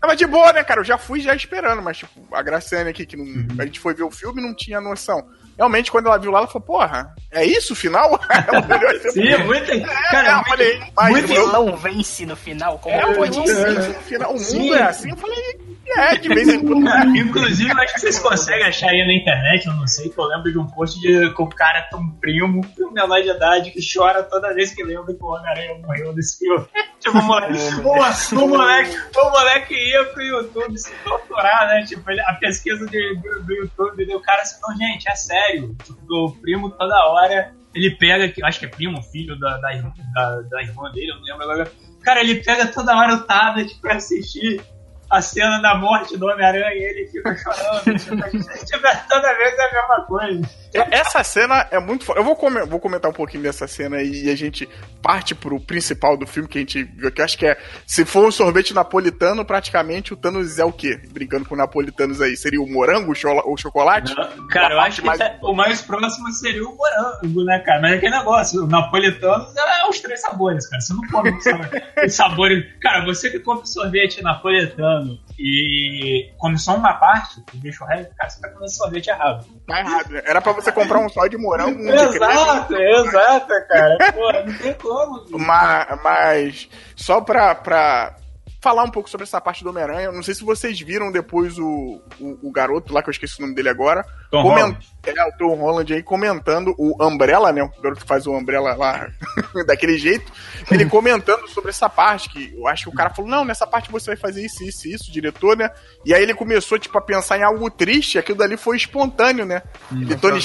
[0.00, 0.80] tava de boa, né, cara?
[0.80, 3.46] Eu já fui já esperando, mas, tipo, a Graciane aqui, que não, Uhum.
[3.58, 5.22] a gente foi ver o filme e não tinha noção.
[5.58, 8.18] Realmente, quando ela viu lá, ela falou, porra, é isso o final?
[9.12, 9.66] Sim, é muito.
[10.10, 13.72] Cara, eu falei, mas muito O vilão vence no final, como É, o pode ser?
[13.72, 14.72] no final, o mundo Sim.
[14.72, 15.10] é assim.
[15.10, 15.58] Eu falei,
[15.96, 16.86] é, de vez em quando.
[17.16, 20.24] Inclusive, eu acho que vocês conseguem achar aí na internet, eu não sei, que eu
[20.26, 23.70] lembro de um post de que o cara é um primo, um menor de idade,
[23.72, 26.64] que chora toda vez que lembra que o Homem-Aranha morreu nesse filme.
[27.00, 31.84] tipo, o moleque, o, o moleque, o moleque ia pro YouTube se torturar, né?
[31.84, 35.47] Tipo, a pesquisa de- do, do YouTube, e o cara assim, não, gente, é sério.
[35.52, 39.70] Tipo, o primo toda hora, ele pega, acho que é primo, filho da, da,
[40.14, 41.72] da, da irmã dele, eu não lembro agora.
[42.02, 44.62] Cara, ele pega toda hora o tablet pra assistir
[45.10, 47.84] a cena da morte do Homem-Aranha e ele fica chorando.
[47.98, 50.50] tipo, toda vez é a mesma coisa.
[50.74, 52.20] Essa cena é muito foda.
[52.20, 54.68] Eu vou, come- vou comentar um pouquinho dessa cena e a gente
[55.02, 57.22] parte pro principal do filme que a gente viu aqui.
[57.22, 57.56] Acho que é.
[57.86, 61.00] Se for um sorvete napolitano, praticamente o Thanos é o quê?
[61.10, 62.36] Brincando com napolitanos aí.
[62.36, 64.14] Seria o morango, o chola- o chocolate?
[64.50, 67.80] Cara, eu acho que é- o mais próximo seria o morango, né, cara?
[67.80, 70.80] Mas é aquele negócio, o napolitano é os três sabores, cara.
[70.80, 72.64] Você não come os sabores- os sabores.
[72.80, 78.40] Cara, você que come sorvete napolitano e come só uma parte, o resto, cara, você
[78.40, 79.46] tá comendo sorvete errado.
[79.66, 80.22] Tá errado, né?
[80.26, 82.32] Era pra você comprar um só de morango, um de creme.
[82.34, 83.96] Exato, exato, cara.
[84.12, 85.24] Pô, não tem como.
[85.24, 85.38] bicho.
[85.38, 88.16] Mas, mas só pra, pra
[88.60, 92.02] falar um pouco sobre essa parte do Homem-Aranha, não sei se vocês viram depois o,
[92.18, 94.04] o, o garoto lá, que eu esqueci o nome dele agora.
[94.30, 94.88] Tom comen- Holland.
[95.06, 97.62] É, o Tom Holland aí comentando o Umbrella, né?
[97.62, 99.08] O garoto que faz o Umbrella lá
[99.66, 100.30] daquele jeito.
[100.70, 103.90] Ele comentando sobre essa parte, que eu acho que o cara falou, não, nessa parte
[103.90, 105.70] você vai fazer isso, isso, isso, diretor, né?
[106.04, 109.62] E aí ele começou, tipo, a pensar em algo triste, aquilo dali foi espontâneo, né?
[109.92, 110.40] e Tony...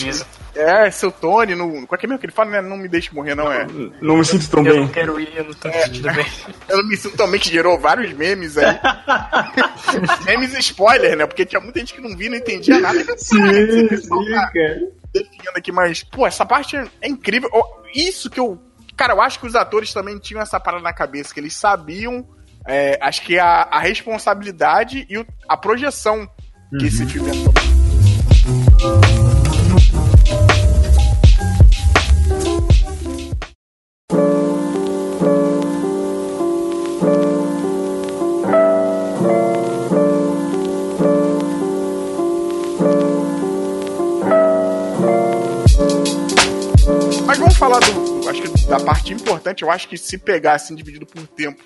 [0.56, 1.88] É, seu Tony, no...
[1.88, 2.62] qual é que é mesmo que ele fala, né?
[2.62, 3.66] Não me deixe morrer, não é?
[4.02, 4.82] Não me sinto tão Eu bem.
[4.82, 6.26] não quero ir, eu não tô sentindo bem.
[6.70, 8.80] Eu não me sinto também que gerou vários memes aí.
[10.26, 11.26] memes spoiler, né?
[11.26, 13.00] Porque tinha muita gente que não via, não entendia nada.
[13.18, 14.80] Sim, pessoal sim, tá cara.
[15.14, 17.50] definindo aqui, mas, pô, essa parte é incrível.
[17.96, 18.62] Isso que eu.
[18.96, 22.28] Cara, eu acho que os atores também tinham essa parada na cabeça, que eles sabiam,
[22.68, 26.28] é, acho que a, a responsabilidade e o- a projeção
[26.80, 29.43] que esse filme é sobre.
[47.26, 48.30] Mas vamos falar do.
[48.30, 51.64] Acho que da parte importante, eu acho que se pegar assim, dividido por tempo,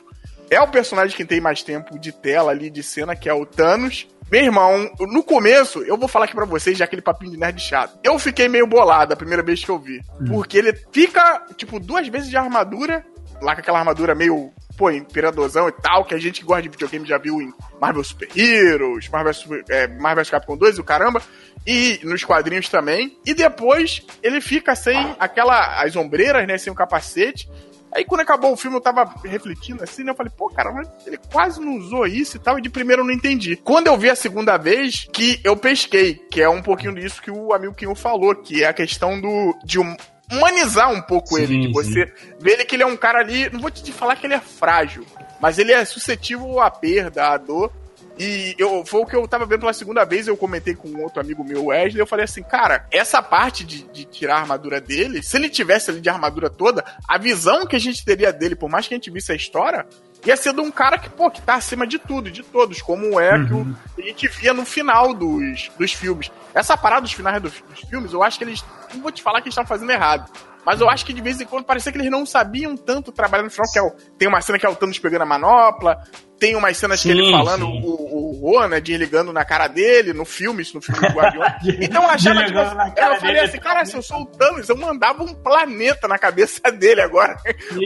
[0.50, 3.46] é o personagem que tem mais tempo de tela ali, de cena, que é o
[3.46, 4.08] Thanos.
[4.30, 7.62] Meu irmão, no começo, eu vou falar aqui pra vocês, já aquele papinho de nerd
[7.62, 7.98] chato.
[8.04, 10.02] Eu fiquei meio bolado a primeira vez que eu vi.
[10.28, 13.06] Porque ele fica, tipo, duas vezes de armadura,
[13.42, 16.70] lá com aquela armadura meio, pô, imperadozão e tal, que a gente que gosta de
[16.70, 20.84] videogame já viu em Marvel Super Heroes, Marvel, Super, é, Marvel Capcom 2 e o
[20.84, 21.22] caramba,
[21.66, 23.18] e nos quadrinhos também.
[23.26, 27.50] E depois ele fica sem aquela, as ombreiras, né, sem o capacete.
[27.98, 30.12] Aí quando acabou o filme eu tava refletindo assim, né?
[30.12, 33.02] Eu falei, pô, cara, mas ele quase não usou isso e tal, e de primeiro
[33.02, 33.56] eu não entendi.
[33.56, 37.32] Quando eu vi a segunda vez, que eu pesquei, que é um pouquinho disso que
[37.32, 39.98] o amigo Kinho falou, que é a questão do de um-
[40.32, 42.06] humanizar um pouco Sim, ele, de você
[42.40, 44.40] ver ele que ele é um cara ali, não vou te falar que ele é
[44.40, 45.04] frágil,
[45.42, 47.72] mas ele é suscetível à perda, à dor.
[48.20, 51.04] E eu, foi o que eu tava vendo pela segunda vez, eu comentei com um
[51.04, 54.82] outro amigo meu, Wesley, eu falei assim, cara, essa parte de, de tirar a armadura
[54.82, 58.56] dele, se ele tivesse ali de armadura toda, a visão que a gente teria dele,
[58.56, 59.86] por mais que a gente visse a história,
[60.26, 63.20] ia ser de um cara que, pô, que tá acima de tudo, de todos, como
[63.20, 66.32] é que o- a gente via no final dos, dos filmes.
[66.56, 68.66] Essa parada dos finais dos, dos filmes, eu acho que eles,
[68.96, 70.28] não vou te falar que eles estão fazendo errado,
[70.68, 73.44] mas eu acho que de vez em quando parecia que eles não sabiam tanto trabalhar
[73.44, 75.96] no final, que é o, tem uma cena que é o Thanos pegando a manopla,
[76.38, 77.82] tem umas cenas que ele Sim, falando, sim.
[77.86, 81.44] o, o Juan, né, desligando na cara dele, no filme, isso no filme do Guardião.
[81.82, 85.24] Então eu achava, tipo, eu falei assim, cara, se eu sou o Thanos, eu mandava
[85.24, 87.38] um planeta na cabeça dele agora.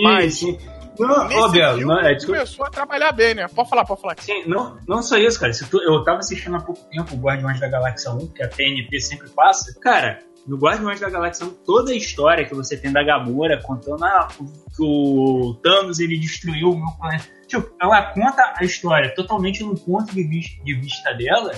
[0.02, 0.82] Mas Sim, sim.
[1.00, 2.40] Não, nesse filme, não, é, desculpa.
[2.40, 3.48] começou a trabalhar bem, né?
[3.48, 4.16] Pode falar, pode falar.
[4.20, 5.54] Sim, não, não só isso, cara.
[5.54, 8.48] Se tu- eu tava assistindo há pouco tempo o Guardiões da Galáxia 1, que a
[8.50, 9.74] TNT sempre passa.
[9.80, 14.04] Cara, no Guardiões da Galáxia 1, toda a história que você tem da Gamora contando
[14.04, 14.28] ah,
[14.76, 17.26] que o Thanos ele destruiu o meu planeta.
[17.48, 21.52] Tipo, ela conta a história totalmente no ponto de vista, de vista dela.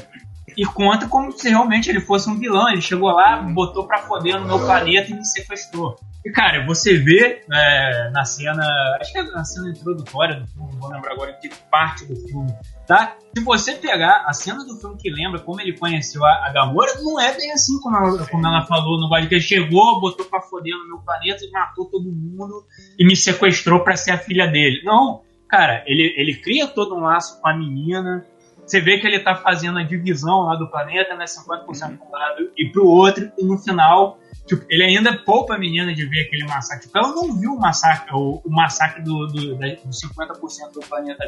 [0.57, 2.69] E conta como se realmente ele fosse um vilão.
[2.69, 5.97] Ele chegou lá, botou pra foder no meu planeta e me sequestrou.
[6.25, 8.63] E, cara, você vê é, na cena.
[8.99, 12.15] Acho que é na cena introdutória do filme, não vou lembrar agora que parte do
[12.15, 12.53] filme,
[12.87, 13.17] tá?
[13.35, 16.93] Se você pegar a cena do filme que lembra como ele conheceu a, a Gamora,
[17.01, 20.39] não é bem assim como ela, como ela falou no que Ele chegou, botou pra
[20.39, 22.65] foder no meu planeta e matou todo mundo
[22.97, 24.81] e me sequestrou pra ser a filha dele.
[24.85, 28.25] Não, cara, ele, ele cria todo um laço com a menina.
[28.65, 31.25] Você vê que ele tá fazendo a divisão lá do planeta, né?
[31.25, 35.57] 50% para um lado e pro outro, e no final Tipo, ele ainda poupa a
[35.57, 36.85] menina de ver aquele massacre.
[36.85, 40.79] Tipo, ela não viu o massacre, o, o massacre do, do, da, do 50% do
[40.81, 41.27] planeta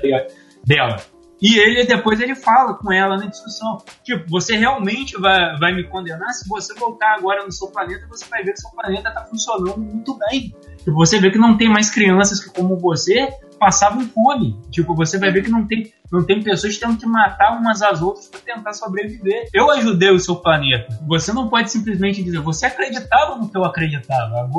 [0.66, 0.98] dela.
[1.42, 3.78] E ele depois ele fala com ela na discussão.
[4.04, 6.34] Tipo, você realmente vai, vai me condenar?
[6.34, 9.78] Se você voltar agora no seu planeta, você vai ver que seu planeta está funcionando
[9.78, 10.54] muito bem.
[10.78, 13.28] Tipo, você vê que não tem mais crianças como você,
[13.58, 14.58] passavam fome.
[14.72, 18.02] Tipo, você vai ver que não tem, não tem pessoas têm que matar umas às
[18.02, 19.50] outras para tentar sobreviver.
[19.54, 21.00] Eu ajudei o seu planeta.
[21.08, 24.50] Você não pode simplesmente dizer, você acreditava no que eu acreditava.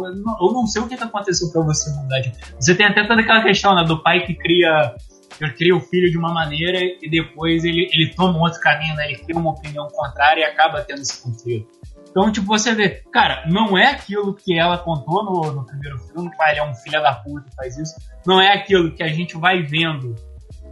[0.41, 2.17] Eu não sei o que aconteceu para você mudar.
[2.59, 4.95] Você tem até toda aquela questão né, do pai que cria
[5.41, 8.95] ele cria o filho de uma maneira e depois ele, ele toma um outro caminho,
[8.95, 9.07] né?
[9.07, 11.69] Ele cria uma opinião contrária e acaba tendo esse conflito.
[12.17, 16.31] Então, tipo, você vê, cara, não é aquilo que ela contou no, no primeiro filme,
[16.31, 17.95] que ele é um filho da puta faz isso.
[18.27, 20.15] Não é aquilo que a gente vai vendo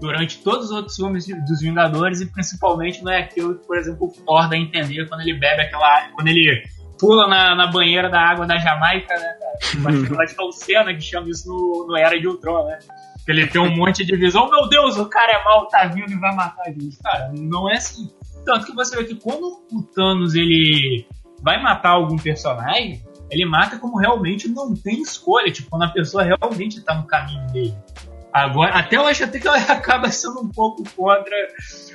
[0.00, 4.06] durante todos os outros filmes dos Vingadores e principalmente não é aquilo que, por exemplo,
[4.06, 6.08] o Thor dá a entender quando ele bebe aquela.
[6.14, 6.62] quando ele
[6.98, 10.22] pula na, na banheira da água da Jamaica, né, cara?
[10.24, 12.78] Acho que é o Senna que chama isso no, no Era de Ultron, né?
[13.22, 14.48] Que ele tem um monte de visão.
[14.48, 16.96] Meu Deus, o cara é mal, tá vindo e vai matar a gente.
[17.02, 18.08] Cara, não é assim.
[18.46, 21.06] Tanto que você vê que quando o Thanos ele
[21.44, 25.52] vai matar algum personagem, ele mata como realmente não tem escolha.
[25.52, 27.76] Tipo, quando a pessoa realmente tá no caminho dele.
[28.34, 31.36] Agora, até eu acho até que ela acaba sendo um pouco contra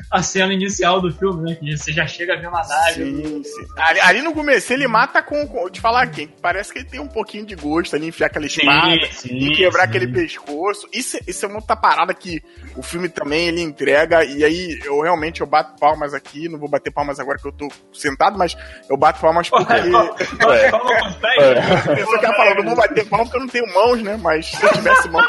[0.10, 1.58] a cena inicial do filme, né?
[1.60, 2.94] Que você já chega vendo a nave.
[2.94, 3.68] Sim, sim.
[3.78, 5.70] Ali, ali, no começo ele mata com, com.
[5.70, 6.30] Te falar quem?
[6.42, 9.84] Parece que ele tem um pouquinho de gosto ali, enfiar aquela espada sim, e quebrar
[9.84, 10.88] aquele pescoço.
[10.94, 12.42] Isso, isso é uma outra parada que
[12.78, 14.24] o filme também ele entrega.
[14.24, 16.48] E aí eu realmente eu bato palmas aqui.
[16.48, 18.56] Não vou bater palmas agora que eu tô sentado, mas
[18.90, 19.74] eu bato palmas porque.
[21.40, 21.96] É, é.
[21.96, 24.18] Pessoa que ela falou, não vou bater palmas porque eu não tenho mãos, né?
[24.22, 25.28] Mas se eu tivesse mãos.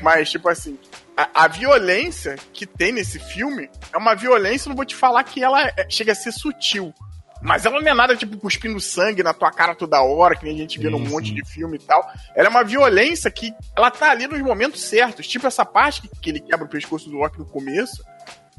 [0.00, 0.78] Mas, tipo assim,
[1.16, 5.42] a, a, violência que tem nesse filme é uma violência, não vou te falar que
[5.42, 6.94] ela é, chega a ser sutil.
[7.42, 10.54] Mas ela não é nada tipo cuspindo sangue na tua cara toda hora, que nem
[10.54, 12.06] a gente vê num monte de filme e tal.
[12.34, 15.26] Ela é uma violência que ela tá ali nos momentos certos.
[15.26, 18.04] Tipo essa parte que, que ele quebra o pescoço do Loki no começo.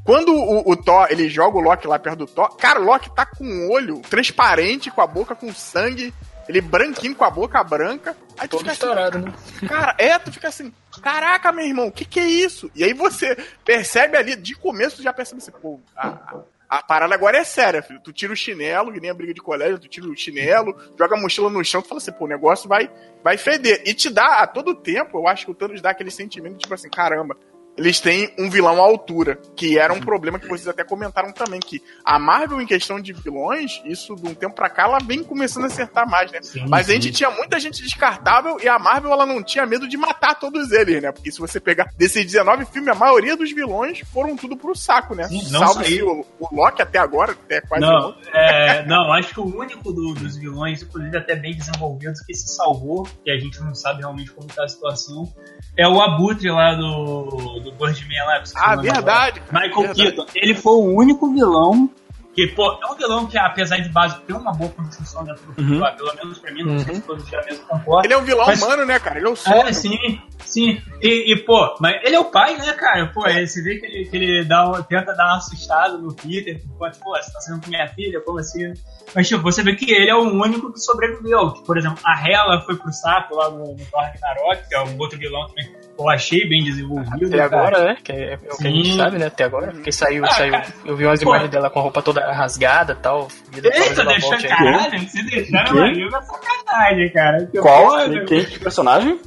[0.04, 3.14] Quando o, o, Thor, ele joga o Loki lá perto do Thor, cara, o Loki
[3.14, 6.12] tá com o olho transparente, com a boca com sangue,
[6.52, 8.16] ele branquinho com a boca branca.
[8.38, 9.68] Aí tu Todo fica estourado, assim, né?
[9.68, 10.72] Cara, é, tu fica assim,
[11.02, 12.70] caraca, meu irmão, o que que é isso?
[12.74, 17.14] E aí você percebe ali, de começo tu já percebe assim, pô, a, a parada
[17.14, 18.00] agora é séria, filho.
[18.00, 21.16] Tu tira o chinelo, que nem a briga de colégio, tu tira o chinelo, joga
[21.16, 22.90] a mochila no chão, tu fala assim, pô, o negócio vai,
[23.22, 23.82] vai feder.
[23.86, 26.72] E te dá, a todo tempo, eu acho que o Thanos dá aquele sentimento, tipo
[26.72, 27.36] assim, caramba,
[27.76, 31.58] eles têm um vilão à altura, que era um problema que vocês até comentaram também,
[31.58, 35.22] que a Marvel, em questão de vilões, isso de um tempo pra cá, ela vem
[35.22, 36.40] começando a acertar mais, né?
[36.42, 39.88] Sim, Mas a gente tinha muita gente descartável e a Marvel, ela não tinha medo
[39.88, 41.12] de matar todos eles, né?
[41.12, 45.14] Porque se você pegar desses 19 filmes, a maioria dos vilões foram tudo pro saco,
[45.14, 45.24] né?
[45.24, 49.58] Sim, Salve o, o, Loki até agora, até quase não, é, não, acho que o
[49.58, 53.74] único do, dos vilões, inclusive até bem desenvolvidos, que se salvou, que a gente não
[53.74, 55.32] sabe realmente como tá a situação,
[55.76, 58.42] é o Abutre lá do do Birdman lá.
[58.56, 59.42] Ah, verdade.
[59.52, 60.02] Michael verdade.
[60.02, 60.26] Keaton.
[60.34, 61.90] Ele foi o único vilão
[62.34, 65.54] que, pô, é um vilão que, apesar de base, tem uma boa construção dentro do
[65.54, 65.96] filme, uhum.
[65.96, 66.78] pelo menos pra mim, não uhum.
[66.78, 68.04] sei se todos já mesmo concordam.
[68.04, 68.62] Ele é um vilão mas...
[68.62, 69.18] humano, né, cara?
[69.18, 69.66] Ele é o sonho.
[69.66, 70.80] É, sim, sim.
[71.02, 73.06] E, e, pô, mas ele é o pai, né, cara?
[73.08, 73.44] Pô, é.
[73.44, 77.16] você vê que ele, que ele dá, tenta dar uma assustada no Peter, pô, pô,
[77.16, 78.72] você tá sendo com minha filha, como assim?
[79.14, 81.50] Mas, tipo, você vê que ele é o único que sobreviveu.
[81.66, 84.98] Por exemplo, a Hela foi pro saco lá no, no Thor Ragnarok, que é um
[84.98, 87.26] outro vilão também eu achei bem desenvolvido.
[87.26, 87.44] Até cara.
[87.44, 87.96] agora, né?
[88.02, 89.26] Que é, é o que a gente sabe, né?
[89.26, 89.72] Até agora.
[89.72, 90.54] Porque saiu, ah, saiu.
[90.84, 91.30] Eu vi umas Pô.
[91.30, 93.28] imagens dela com a roupa toda rasgada e tal.
[93.54, 97.50] Eita, deixou caralho, você deixaram a Hilda sacanagem, cara.
[97.60, 98.10] Qual?
[98.26, 98.44] Quem?
[98.44, 99.20] Que personagem?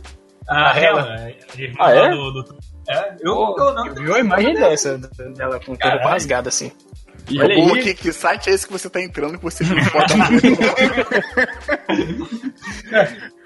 [0.47, 1.31] A, a Hela.
[1.79, 2.09] Ah, é?
[2.09, 2.57] Do, do,
[2.87, 6.49] é, eu, Pô, eu, não, eu vi uma imagem dessa, dela com a roupa rasgada
[6.49, 6.71] assim.
[7.29, 7.83] E Olha aí.
[7.83, 10.13] Que, que site é esse que você tá entrando que você não pode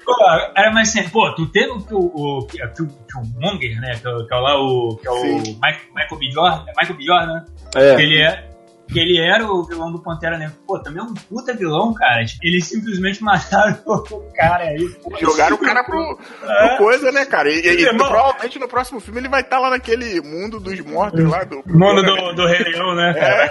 [0.55, 3.91] Era mais assim, pô, tu teve o, o, o, o Monger, né?
[3.95, 4.97] Que, é que é lá o.
[4.97, 6.31] Que é o Michael, Michael B.
[6.31, 6.65] Jordan.
[6.67, 7.05] É Michael B.
[7.05, 7.45] Jordan, né?
[7.75, 8.01] É.
[8.01, 8.48] Ele é.
[8.91, 10.55] Que ele era o vilão do Pantera Negra.
[10.65, 12.21] Pô, também é um puta vilão, cara.
[12.41, 14.89] Eles simplesmente mataram o cara aí.
[15.03, 15.15] pô.
[15.19, 16.77] Jogaram o cara pro, É.
[16.77, 17.49] coisa, né, cara?
[17.49, 18.07] E, e- e Irmão.
[18.09, 21.61] provavelmente no próximo filme ele vai estar lá naquele mundo dos mortos lá do.
[21.67, 23.13] Mundo do, do Rei Leão, né?
[23.17, 23.49] É.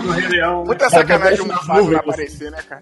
[0.00, 0.64] Do Rei Leão.
[0.64, 2.80] Muita sacanagem nas Mufasa vai aparecer, né, cara?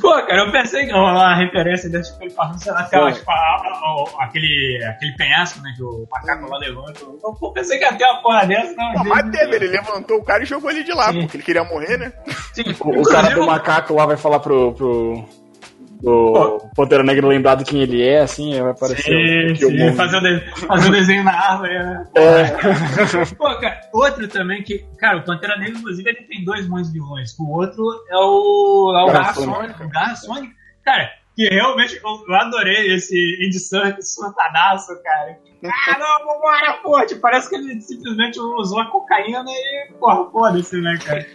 [0.00, 3.12] Pô, cara, eu pensei que rolar uma referência desse tipo, ele passando sei lá, aquela,
[3.12, 7.00] tipo, a- a- a- aquele, aquele penhasco, né, que o macaco lá levanta.
[7.00, 8.92] Eu pô, pensei que ia ter uma porra dessa, não.
[8.92, 11.22] Não, mas teve, ele levantou o cara e jogou ele de lá, Sim.
[11.22, 12.12] porque ele queria morrer, né?
[12.52, 14.72] Sim, O, o cara do macaco lá vai falar pro.
[14.74, 15.24] pro
[16.02, 20.20] do Pantera Negra lembrar de quem ele é, assim, vai aparecer Sim, sim, fazer, o
[20.22, 22.06] de- fazer o desenho na árvore, né?
[22.14, 22.44] É.
[23.36, 24.82] Pô, cara, outro também que.
[24.98, 27.38] Cara, o Pantera Negra, inclusive, ele tem dois bons vilões.
[27.38, 28.94] O outro é o.
[28.98, 29.52] É o Garra Sônica.
[29.58, 29.84] Sônica.
[29.84, 30.54] O Garra Sônica.
[30.82, 31.10] Cara,
[31.40, 35.38] que realmente eu, adorei esse Andy Serkis surtadaço, cara.
[35.64, 37.00] Ah, não, vambora, pô.
[37.06, 41.26] Tipo, parece que ele simplesmente usou a cocaína e, porra, foda-se, né, cara?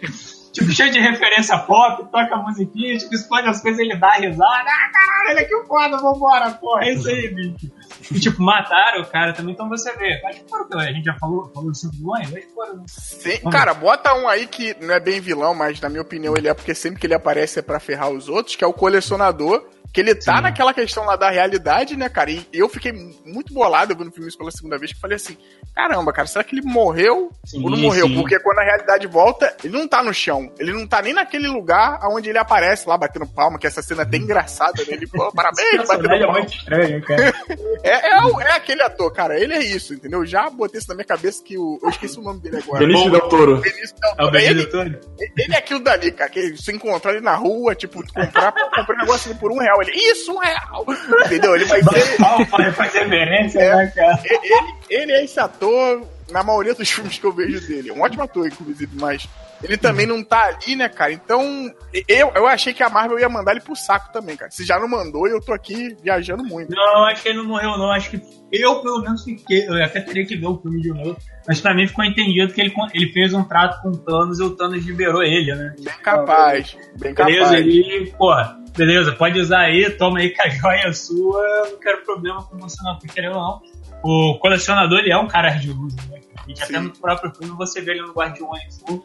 [0.56, 4.70] Tipo, cheio de referência pop, toca a musiquinha, tipo, explode as coisas, ele dá risada.
[4.70, 6.86] Ah, caralho, ele é que foda, vambora, porra.
[6.86, 7.70] É isso aí, bicho.
[8.10, 10.18] E, tipo, mataram o cara também, então você vê.
[10.26, 12.82] Acho que foram, a gente já falou, falou dos cinco vilões, que foram.
[12.86, 16.48] Sim, cara, bota um aí que não é bem vilão, mas na minha opinião ele
[16.48, 19.62] é porque sempre que ele aparece é pra ferrar os outros, que é o colecionador.
[19.92, 22.30] Que ele tá naquela questão lá da realidade, né, cara?
[22.30, 22.92] E eu fiquei
[23.24, 25.38] muito bolado vendo o filme isso pela segunda vez, que eu falei assim:
[25.74, 28.06] caramba, cara, será que ele morreu Sim, ou não morreu?
[28.06, 28.14] sim.
[28.14, 30.45] Porque quando a realidade volta, ele não tá no chão.
[30.58, 34.02] Ele não tá nem naquele lugar onde ele aparece lá batendo palma, que essa cena
[34.02, 34.94] é até engraçada, né?
[34.94, 36.38] Ele, pô, parabéns, batendo personagem é palma.
[36.38, 37.34] muito estranho, cara.
[37.82, 39.38] É, é, é aquele ator, cara.
[39.38, 40.20] Ele é isso, entendeu?
[40.20, 41.78] Eu já botei isso na minha cabeça que o.
[41.82, 42.78] Eu esqueci o nome dele agora.
[42.84, 43.60] Benício Del Toro.
[43.60, 44.30] Benício Del É o Toro.
[44.32, 46.30] Benedito Ele, ele é aquilo dali, cara.
[46.30, 49.80] Que se encontrar ele na rua, tipo, comprar, pô, comprei um negócio por um real.
[49.82, 50.84] Ele, isso, um real!
[51.26, 51.54] Entendeu?
[51.54, 52.16] Ele vai ser.
[52.46, 54.20] Faz faz reverência, né, cara?
[54.24, 57.90] Ele, ele é esse ator na maioria dos filmes que eu vejo dele.
[57.90, 59.28] É um ótimo ator, inclusive, mas
[59.62, 61.12] ele também não tá ali, né, cara?
[61.12, 61.70] Então,
[62.08, 64.50] eu, eu achei que a Marvel ia mandar ele pro saco também, cara.
[64.50, 66.74] Se já não mandou, eu tô aqui viajando muito.
[66.74, 67.90] Não, acho que ele não morreu, não.
[67.90, 68.20] Acho que
[68.52, 69.66] eu, pelo menos, fiquei.
[69.66, 71.16] Eu até teria que ver o filme de novo.
[71.48, 74.42] Mas pra mim ficou entendido que ele, ele fez um trato com o Thanos e
[74.42, 75.74] o Thanos liberou ele, né?
[75.78, 77.60] Bem capaz, bem Beleza, capaz.
[77.60, 82.04] ele, porra, beleza, pode usar aí, toma aí que a joia é sua, não quero
[82.04, 83.75] problema com você não, porque querendo ou não.
[84.02, 86.20] O colecionador, ele é um cara de luz, né?
[86.44, 88.82] A gente até no próprio filme você vê ele no Guardiões.
[88.88, 89.00] né?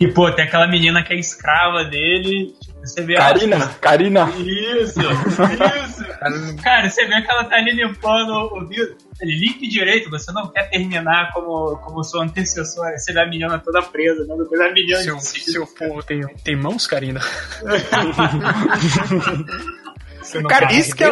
[0.00, 4.28] E, pô, tem aquela menina que é escrava dele, tipo, você vê ela- Karina, Karina.
[4.38, 6.56] Isso, isso.
[6.62, 8.96] Cara, você vê que ela tá ali limpando o vidro.
[9.20, 12.98] Ele limpe direito, você não quer terminar como, como sua antecessora.
[12.98, 14.34] Você vê a menina toda presa, né?
[14.36, 14.98] Depois a menina.
[14.98, 17.20] Seu, seu povo tem, tem mãos, Karina?
[20.48, 21.10] Cara, isso que, é,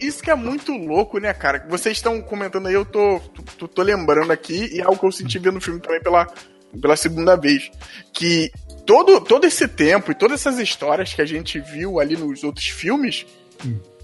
[0.00, 1.66] isso que é muito louco, né, cara?
[1.68, 3.20] Vocês estão comentando aí, eu tô,
[3.58, 6.26] tô, tô lembrando aqui, e é algo que eu senti vendo o filme também pela,
[6.80, 7.70] pela segunda vez.
[8.12, 8.50] Que
[8.86, 12.66] todo, todo esse tempo e todas essas histórias que a gente viu ali nos outros
[12.66, 13.26] filmes.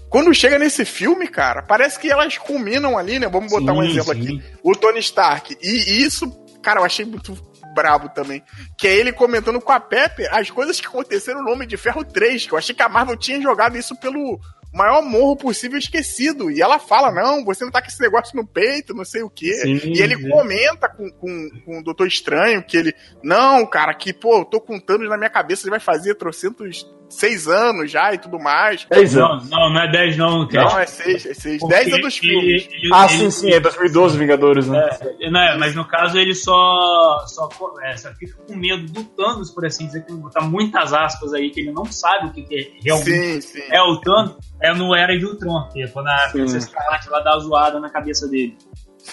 [0.09, 3.29] Quando chega nesse filme, cara, parece que elas culminam ali, né?
[3.29, 4.21] Vamos botar um Sim, exemplo sim.
[4.21, 4.43] aqui.
[4.61, 5.57] O Tony Stark.
[5.61, 6.29] E isso,
[6.61, 7.33] cara, eu achei muito
[7.73, 8.43] brabo também.
[8.77, 12.03] Que é ele comentando com a Pepper as coisas que aconteceram no Homem de Ferro
[12.03, 12.45] 3.
[12.45, 14.37] Que eu achei que a Marvel tinha jogado isso pelo
[14.73, 16.49] maior morro possível esquecido.
[16.49, 19.29] E ela fala: não, você não tá com esse negócio no peito, não sei o
[19.29, 19.53] quê.
[19.55, 20.29] Sim, e ele sim.
[20.29, 22.93] comenta com, com, com o Doutor Estranho que ele.
[23.23, 26.85] Não, cara, que, pô, eu tô com Thanos na minha cabeça, ele vai fazer trocentos
[27.11, 28.85] seis anos já e tudo mais.
[28.89, 29.49] 10 anos.
[29.49, 30.69] Não, não, é 10 não, cara.
[30.69, 31.59] Não, é seis, é seis.
[31.59, 32.63] Porque Dez é dos filmes.
[32.67, 34.89] ele- ele- Ah, ele- sim, sim, é 2012 Vingadores, né?
[35.19, 37.49] É, não é, mas no caso ele só, só,
[37.83, 41.49] é, só fica com medo do Thanos, por assim dizer, que botar muitas aspas aí,
[41.51, 43.63] que ele não sabe o que, que é realmente Sim, sim.
[43.71, 46.31] é o Thanos, é no Era de Ultron, que é quando a Sim.
[46.33, 48.57] Princesa Escarlate lá dá a zoada na cabeça dele.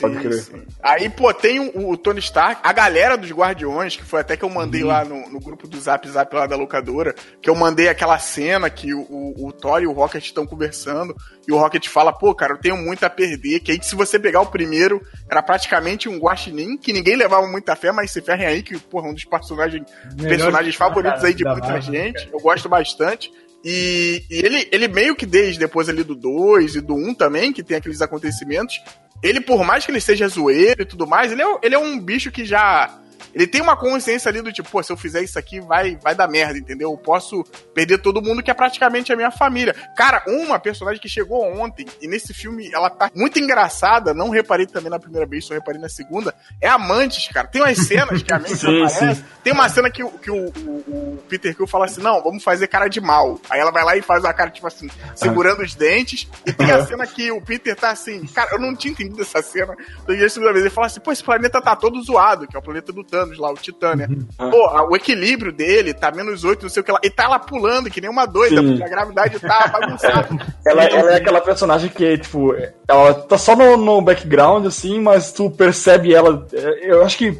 [0.01, 0.43] Pode Sim, crer.
[0.43, 0.62] sim.
[0.82, 4.45] Aí, pô, tem o, o Tony Stark, a galera dos Guardiões, que foi até que
[4.45, 7.89] eu mandei lá no, no grupo do Zap Zap lá da locadora, que eu mandei
[7.89, 11.16] aquela cena que o, o, o Thor e o Rocket estão conversando,
[11.47, 14.18] e o Rocket fala, pô, cara, eu tenho muito a perder, que aí se você
[14.18, 18.47] pegar o primeiro, era praticamente um guaxinim, que ninguém levava muita fé, mas se ferrem
[18.47, 19.84] aí, que, porra, um dos personagens,
[20.16, 23.32] personagens favoritos aí de muita Marvel, gente, eu gosto bastante.
[23.64, 27.14] E, e ele, ele meio que desde depois ali do 2 e do 1 um
[27.14, 28.80] também, que tem aqueles acontecimentos,
[29.22, 31.98] ele, por mais que ele seja zoeiro e tudo mais, ele é, ele é um
[31.98, 32.98] bicho que já.
[33.34, 36.14] Ele tem uma consciência ali do tipo, pô, se eu fizer isso aqui vai, vai
[36.14, 36.90] dar merda, entendeu?
[36.90, 37.44] Eu posso
[37.74, 39.74] perder todo mundo que é praticamente a minha família.
[39.96, 44.66] Cara, uma personagem que chegou ontem, e nesse filme ela tá muito engraçada, não reparei
[44.66, 47.46] também na primeira vez, só reparei na segunda, é a Mantis, cara.
[47.48, 50.84] Tem umas cenas que a Sim, aparece, tem uma cena que, o- que o, o-
[51.16, 53.40] o Peter Quill fala assim, não, vamos fazer cara de mal.
[53.50, 56.70] Aí ela vai lá e faz a cara, tipo assim, segurando os dentes, e tem
[56.70, 59.74] a cena que o Peter tá assim, cara, eu não tinha entendido essa cena,
[60.08, 62.62] a segunda vez ele fala assim, pô, esse planeta tá todo zoado, que é o
[62.62, 64.09] planeta do Thanos lá, o Titânia.
[64.36, 66.98] Pô, a- o equilíbrio dele tá menos 8, não sei o que lá.
[67.02, 68.68] E tá lá pulando, que nem uma doida, Sim.
[68.68, 70.28] porque a gravidade tá bagunçada.
[70.66, 72.54] Ela, ela é aquela personagem que, tipo,
[72.86, 76.46] ela tá só no, no background, assim, mas tu percebe ela.
[76.52, 77.38] é, Eu acho que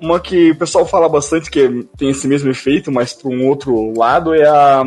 [0.00, 3.92] uma que o pessoal fala bastante que tem esse mesmo efeito, mas por um outro
[3.98, 4.84] lado, é a,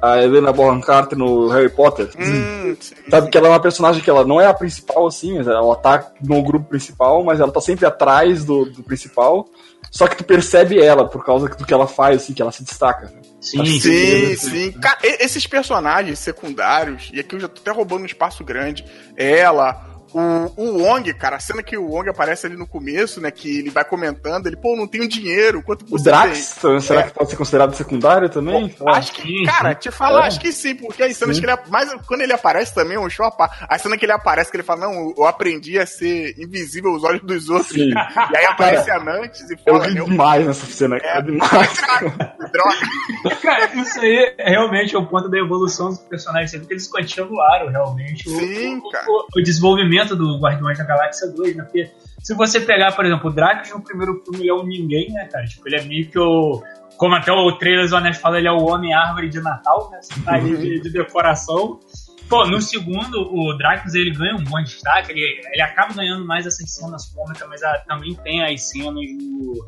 [0.00, 2.08] a Helena Bonham Carter no Harry Potter.
[2.18, 2.76] Hum.
[3.10, 6.10] Sabe que ela é uma personagem que ela não é a principal, assim, ela tá
[6.22, 9.46] no grupo principal, mas ela tá sempre atrás do, do principal.
[9.92, 12.64] Só que tu percebe ela por causa do que ela faz, assim, que ela se
[12.64, 13.12] destaca.
[13.38, 14.72] Sim, Sim, sim.
[14.72, 18.84] Cara, e- esses personagens secundários, e aqui eu já tô até roubando um espaço grande,
[19.16, 23.30] ela, o, o Wong, cara, a cena que o Wong aparece ali no começo, né,
[23.30, 27.02] que ele vai comentando, ele, pô, não tenho dinheiro, quanto O você Drax, será É.
[27.04, 28.68] que pode ser considerado secundário também?
[28.68, 28.88] tem?
[28.88, 30.26] Acho que, Sim, cara, te falar, É.
[30.28, 31.42] acho que sim, porque as cenas Sim.
[31.42, 31.58] que ele.
[31.68, 33.66] Mas quando ele aparece também, é um show a par.
[33.68, 37.04] A cena que ele aparece, que ele fala, não, eu aprendi a ser invisível aos
[37.04, 37.68] olhos dos outros.
[37.72, 37.90] Sim.
[38.32, 41.22] E aí aparece a Nantes e Eu fala, ri meu, demais nessa cena, é, É.
[41.22, 41.50] demais.
[42.52, 43.36] droga.
[43.42, 47.68] Cara, isso aí é realmente o ponto da evolução dos personagens, sempre que eles continuaram
[47.70, 49.04] realmente o, Sim, o, cara.
[49.08, 51.64] o- o desenvolvimento do Guardiões da Galáxia 2, né?
[51.64, 51.90] Porque
[52.22, 55.26] se você pegar, por exemplo, o Drax no primeiro filme, ele é um ninguém, né,
[55.26, 55.44] cara?
[55.44, 56.62] Tipo, ele é meio que o.
[56.96, 59.98] Como até o trailer Honesto fala, ele é o Homem Árvore de Natal, né?
[60.00, 61.80] Você tá aí de, de decoração.
[62.28, 66.46] Pô, no segundo, o Drax ele ganha um bom destaque, ele, ele acaba ganhando mais
[66.46, 69.66] essas cenas cômicas, mas ah, também tem as cenas do,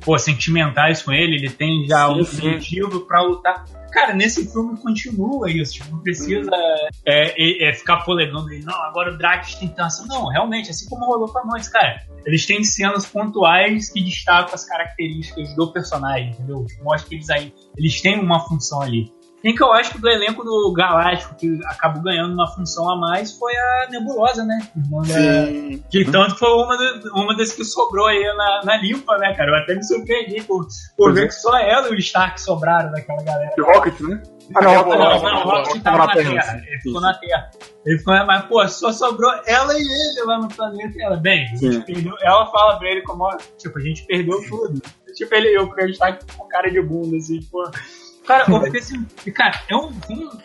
[0.00, 2.50] pô, sentimentais com ele, ele tem já Sim, um sim.
[2.50, 3.64] motivo pra lutar.
[3.90, 6.48] Cara, nesse filme continua isso, tipo, não precisa
[7.04, 10.06] é, é, é, ficar polegando ele, não, agora o Drax tem tança.
[10.06, 14.54] Não, realmente, assim como rolou com a Noite, cara, eles têm cenas pontuais que destacam
[14.54, 16.64] as características do personagem, entendeu?
[16.82, 19.12] Mostra que eles aí, eles têm uma função ali.
[19.42, 22.96] Quem que eu acho que do elenco do Galáctico que acabou ganhando uma função a
[22.96, 24.58] mais foi a Nebulosa, né?
[24.76, 25.82] Irmã da- Sim.
[25.90, 26.76] que tanto foi uma,
[27.14, 29.50] uma das que sobrou aí na, na limpa, né, cara?
[29.50, 30.66] Eu até me surpreendi por,
[30.96, 31.26] por ver é.
[31.28, 33.50] que só ela e o Stark sobraram daquela galera.
[33.56, 34.22] The Rocket, né?
[34.56, 36.62] Ah, Não, Não, não, não, não, o Rocket tava na Terra.
[36.66, 37.50] Ele ficou na Terra.
[37.86, 40.92] Ele ficou, mas, pô, só sobrou ela e ele lá no planeta.
[40.98, 41.80] E ela, bem, a gente Sim.
[41.82, 42.14] perdeu.
[42.20, 43.26] Ela fala pra ele como,
[43.56, 44.82] tipo, a gente perdeu tudo.
[45.14, 47.62] Tipo, ele e eu, porque a gente tá com cara de bunda, assim, pô.
[48.30, 49.04] Cara, eu fiquei assim,
[49.34, 49.90] cara, é um,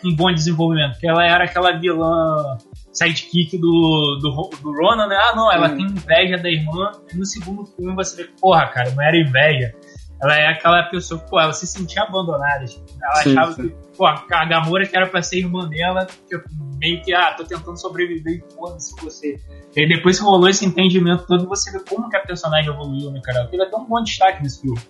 [0.04, 2.58] um, bom desenvolvimento, porque ela era aquela vilã
[2.92, 5.16] sidekick do, do, do Ronan, né?
[5.16, 6.90] Ah, não, ela tem inveja da irmã.
[7.12, 9.72] E no segundo filme você vê que, porra, cara, não era inveja.
[10.20, 12.64] Ela é aquela pessoa que, pô, ela se sentia abandonada.
[12.64, 13.68] tipo, ela Sim, achava sim.
[13.68, 16.48] que, pô, a Gamora que era pra ser irmã dela, tipo,
[16.80, 19.38] meio que, ah, tô tentando sobreviver e foda-se você.
[19.76, 23.12] E aí depois que rolou esse entendimento todo, você vê como que a personagem evoluiu,
[23.12, 23.40] né, cara?
[23.40, 24.80] Ela teve até um bom destaque nesse filme.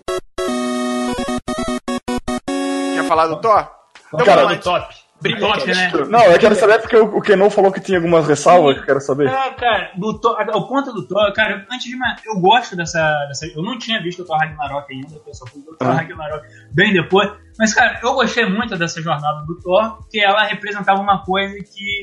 [3.16, 3.70] Falar do Thor?
[4.12, 4.94] Então, Cara, vamos lá, top.
[5.40, 5.90] Top, né?
[6.10, 9.00] Não, eu quero saber porque o Kenon falou que tinha algumas ressalvas que eu quero
[9.00, 9.28] saber.
[9.28, 13.00] É, cara, do Thor, o ponto do Thor, cara, antes de mais, eu gosto dessa,
[13.26, 13.46] dessa.
[13.46, 15.94] Eu não tinha visto o Thor Ragnarok ainda, eu só fui o Thor Ah.
[15.94, 17.30] Ragnarok bem depois.
[17.58, 22.02] Mas, cara, eu gostei muito dessa jornada do Thor, porque ela representava uma coisa que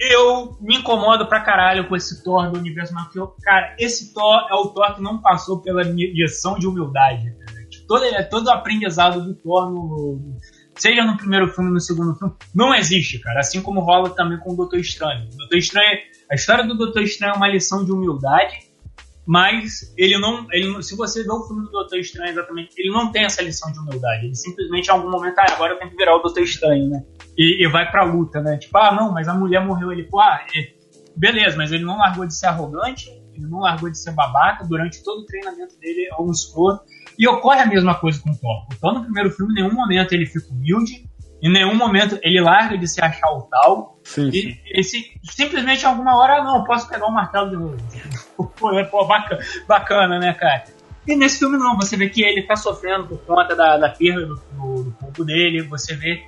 [0.00, 3.34] eu me incomodo pra caralho com esse Thor do universo Marvel.
[3.42, 7.32] Cara, esse Thor é o Thor que não passou pela lição de humildade.
[7.32, 7.57] Cara.
[7.88, 10.36] Todo, todo o aprendizado do Thor no,
[10.76, 13.40] seja no primeiro filme, no segundo filme, não existe, cara.
[13.40, 15.26] Assim como rola também com o Doutor Estranho.
[15.32, 15.98] O Doutor Estranho,
[16.30, 18.68] a história do Doutor Estranho é uma lição de humildade,
[19.26, 23.10] mas ele não, ele se você vê o filme do Doutor Estranho exatamente, ele não
[23.10, 24.26] tem essa lição de humildade.
[24.26, 27.04] Ele simplesmente em algum momento, ah, agora eu tenho que virar o Doutor Estranho, né?
[27.36, 28.56] E, e vai pra luta, né?
[28.56, 29.92] Tipo, ah, não, mas a mulher morreu.
[29.92, 30.72] Ele, pô, ah, é-
[31.16, 34.64] beleza, mas ele não largou de ser arrogante, ele não largou de ser babaca.
[34.66, 36.84] Durante todo o treinamento dele, é um escroto.
[37.18, 38.66] E ocorre a mesma coisa com o Thor.
[38.72, 41.04] O Thor no primeiro filme, em nenhum momento ele fica humilde,
[41.42, 43.98] em nenhum momento ele larga de se achar o tal.
[44.04, 44.56] Sim, sim.
[44.66, 47.76] E, e se- simplesmente em alguma hora, ah, não, posso pegar o martelo de novo.
[48.58, 50.64] Pô, é, pô, bacana, bacana, né, cara?
[51.06, 54.26] E nesse filme não, você vê que ele tá sofrendo por conta da, da perda
[54.26, 56.22] do, do, do corpo dele, você vê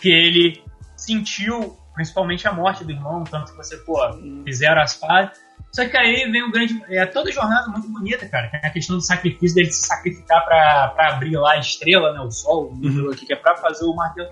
[0.00, 0.62] que ele
[0.96, 3.98] sentiu principalmente a morte do irmão, tanto que você, pô,
[4.44, 5.38] fizeram as pazes.
[5.76, 6.82] Só que aí vem o grande.
[6.88, 8.48] É toda jornada muito bonita, cara.
[8.48, 12.20] Tem a questão do sacrifício dele se sacrificar pra, pra abrir lá a estrela, né?
[12.20, 14.30] O sol, o número aqui, que é pra fazer o martelo.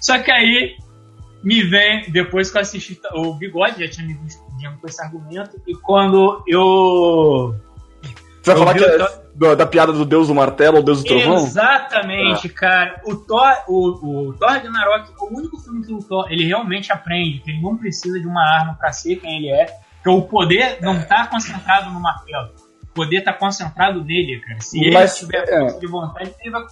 [0.00, 0.76] Só que aí
[1.42, 4.40] me vem, depois que eu assisti, o Bigode já tinha me visto
[4.80, 7.56] com esse argumento, e quando eu.
[8.40, 10.82] Você vai Eu falar que é Thor- da, da piada do Deus do Martelo ou
[10.82, 11.36] Deus do Trovão?
[11.38, 13.02] Exatamente, cara.
[13.04, 17.40] O Thor, o, o Thor Ragnarok, o único filme que o Thor ele realmente aprende
[17.40, 19.66] que ele não precisa de uma arma pra ser quem ele é,
[20.04, 22.50] que o poder não tá concentrado no martelo.
[22.82, 24.60] O poder tá concentrado nele, cara.
[24.60, 25.58] Se ele Mas, tiver é.
[25.60, 26.62] força de vontade, ele vai.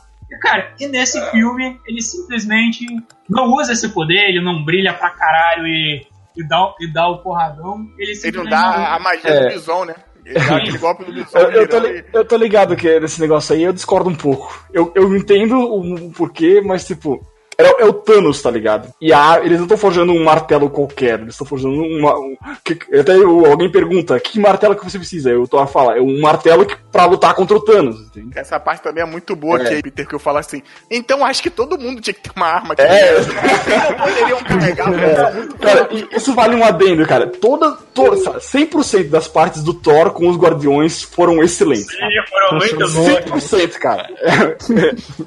[0.40, 2.86] Cara, e nesse filme, ele simplesmente
[3.28, 6.06] não usa esse poder, ele não brilha pra caralho e,
[6.36, 7.86] e, dá, e dá o porradão.
[7.98, 9.40] Ele Ele não dá a magia É.
[9.48, 9.94] do Bison, né?
[10.24, 13.20] Ele dá aquele golpe do Eu, Bissol eu tô, li- eu tô ligado que nesse
[13.20, 14.64] negócio aí eu discordo um pouco.
[14.72, 17.20] Eu, eu entendo o porquê, mas tipo.
[17.68, 18.88] É, é o Thanos, tá ligado?
[19.00, 22.18] E a, eles não estão forjando um martelo qualquer, eles estão forjando uma.
[22.18, 25.30] Um, que, até o- alguém pergunta: que martelo que você precisa?
[25.30, 28.30] Eu tô a falar: é um martelo que, pra lutar contra o Thanos, entende?
[28.38, 29.64] Essa parte também é muito boa, É.
[29.76, 30.62] que Peter, que eu falo assim.
[30.90, 32.82] Então acho que todo mundo tinha que ter uma arma aqui.
[32.82, 33.12] É.
[33.92, 34.92] Não poderiam carregar.
[34.94, 37.26] É, cara, isso vale um adendo, cara.
[37.26, 41.86] Toda, toda, sabe, 100% das partes do Thor com os Guardiões foram excelentes.
[41.86, 41.98] Sim,
[42.28, 43.50] foram muito bons.
[43.50, 44.08] 100%, cara.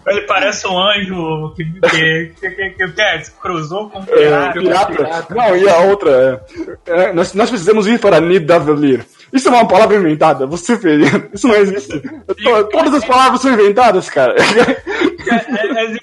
[0.07, 4.93] Ele parece um anjo que, que, que, que, que, que cruzou com um É, pirata.
[4.95, 5.35] pirata.
[5.35, 6.41] Não, e a outra
[6.87, 9.05] é, é, nós, nós precisamos ir para Nidavellir.
[9.33, 11.11] Isso é uma palavra inventada, você fez.
[11.33, 11.99] Isso não existe.
[11.99, 14.33] To- Todas as palavras são inventadas, cara.
[14.37, 15.97] É, é,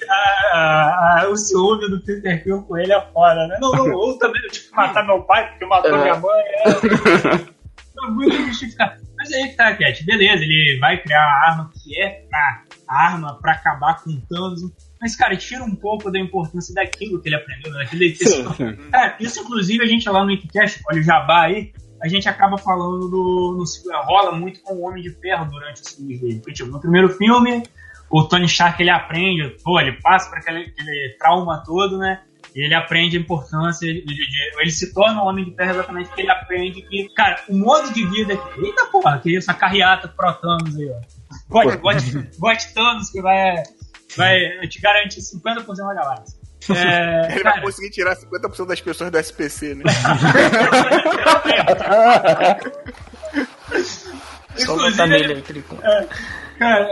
[0.53, 3.57] a- a- o ciúme do Peter Quill com ele é foda, né?
[3.61, 6.01] Não, não, ou também eu tive que matar meu pai porque matou É.
[6.01, 6.43] minha mãe.
[6.65, 9.01] É, é muito justificado.
[9.17, 10.05] Mas aí que tá, Cat.
[10.05, 14.21] Beleza, ele vai criar a arma que é pra, a arma pra acabar com o
[14.29, 14.61] Thanos.
[15.03, 17.79] Mas, cara, tira um pouco da importância daquilo que ele aprendeu, né?
[17.83, 18.43] daquilo que ele.
[18.89, 22.57] Cara, isso inclusive a gente lá no Wikicast, olha o Jabá aí, a gente acaba
[22.57, 23.57] falando do.
[23.57, 26.35] No, rola muito com o Homem de Ferro durante os filmes dele.
[26.39, 27.63] Porque, tipo, no primeiro filme,
[28.09, 32.21] o Tony Stark ele aprende, pô, ele passa por aquele, aquele trauma todo, né?
[32.55, 35.71] E ele aprende a importância, de, de- de- ele se torna um Homem de Ferro
[35.71, 38.33] exatamente porque ele aprende que, cara, o modo de vida.
[38.63, 40.99] Eita porra, que isso, a carreata pro Thanos aí, ó.
[42.37, 43.55] Gote Thanos que vai,
[44.17, 46.43] vai te garantir 50% da galáxia.
[46.69, 49.83] É, Ele cara, vai conseguir tirar 50% das pessoas do SPC, né?
[54.59, 55.77] Inclusive, ele- Tricon.
[56.59, 56.87] Cara,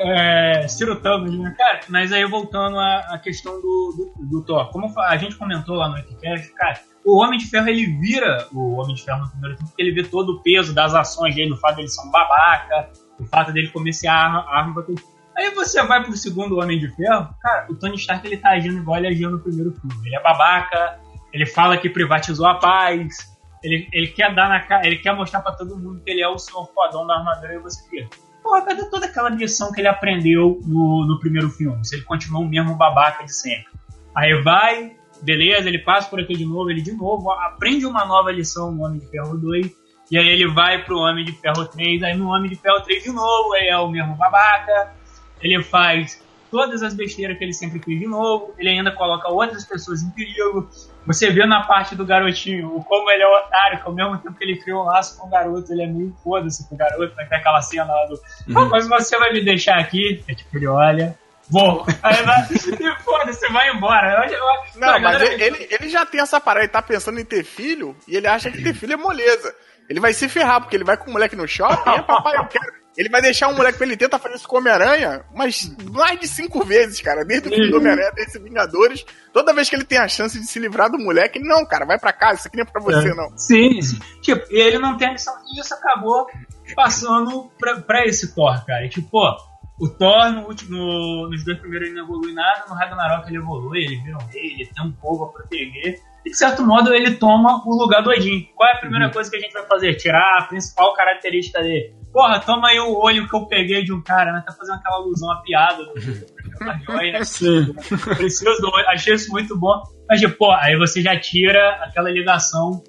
[0.63, 1.53] é, Ciro Thanos, né?
[1.57, 4.69] Cara, mas aí voltando à, à questão do, do, do Thor.
[4.71, 8.73] Como a gente comentou lá no Wikicast, cara, o Homem de Ferro ele vira o
[8.81, 11.49] Homem de Ferro no primeiro tempo porque ele vê todo o peso das ações dele,
[11.51, 14.95] do fato dele ser um babaca, do fato dele começar a arma, a arma pra.
[15.41, 18.77] Aí você vai pro segundo Homem de Ferro, cara, o Tony Stark ele tá agindo
[18.77, 20.05] igual ele agiu no primeiro filme.
[20.05, 20.99] Ele é babaca,
[21.33, 25.41] ele fala que privatizou a paz, ele, ele quer dar na cara, ele quer mostrar
[25.41, 28.15] pra todo mundo que ele é o senhor fodão da armadura e você fica.
[28.43, 31.83] Porra, cadê toda aquela lição que ele aprendeu no, no primeiro filme?
[31.83, 33.71] Se ele continuou o mesmo babaca de sempre.
[34.15, 38.31] Aí vai, beleza, ele passa por aqui de novo, ele de novo aprende uma nova
[38.31, 39.71] lição no Homem de Ferro 2.
[40.11, 43.01] E aí ele vai pro Homem de Ferro 3, aí no Homem de Ferro 3
[43.01, 45.00] de novo, aí é o mesmo babaca.
[45.41, 49.63] Ele faz todas as besteiras que ele sempre fez de novo, ele ainda coloca outras
[49.65, 50.69] pessoas em perigo.
[51.07, 54.35] Você vê na parte do garotinho o como ele é otário, que ao mesmo tempo
[54.37, 57.15] que ele criou um laço com o garoto, ele é meio foda-se com o garoto,
[57.15, 58.15] vai ter aquela cena lá do.
[58.57, 60.23] Ah, mas você vai me deixar aqui?
[60.27, 61.17] É tipo, ele olha.
[61.49, 61.85] Vou.
[62.03, 62.41] Aí vai.
[62.51, 64.25] E foda-se, vai embora.
[64.25, 67.25] Eu- eu- Não, mas galera- ele, ele, já tem essa parada, ele tá pensando em
[67.25, 69.53] ter filho e ele acha que ter filho é moleza.
[69.89, 72.45] Ele vai se ferrar, porque ele vai com o moleque no shopping, é papai, eu
[72.45, 72.80] quero.
[73.01, 76.19] Ele vai deixar um moleque pra ele tentar fazer isso com o Homem-Aranha, mas mais
[76.19, 77.25] de cinco vezes, cara.
[77.25, 80.45] Desde o filme do Homem-Aranha, desde Vingadores, toda vez que ele tem a chance de
[80.45, 82.81] se livrar do moleque, ele, não, cara, vai pra casa, isso aqui não é pra
[82.81, 83.13] você, É.
[83.15, 83.37] não.
[83.37, 83.99] Sim, sim.
[84.21, 85.33] Tipo, ele não tem a lição.
[85.53, 86.27] E isso acabou
[86.75, 88.85] passando pra, pra esse Thor, cara.
[88.85, 89.35] E, tipo, pô,
[89.79, 93.37] o Thor no último, no- nos dois primeiros ele não evolui nada, no Ragnarok ele
[93.37, 95.99] evolui, ele vira um rei, ele tem um povo a proteger.
[96.25, 98.47] E de certo modo ele toma o lugar do Odin.
[98.55, 99.95] Qual é a primeira coisa que a gente vai fazer?
[99.95, 101.95] Tirar a principal característica dele.
[102.11, 104.43] Porra, toma aí o olho que eu peguei de um cara, né?
[104.45, 105.83] Tá fazendo aquela alusão, a piada.
[105.83, 107.23] Do, do, né?
[107.23, 107.73] Sim.
[108.17, 108.87] Preciso do olho.
[108.89, 109.81] Achei isso muito bom.
[110.09, 112.83] Mas, tipo, pô, aí você já tira aquela ligação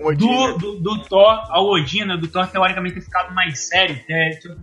[0.00, 0.52] O Odin, né?
[0.52, 2.16] do, do, do Thor ao Odin, né?
[2.16, 4.00] Do Thor teoricamente ter ficado mais sério.
[4.08, 4.56] é, tipo,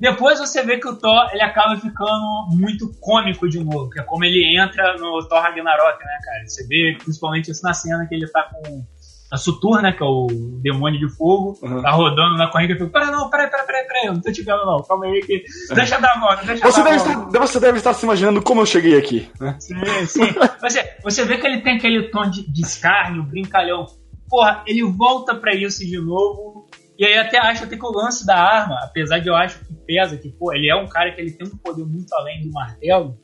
[0.00, 4.02] depois você vê que o Thor ele acaba ficando muito cômico de novo, que é
[4.04, 6.46] como ele entra no Thor Ragnarok, né, cara?
[6.46, 8.84] Você vê principalmente isso na cena que ele tá com
[9.30, 10.26] a Sutur, né, que é o
[10.62, 11.82] demônio de fogo, Uhum.
[11.82, 14.32] tá rodando na corrida e fica, pera não, peraí, peraí, peraí, peraí, eu não tô
[14.32, 15.44] te vendo não, calma aí que...
[15.74, 18.04] Deixa eu dar a mão, deixa eu Você dar deve, estar, você deve estar se
[18.06, 19.56] imaginando como eu cheguei aqui, né?
[19.60, 19.74] Sim,
[20.06, 20.34] sim.
[20.62, 23.84] Você, você vê que ele tem aquele tom de, de escárnio, brincalhão.
[24.28, 26.66] Porra, ele volta pra isso de novo.
[26.98, 29.72] E aí até acho até que o lance da arma, apesar de eu acho que
[29.86, 32.50] pesa, que pô, ele é um cara que ele tem um poder muito além do
[32.50, 33.14] martelo,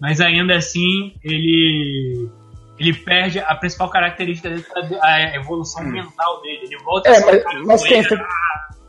[0.00, 2.28] mas ainda assim ele
[2.78, 4.64] ele perde a principal característica dele,
[5.04, 6.60] é a evolução mental dele.
[6.64, 8.26] Ele volta É, a ser um mas, mas zoeiro.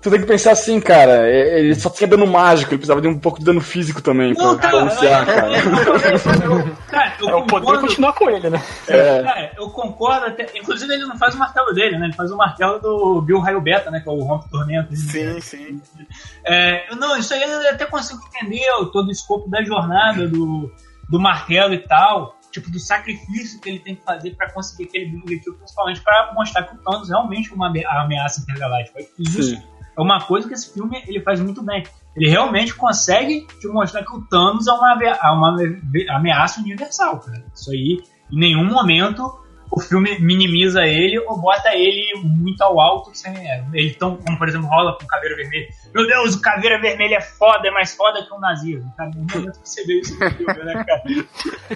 [0.02, 1.30] tu tem que pensar assim, cara.
[1.30, 4.34] é- Ele só tinha dano mágico, ele precisava de um pouco de dano físico também
[4.34, 5.50] Não, pra balancear, eu- cara.
[6.90, 8.62] cara, eu É o poder continuar com ele, né?
[8.88, 9.24] É.
[9.24, 10.46] Cara, eu concordo até.
[10.56, 12.06] Inclusive, ele não faz o martelo dele, né?
[12.08, 14.00] Ele faz o martelo do Bill Raio Beta, né?
[14.00, 14.96] Que é o Rompe Tormento.
[14.96, 15.82] Sim, sim.
[16.46, 20.72] É, não, isso aí eu até consigo entender todo o escopo da jornada do,
[21.10, 22.36] do martelo e tal.
[22.54, 26.64] Tipo, do sacrifício que ele tem que fazer pra conseguir aquele objetivo, principalmente pra mostrar
[26.64, 29.00] que o Thanos realmente é uma ame- ameaça intergaláctica.
[29.18, 29.62] Isso Sim.
[29.98, 31.84] é uma coisa que esse filme ele faz muito bem.
[32.16, 35.58] Ele realmente consegue te mostrar que o Thanos é uma, é uma
[36.16, 37.44] ameaça universal, cara.
[37.56, 39.43] Isso aí, em nenhum momento
[39.76, 43.34] o filme minimiza ele ou bota ele muito ao alto sem
[43.74, 45.68] ele tão, como por exemplo rola com Caveira Vermelha.
[45.94, 48.94] Meu Deus, o Caveira Vermelha é foda, é mais foda que o nazismo.
[48.96, 49.26] Cara, no
[49.64, 51.04] você vê isso no filme, né, cara?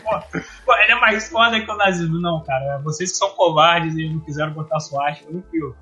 [0.04, 2.22] Pô, pô, ele é mais foda que o nazismo.
[2.22, 5.74] Não, cara, vocês que são covardes e não quiseram botar sua no filme.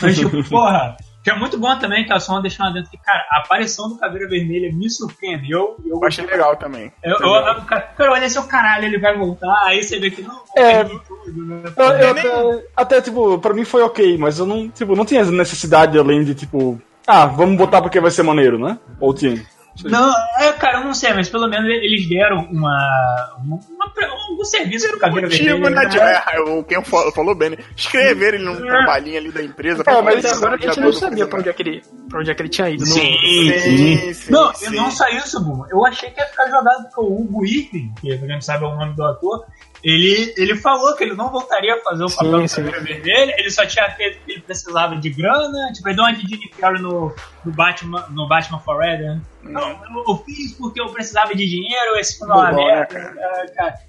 [0.00, 2.98] Mas tipo, porra que é muito bom também, que a Soma deixou lá dentro que,
[2.98, 5.74] cara, a aparição do Caveira Vermelha me surpreendeu.
[5.82, 6.92] Eu, eu achei legal também.
[7.02, 10.20] Eu, eu, eu, cara, eu olhei assim, caralho, ele vai voltar, aí você vê que
[10.20, 11.62] não, é, tudo, né?
[11.74, 15.24] eu, eu até, até, tipo, pra mim foi ok, mas eu não, tipo, não tinha
[15.24, 18.78] necessidade além de, tipo, ah, vamos botar porque vai ser maneiro, né?
[19.00, 19.42] Ou tinha?
[19.82, 23.92] Não, é, cara, eu não sei, mas pelo menos eles deram uma, uma, uma
[24.40, 25.70] um serviço pro Caveira Vermelha.
[25.70, 26.22] Né?
[26.32, 27.56] É, o quem falou bem, né?
[27.76, 28.68] Escrever ele num é.
[28.68, 29.82] trabalhinho ali da empresa.
[29.86, 32.34] É, mas agora a gente não sabia pra onde, é que ele, pra onde é
[32.34, 32.86] que ele tinha ido.
[32.86, 34.76] Sim, não, sim, sim, Não, sim.
[34.76, 35.66] não saiu isso, Buma.
[35.70, 38.74] Eu achei que ia ficar jogado com o Hugo Irving, que a gente sabe o
[38.74, 39.44] nome do ator,
[39.84, 43.34] ele, ele falou que ele não voltaria a fazer o papel sim, do Caveira Vermelha,
[43.36, 46.48] ele só tinha feito que ele precisava de grana, tipo, ele deu uma de Jimmy
[46.48, 47.14] Carrey no,
[47.44, 49.16] no, Batman, no Batman Forever.
[49.16, 49.22] Né?
[49.42, 53.14] Não, eu, eu, fiz porque eu precisava de dinheiro, esse filme é uma merda.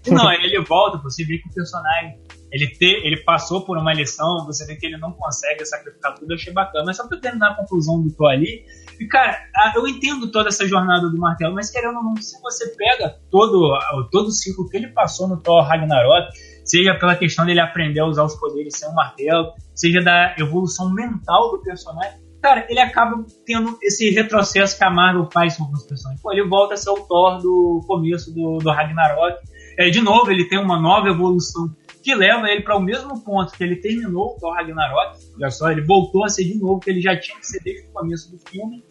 [0.08, 2.20] Não, ele volta, você vê que o personagem
[2.52, 6.32] ele, ter, ele passou por uma lição, você vê que ele não consegue sacrificar tudo,
[6.32, 6.86] eu achei bacana.
[6.86, 8.66] Mas só pra terminar a conclusão do Tô ali,
[9.00, 9.38] e cara,
[9.76, 13.78] eu entendo toda essa jornada do martelo, mas querendo ou não, se você pega todo,
[14.12, 16.30] todo o ciclo que ele passou no Thor Ragnarok,
[16.64, 20.94] seja pela questão dele aprender a usar os poderes sem o martelo, seja da evolução
[20.94, 25.84] mental do personagem, cara, ele acaba tendo esse retrocesso que a Marvel faz com alguns
[25.84, 26.22] personagens.
[26.22, 29.36] Pô, ele volta a ser o Thor do começo do, do Ragnarok.
[29.80, 31.76] É, de novo, ele tem uma nova evolução
[32.06, 35.18] que leva ele para o mesmo ponto que ele terminou o Thor Ragnarok.
[35.36, 37.88] Olha só, ele voltou a ser de novo, que ele já tinha que ser desde
[37.88, 38.84] o começo do filme.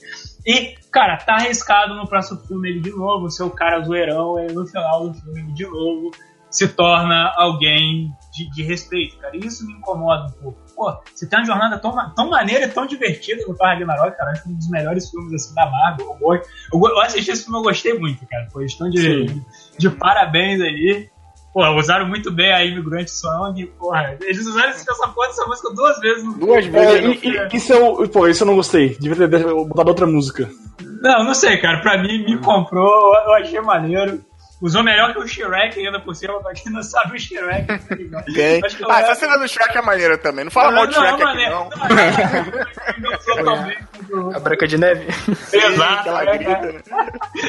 [0.45, 4.53] E, cara, tá arriscado no próximo filme ele de novo, ser o cara zoeirão, e
[4.53, 6.11] no final do filme ele de novo
[6.51, 9.37] se torna alguém de, de respeito, cara.
[9.37, 10.59] E isso me incomoda um pouco.
[10.75, 14.33] Pô, você tem uma jornada tão, tão maneira e tão divertida no Thor Ragnarok, cara.
[14.33, 16.19] Acho que um dos melhores filmes assim da Marvel.
[16.21, 18.49] Eu, eu, eu assisti esse filme, eu gostei muito, cara.
[18.51, 19.43] Foi estão de, de,
[19.79, 21.09] de parabéns aí.
[21.55, 24.17] Porra, usaram muito bem a Imigrante Song, porra.
[24.21, 26.25] Eles usaram essa porra dessa música duas vezes.
[26.25, 27.23] No duas vezes.
[27.23, 28.97] É, e, e, isso eu, pô, isso eu não gostei.
[28.99, 30.51] Devia ter botado outra música.
[31.01, 31.81] Não, não sei, cara.
[31.81, 34.21] Pra mim, me comprou, eu achei maneiro.
[34.65, 37.67] Usou melhor que o Shrek ainda por cima, pra quem não sabe o Shrek.
[38.33, 38.63] Quem?
[38.89, 40.43] Ah, essa cena do Shrek é maneira também.
[40.43, 41.69] Não fala não, mal de Shrek não, aqui, não.
[44.09, 44.35] não.
[44.35, 45.07] A Branca de Neve.
[45.53, 46.09] Exato.
[46.09, 46.81] É, grita, né?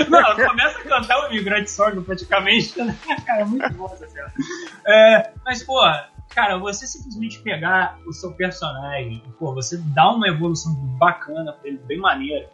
[0.10, 2.78] Não, começa a cantar o Migrante Song praticamente.
[2.84, 2.94] Né?
[3.26, 4.34] Cara, é muito bom essa cena.
[4.86, 5.80] É, mas, pô,
[6.32, 11.78] cara, você simplesmente pegar o seu personagem, pô, você dá uma evolução bacana pra ele,
[11.78, 12.50] bem maneira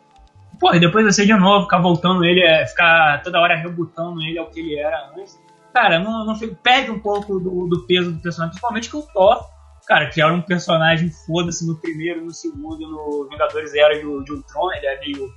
[0.61, 4.37] Pô, e depois você de novo ficar voltando ele, é, ficar toda hora rebutando ele
[4.37, 5.39] ao que ele era antes.
[5.73, 9.43] Cara, não, não perde um pouco do, do, peso do personagem, principalmente que o Thor,
[9.87, 14.33] cara, que era um personagem foda-se no primeiro, no segundo, no Vingadores Era de, de
[14.33, 15.29] Ultron, ele é meio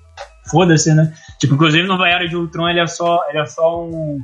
[0.51, 1.15] foda-se, né?
[1.39, 4.19] Tipo, inclusive no Era de Ultron ele é só, ele é só um.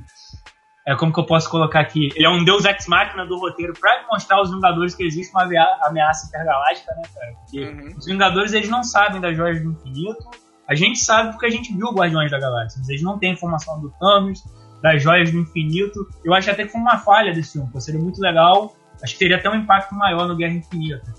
[0.86, 2.10] É como que eu posso colocar aqui?
[2.14, 5.44] Ele é um deus ex-máquina do roteiro pra mostrar aos Vingadores que existe uma
[5.86, 7.32] ameaça intergaláctica, né, cara?
[7.36, 7.94] Porque uhum.
[7.96, 10.28] os Vingadores eles não sabem das joias do infinito
[10.70, 12.80] a gente sabe porque a gente viu Guardiões da Galáxia.
[12.88, 14.40] Eles não têm informação do Thanos,
[14.80, 16.06] das joias do infinito.
[16.24, 18.76] Eu acho até que foi uma falha desse filme, seria muito legal.
[19.02, 21.12] Acho que teria até um impacto maior no Guerra Infinita.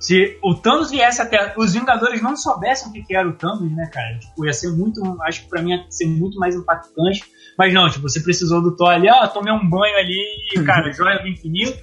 [0.00, 1.54] Se o Thanos viesse até.
[1.56, 4.18] Os Vingadores não soubessem o que era o Thanos, né, cara?
[4.18, 5.00] Tipo, ia ser muito.
[5.22, 7.22] Acho que pra mim ia ser muito mais impactante.
[7.56, 11.20] Mas não, tipo, você precisou do Thor ali, ah, tomei um banho ali, cara, joia
[11.20, 11.78] do infinito.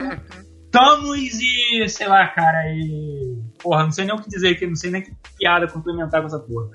[0.70, 3.45] Thanos e, sei lá, cara, e.
[3.66, 6.28] Porra, não sei nem o que dizer aqui, não sei nem que piada complementar com
[6.28, 6.70] essa porra.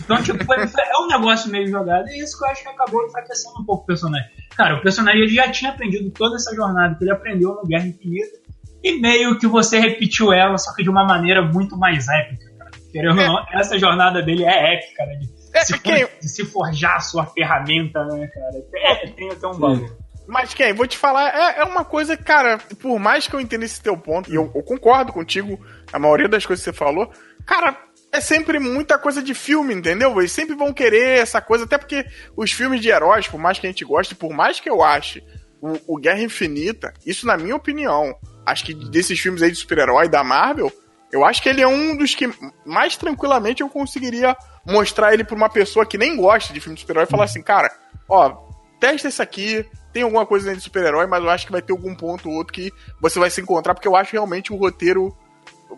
[0.00, 3.60] Então, tipo, é um negócio meio jogado, e isso que eu acho que acabou enfraquecendo
[3.60, 4.28] um pouco o personagem.
[4.56, 7.86] Cara, o personagem ele já tinha aprendido toda essa jornada que ele aprendeu no Guerra
[7.86, 8.36] Infinita,
[8.82, 12.70] e meio que você repetiu ela, só que de uma maneira muito mais épica, cara.
[12.90, 15.14] Querendo ou não, essa jornada dele é épica, né?
[15.14, 18.64] De, é, se, for, de se forjar a sua ferramenta, né, cara?
[18.74, 19.96] É, tem até um valor.
[20.26, 20.72] Mas, quem?
[20.72, 23.96] Vou te falar, é, é uma coisa, cara, por mais que eu entenda esse teu
[23.96, 25.58] ponto, e eu, eu, concordo contigo,
[25.92, 27.10] a maioria das coisas que você falou,
[27.44, 27.76] cara,
[28.10, 30.18] é sempre muita coisa de filme, entendeu?
[30.18, 32.06] Eles sempre vão querer essa coisa, até porque
[32.36, 35.22] os filmes de heróis, por mais que a gente goste, por mais que eu ache
[35.60, 38.16] o, o Guerra Infinita, isso na minha opinião,
[38.46, 40.72] acho que desses filmes aí de super-herói da Marvel,
[41.10, 42.28] eu acho que ele é um dos que
[42.64, 46.80] mais tranquilamente eu conseguiria mostrar ele pra uma pessoa que nem gosta de filme de
[46.80, 47.70] super-herói e falar assim, cara,
[48.08, 48.30] ó,
[48.80, 49.64] testa esse aqui,
[49.94, 52.52] tem alguma coisa de super-herói, mas eu acho que vai ter algum ponto ou outro
[52.52, 55.16] que você vai se encontrar, porque eu acho realmente o roteiro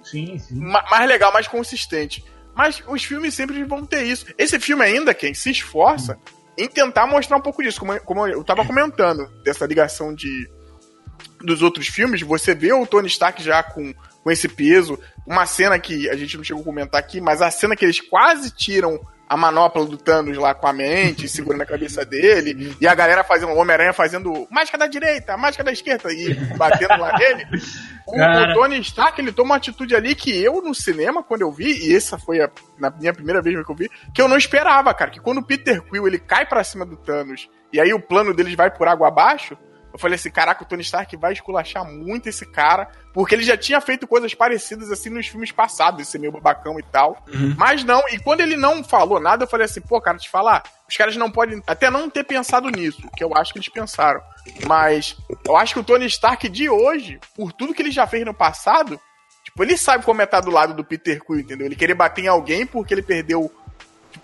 [0.02, 0.58] sim, sim.
[0.58, 2.24] mais legal, mais consistente.
[2.54, 4.24] Mas os filmes sempre vão ter isso.
[4.38, 6.18] Esse filme ainda, quem se esforça
[6.56, 10.50] em tentar mostrar um pouco disso, como, como eu tava comentando, dessa ligação de
[11.42, 13.92] dos outros filmes, você vê o Tony Stark já com,
[14.24, 14.98] com esse peso.
[15.26, 18.00] Uma cena que a gente não chegou a comentar aqui, mas a cena que eles
[18.00, 18.98] quase tiram
[19.28, 23.24] a manopla do Thanos lá com a mente, segurando a cabeça dele, e a galera
[23.24, 27.46] fazendo, o Homem-Aranha fazendo mágica da direita, mágica da esquerda, e batendo lá nele.
[28.06, 31.50] O, o, Tony Stark, ele toma uma atitude ali que eu, no cinema, quando eu
[31.50, 34.36] vi, e essa foi a na minha primeira vez que eu vi, que eu não
[34.36, 37.92] esperava, cara, que quando o Peter Quill, ele cai para cima do Thanos, e aí
[37.92, 39.56] o plano deles vai por água abaixo,
[39.96, 43.56] eu falei assim, caraca, o Tony Stark vai esculachar muito esse cara, porque ele já
[43.56, 47.24] tinha feito coisas parecidas assim nos filmes passados, esse meu babacão e tal.
[47.32, 47.54] Uhum.
[47.56, 50.62] Mas não, e quando ele não falou nada, eu falei assim, pô, cara, te falar,
[50.86, 54.20] os caras não podem até não ter pensado nisso, que eu acho que eles pensaram.
[54.66, 55.16] Mas
[55.46, 58.34] eu acho que o Tony Stark de hoje, por tudo que ele já fez no
[58.34, 59.00] passado,
[59.42, 61.66] tipo, ele sabe como é estar do lado do Peter Quill, entendeu?
[61.66, 63.50] Ele querer bater em alguém porque ele perdeu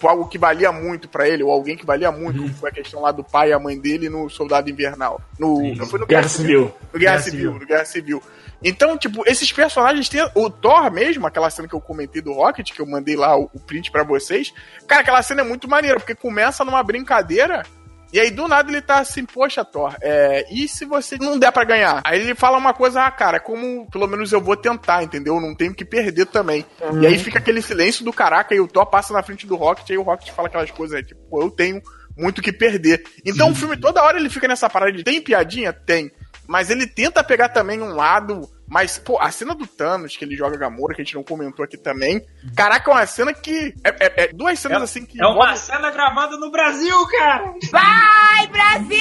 [0.02, 2.52] tipo, algo que valia muito para ele, ou alguém que valia muito, uhum.
[2.52, 5.20] foi a questão lá do pai e a mãe dele no Soldado Invernal.
[5.38, 6.60] No, não foi no Guerra, Guerra Civil.
[6.60, 6.74] Civil.
[6.92, 8.22] No Guerra, Guerra Civil, Civil, no Guerra Civil.
[8.64, 10.28] Então, tipo, esses personagens têm.
[10.34, 13.50] O Thor mesmo, aquela cena que eu comentei do Rocket, que eu mandei lá o,
[13.52, 14.52] o print para vocês.
[14.86, 17.64] Cara, aquela cena é muito maneira, porque começa numa brincadeira
[18.12, 21.50] e aí, do nada, ele tá assim, poxa, Thor, é, e se você não der
[21.50, 22.00] para ganhar?
[22.04, 25.40] Aí ele fala uma coisa, ah, cara, como pelo menos eu vou tentar, entendeu?
[25.40, 26.66] Não tenho que perder também.
[26.80, 27.02] Uhum.
[27.02, 29.90] E aí fica aquele silêncio do caraca, e o Thor passa na frente do Rocket,
[29.90, 31.80] aí o Rocket fala aquelas coisas, é, tipo, eu tenho
[32.16, 33.02] muito que perder.
[33.24, 33.52] Então uhum.
[33.52, 35.72] o filme toda hora ele fica nessa parada de tem piadinha?
[35.72, 36.10] Tem.
[36.46, 38.42] Mas ele tenta pegar também um lado
[38.72, 41.62] mas, pô, a cena do Thanos, que ele joga Gamora, que a gente não comentou
[41.62, 42.24] aqui também.
[42.56, 43.74] Caraca, é uma cena que.
[43.84, 45.22] É, é, é duas cenas é, assim que.
[45.22, 47.52] É uma cena gravada no Brasil, cara!
[47.70, 48.96] Vai, Brasil!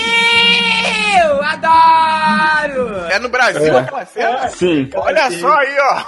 [1.41, 2.97] Adoro!
[3.11, 3.79] É no Brasil é.
[3.79, 4.49] aquela cena?
[4.49, 4.89] Sim.
[4.93, 6.03] Olha só aí, ó.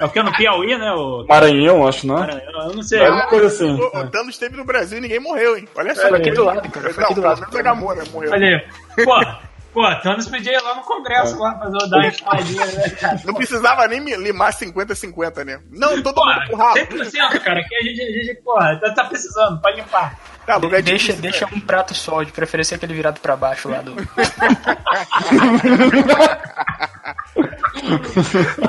[0.00, 0.22] É o que?
[0.22, 0.92] No Piauí, né?
[0.92, 1.26] O...
[1.28, 2.20] Maranhão, acho, não?
[2.20, 3.00] Maranhão, eu não sei.
[3.00, 3.68] É uma coisa assim.
[3.68, 5.66] O, o Thanos esteve no Brasil e ninguém morreu, hein?
[5.74, 6.06] Olha só.
[6.06, 6.94] É, aqui do lado, cara.
[6.94, 7.40] Foi não, aqui do lado.
[7.40, 8.30] Menos a Gamora morreu.
[8.30, 9.04] Olha aí.
[9.04, 9.47] Pô,
[9.78, 11.38] Pô, Thanos podia ir lá no Congresso é.
[11.38, 13.20] lá fazer dar uma espadinha, né, cara?
[13.24, 15.60] Não precisava nem limar 50-50, né?
[15.70, 16.74] Não, todo mundo pro ralo.
[16.74, 20.18] 100%, cara, que a gente, a gente porra, tá, tá precisando, pode limpar.
[20.44, 23.94] Tá, de deixa, deixa um prato só, de preferência aquele virado pra baixo lá do.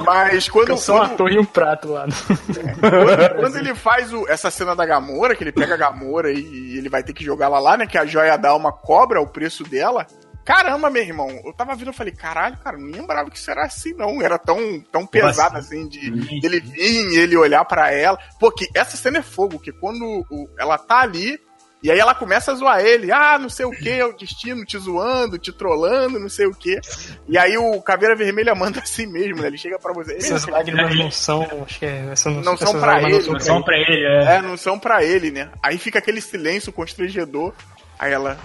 [0.06, 0.78] Mas quando.
[0.78, 2.06] Só uma torre e um prato lá.
[2.06, 2.14] No...
[2.14, 6.40] Quando, quando, ele faz o, essa cena da Gamora, que ele pega a Gamora e,
[6.40, 7.88] e ele vai ter que jogar ela lá, né?
[7.88, 10.06] Que a joia dá uma cobra o preço dela.
[10.50, 13.66] Caramba, meu irmão, eu tava vindo e falei, caralho, cara, não lembrava que isso era
[13.66, 14.20] assim, não.
[14.20, 16.08] Era tão, tão pesado assim, de
[16.44, 18.18] ele vir e ele olhar para ela.
[18.40, 21.40] Porque essa cena é fogo, que quando o, ela tá ali,
[21.84, 24.66] e aí ela começa a zoar ele, ah, não sei o que, é o destino
[24.66, 26.82] te zoando, te trollando, não sei o que.
[27.28, 29.50] E aí o Caveira Vermelha manda assim mesmo, né?
[29.50, 30.16] Ele chega pra você.
[30.16, 33.30] Essas lágrimas não são, acho que é, essa não, não são pra ele.
[33.30, 34.36] Não são pra ele, é.
[34.38, 34.42] é.
[34.42, 35.52] não são pra ele, né?
[35.62, 37.54] Aí fica aquele silêncio constrangedor.
[38.00, 38.36] Aí ela.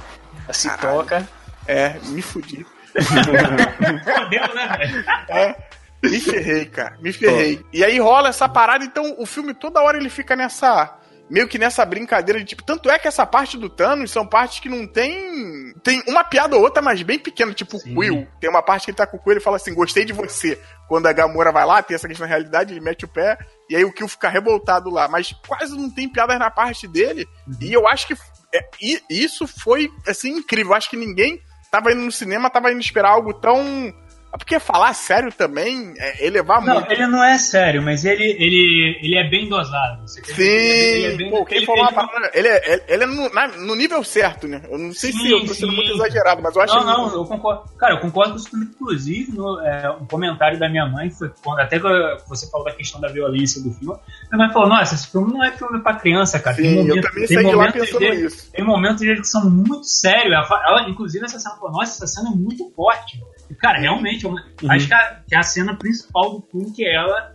[0.53, 1.27] Se toca.
[1.67, 2.67] É, me fudi.
[4.05, 5.05] Fodeu, né?
[5.29, 5.75] É.
[6.09, 6.97] Me ferrei, cara.
[7.01, 7.65] Me ferrei.
[7.73, 10.99] E aí rola essa parada, então o filme toda hora ele fica nessa.
[11.31, 12.63] Meio que nessa brincadeira de tipo.
[12.63, 15.73] Tanto é que essa parte do Thanos são partes que não tem.
[15.83, 18.29] Tem uma piada ou outra, mas bem pequena, tipo o Quill.
[18.39, 20.61] Tem uma parte que ele tá com o Quill e fala assim: gostei de você.
[20.87, 23.39] Quando a Gamora vai lá, tem essa questão da realidade, ele mete o pé,
[23.71, 25.09] e aí o Kill fica revoltado lá.
[25.09, 27.27] Mas quase não tem piadas na parte dele.
[27.49, 27.57] Uhum.
[27.63, 28.15] E eu acho que
[28.55, 28.69] é,
[29.09, 30.73] isso foi assim incrível.
[30.73, 31.41] Eu acho que ninguém
[31.75, 33.93] tava indo no cinema, tava indo esperar algo tão.
[34.37, 36.91] Porque falar sério também é elevar não, muito.
[36.91, 40.03] Ele não é sério, mas ele, ele, ele é bem dosado.
[40.09, 43.07] Sim, ele é bem, Pô, quem ele, falou ele, uma palavra, ele é, ele é
[43.07, 44.63] no, na, no, nível certo, né?
[44.69, 45.77] Eu não sei sim, se eu tô sendo sim.
[45.77, 47.63] muito exagerado, mas eu acho Não, não, eu concordo.
[47.79, 48.57] Cara, eu concordo com isso.
[48.57, 51.87] Inclusive, no, é, um comentário da minha mãe foi quando até que
[52.29, 53.97] você falou da questão da violência do filme.
[54.33, 56.57] Minha mãe falou: Nossa, esse filme não é filme pra criança, cara.
[56.57, 58.51] Sim, tem momentos, eu também saí de lá pensando dele, isso.
[58.51, 60.33] Tem momentos dele que são muito sérios.
[60.33, 63.21] Ela, ela, inclusive, essa cena falou: Nossa, essa cena é muito forte.
[63.59, 64.37] Cara, realmente, uhum.
[64.69, 67.35] acho que a, que a, cena principal do filme que é ela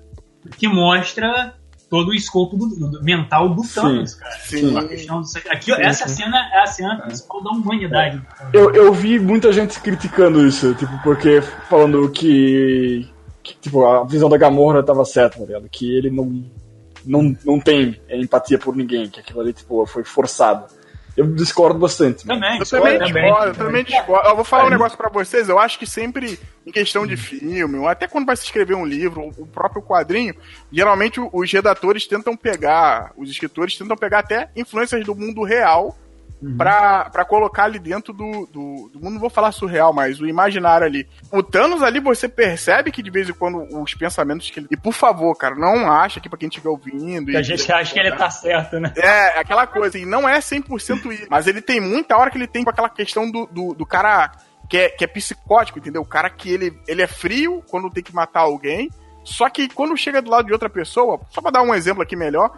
[0.58, 1.54] que mostra
[1.90, 4.38] todo o escopo do, do mental do Thanos, cara.
[4.40, 4.78] Sim.
[4.78, 6.24] A questão do, aqui, sim, essa sim.
[6.24, 7.02] cena é a cena é.
[7.08, 8.22] principal da humanidade.
[8.54, 13.10] Eu, eu vi muita gente criticando isso, tipo, porque falando que,
[13.44, 15.68] que tipo, a visão da Gamora estava certa, tá ligado?
[15.70, 16.44] Que ele não,
[17.06, 20.66] não, não tem empatia por ninguém, que aquilo ali, tipo, foi forçado.
[21.16, 22.26] Eu discordo bastante.
[22.26, 24.28] Também, eu também discordo, eu também discordo.
[24.30, 27.78] Eu vou falar um negócio para vocês, eu acho que sempre, em questão de filme,
[27.78, 30.36] ou até quando vai se escrever um livro, o próprio quadrinho,
[30.72, 35.98] geralmente os redatores tentam pegar, os escritores tentam pegar até influências do mundo real
[36.42, 36.58] uhum.
[36.58, 40.28] pra, pra colocar ali dentro do, do, do mundo, não vou falar surreal, mas o
[40.28, 41.08] imaginário ali.
[41.32, 44.68] O Thanos ali, você percebe que de vez em quando os pensamentos que ele.
[44.72, 47.32] E por favor, cara, não acha que pra quem estiver ouvindo.
[47.32, 48.94] Que a gente acha que ele tá certo, né?
[48.96, 51.28] É, aquela coisa, e não é 100% isso.
[51.30, 54.32] Mas ele tem muita hora que ele tem com aquela questão do, do, do cara
[54.70, 56.02] que é, que é psicótico, entendeu?
[56.02, 58.90] O cara que ele, ele é frio quando tem que matar alguém.
[59.24, 62.16] Só que quando chega do lado de outra pessoa, só pra dar um exemplo aqui
[62.16, 62.58] melhor,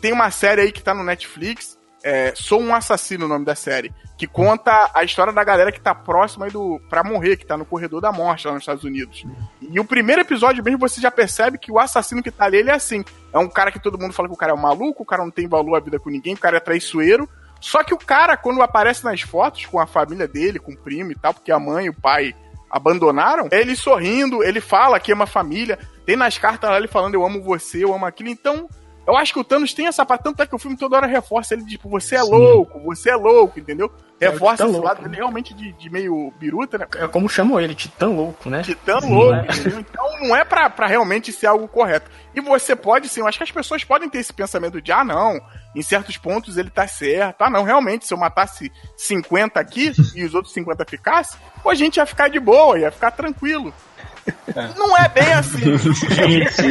[0.00, 3.54] tem uma série aí que tá no Netflix, é, Sou um Assassino, o nome da
[3.54, 6.80] série, que conta a história da galera que tá próxima do.
[6.88, 9.24] pra morrer, que tá no corredor da morte lá nos Estados Unidos.
[9.60, 12.70] E o primeiro episódio mesmo você já percebe que o assassino que tá ali, ele
[12.70, 13.04] é assim.
[13.32, 15.24] É um cara que todo mundo fala que o cara é um maluco, o cara
[15.24, 17.28] não tem valor a vida com ninguém, o cara é traiçoeiro.
[17.60, 21.12] Só que o cara, quando aparece nas fotos com a família dele, com o primo
[21.12, 22.34] e tal, porque a mãe e o pai
[22.68, 27.14] abandonaram, ele sorrindo, ele fala que ama a família, tem nas cartas lá ele falando
[27.14, 28.68] eu amo você, eu amo aquilo, então
[29.06, 31.06] eu acho que o Thanos tem essa parte, tanto é que o filme toda hora
[31.06, 32.30] reforça ele, tipo, você é Sim.
[32.30, 33.90] louco, você é louco, entendeu?
[34.20, 36.86] Reforça esse louco, lado dele realmente de, de, meio biruta, né?
[36.96, 38.62] É como chamam ele, titã louco, né?
[38.62, 39.46] Titã louco, é.
[39.52, 39.80] entendeu?
[39.80, 42.08] Então não é pra, pra realmente ser algo correto.
[42.32, 45.02] E você pode sim, eu acho que as pessoas podem ter esse pensamento de, ah,
[45.02, 45.40] não,
[45.74, 47.42] em certos pontos ele tá certo.
[47.42, 51.74] Ah, não, realmente, se eu matasse 50 aqui e os outros 50 ficassem, pô, a
[51.74, 53.74] gente ia ficar de boa, ia ficar tranquilo.
[54.76, 55.58] Não é bem assim.
[55.78, 56.62] Gente.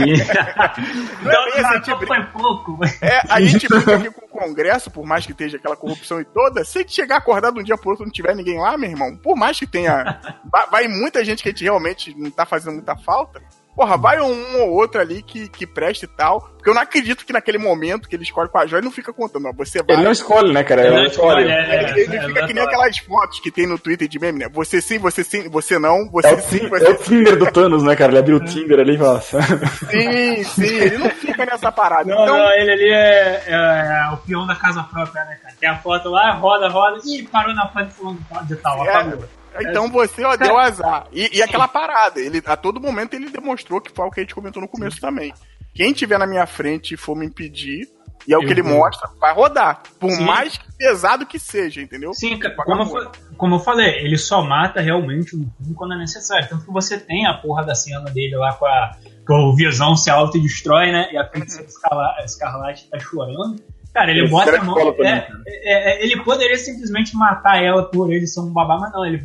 [1.22, 1.66] Não é bem assim.
[1.66, 2.80] A gente brinca, pouco.
[3.02, 6.26] É, a gente brinca aqui com o Congresso, por mais que esteja aquela corrupção e
[6.26, 6.64] toda.
[6.64, 9.16] Se a gente chegar acordado um dia pro outro não tiver ninguém lá, meu irmão,
[9.18, 10.20] por mais que tenha.
[10.72, 13.42] Vai muita gente que a gente realmente não tá fazendo muita falta.
[13.76, 16.42] Porra, vai um ou outro ali que, que preste e tal.
[16.42, 18.92] Porque eu não acredito que naquele momento que ele escolhe com a joia, ele não
[18.92, 19.48] fica contando.
[19.48, 19.96] Ó, você vai.
[19.96, 20.86] Ele não escolhe, né, cara?
[20.86, 21.50] Ele, não escolhe.
[21.50, 24.20] É, é, ele, ele é, fica que nem aquelas fotos que tem no Twitter de
[24.20, 24.50] meme, né?
[24.54, 27.84] Você sim, você sim, você não, você é sim, você É o Tinder do Thanos,
[27.84, 28.12] né, cara?
[28.12, 29.22] Ele abriu o Tinder ali e fala.
[29.22, 32.04] Sim, sim, ele não fica nessa parada.
[32.04, 32.38] Não, então...
[32.38, 35.56] não, ele ali é, é, o peão da casa própria, né, cara?
[35.60, 39.41] Tem a foto lá, roda, roda, e parou na frente falando de tal, apagou.
[39.60, 41.08] Então você ó, deu azar.
[41.12, 44.24] E, e, aquela parada, ele a todo momento ele demonstrou que foi o que a
[44.24, 45.34] gente comentou no começo também.
[45.74, 47.88] Quem tiver na minha frente e for me impedir,
[48.28, 49.82] e é o que ele mostra, vai rodar.
[50.00, 50.24] Por Sim.
[50.24, 52.14] mais pesado que seja, entendeu?
[52.14, 56.48] Sim, como eu, como eu falei, ele só mata realmente um filme quando é necessário.
[56.48, 58.92] Tanto que você tem a porra da cena dele lá com a.
[59.26, 61.10] Com o Visão se autodestrói, né?
[61.12, 62.24] E a uhum.
[62.24, 63.56] Escarlate tá chorando.
[63.94, 64.78] Cara, ele bota a mão.
[65.00, 69.06] É, é, é, ele poderia simplesmente matar ela por ele ser um babá, mas não,
[69.06, 69.22] ele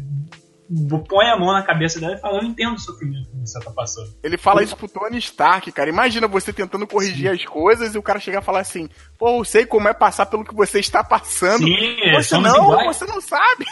[1.09, 3.71] põe a mão na cabeça dela e fala: Eu entendo o sofrimento que você tá
[3.71, 4.13] passando.
[4.23, 5.89] Ele fala isso pro Tony Stark, cara.
[5.89, 7.35] Imagina você tentando corrigir Sim.
[7.35, 8.89] as coisas e o cara chegar a falar assim:
[9.19, 11.65] Pô, eu sei como é passar pelo que você está passando.
[11.65, 12.97] Sim, você não, iguais.
[12.97, 13.65] você não sabe.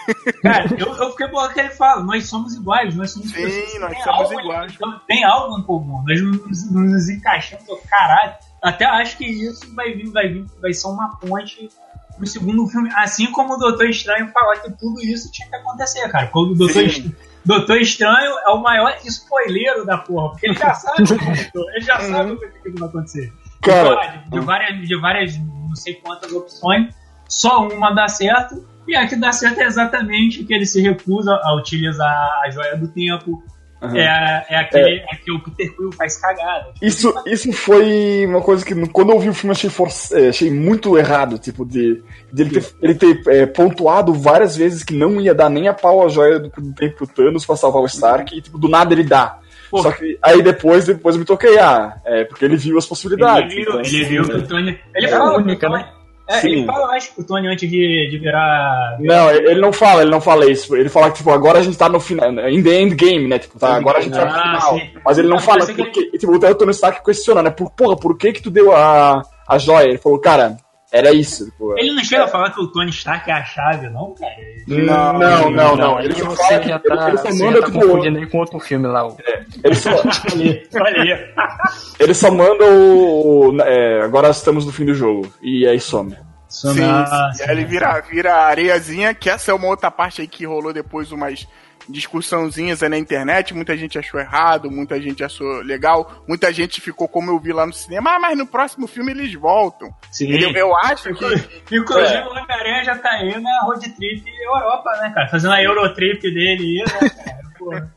[0.42, 4.02] Cara, eu, eu fiquei boa que ele fala: Nós somos iguais, nós somos Sim, nós
[4.02, 4.72] somos iguais.
[4.74, 8.34] Então, tem algo em comum, nós nos, nos encaixamos, caralho.
[8.64, 11.68] Até acho que isso vai vir, vai vir, vai ser uma ponte
[12.16, 16.08] pro segundo filme, assim como o Doutor Estranho falar que tudo isso tinha que acontecer,
[16.08, 16.28] cara.
[16.28, 17.04] Quando o Doutor, Est
[17.44, 21.84] Doutor Estranho é o maior spoileiro da porra, porque ele já sabe o que ele
[21.84, 23.30] já sabe o que vai acontecer.
[23.60, 26.94] Cara, de, várias, de várias, não sei quantas opções,
[27.28, 31.38] só uma dá certo, e a que dá certo é exatamente que ele se recusa
[31.42, 33.42] a utilizar a joia do tempo,
[33.84, 33.96] Uhum.
[33.96, 35.04] É, é, aquele, é.
[35.12, 36.72] é que o Peter Quill faz cagada.
[36.80, 40.50] Isso, isso foi uma coisa que quando eu vi o filme achei, for, é, achei
[40.50, 42.02] muito errado, tipo, de,
[42.32, 45.74] de ele ter, ele ter é, pontuado várias vezes que não ia dar nem a
[45.74, 48.38] pau a joia do, do tempo Thanos pra salvar o Stark, uhum.
[48.38, 49.38] e tipo, do nada ele dá.
[49.70, 49.82] Pô.
[49.82, 53.52] Só que aí depois, depois eu me toquei, ah, é porque ele viu as possibilidades.
[53.52, 54.78] Ele viu, então, ele viu que o Tony.
[54.94, 55.88] Ele é a única, né?
[56.26, 56.48] É, Sim.
[56.48, 60.10] ele fala mais pro Tony antes de, de virar, virar, Não, ele não fala, ele
[60.10, 60.74] não fala isso.
[60.74, 62.30] Ele fala que, tipo, agora a gente tá no final.
[62.48, 63.38] In the end game, né?
[63.38, 64.78] Tipo, tá, agora a gente ah, tá no ah, final.
[64.78, 64.90] Sim.
[65.04, 65.84] Mas ele não fala porque.
[65.84, 66.18] Que...
[66.18, 67.50] Tipo, o Tony Stark questionando, né?
[67.50, 69.88] Por, porra, por que que tu deu a, a joia?
[69.88, 70.56] Ele falou, cara,
[70.94, 71.46] era isso.
[71.46, 74.32] Tipo, ele não chega a falar que o Tony Stark é a chave, não, cara?
[74.68, 75.76] Não, não, não.
[75.76, 76.00] não.
[76.00, 79.08] Ele só fala já tá, ele, só manda tá confundindo com outro filme lá.
[79.26, 79.90] É, ele só.
[81.98, 83.56] ele só manda o.
[83.62, 85.28] É, agora estamos no fim do jogo.
[85.42, 86.16] E aí some.
[86.48, 86.80] Sim, sim.
[86.80, 90.72] E aí ele vira, vira areiazinha, que essa é uma outra parte aí que rolou
[90.72, 91.48] depois umas
[91.88, 97.08] discussãozinhas aí na internet, muita gente achou errado, muita gente achou legal, muita gente ficou
[97.08, 99.88] como eu vi lá no cinema, ah, mas no próximo filme eles voltam.
[100.10, 100.30] Sim.
[100.32, 101.76] Eu, eu acho que...
[101.76, 102.26] Inclusive é.
[102.26, 105.28] o Homem-Aranha já tá aí na road trip Europa, né, cara?
[105.28, 107.94] Fazendo a Eurotrip dele aí, né, cara?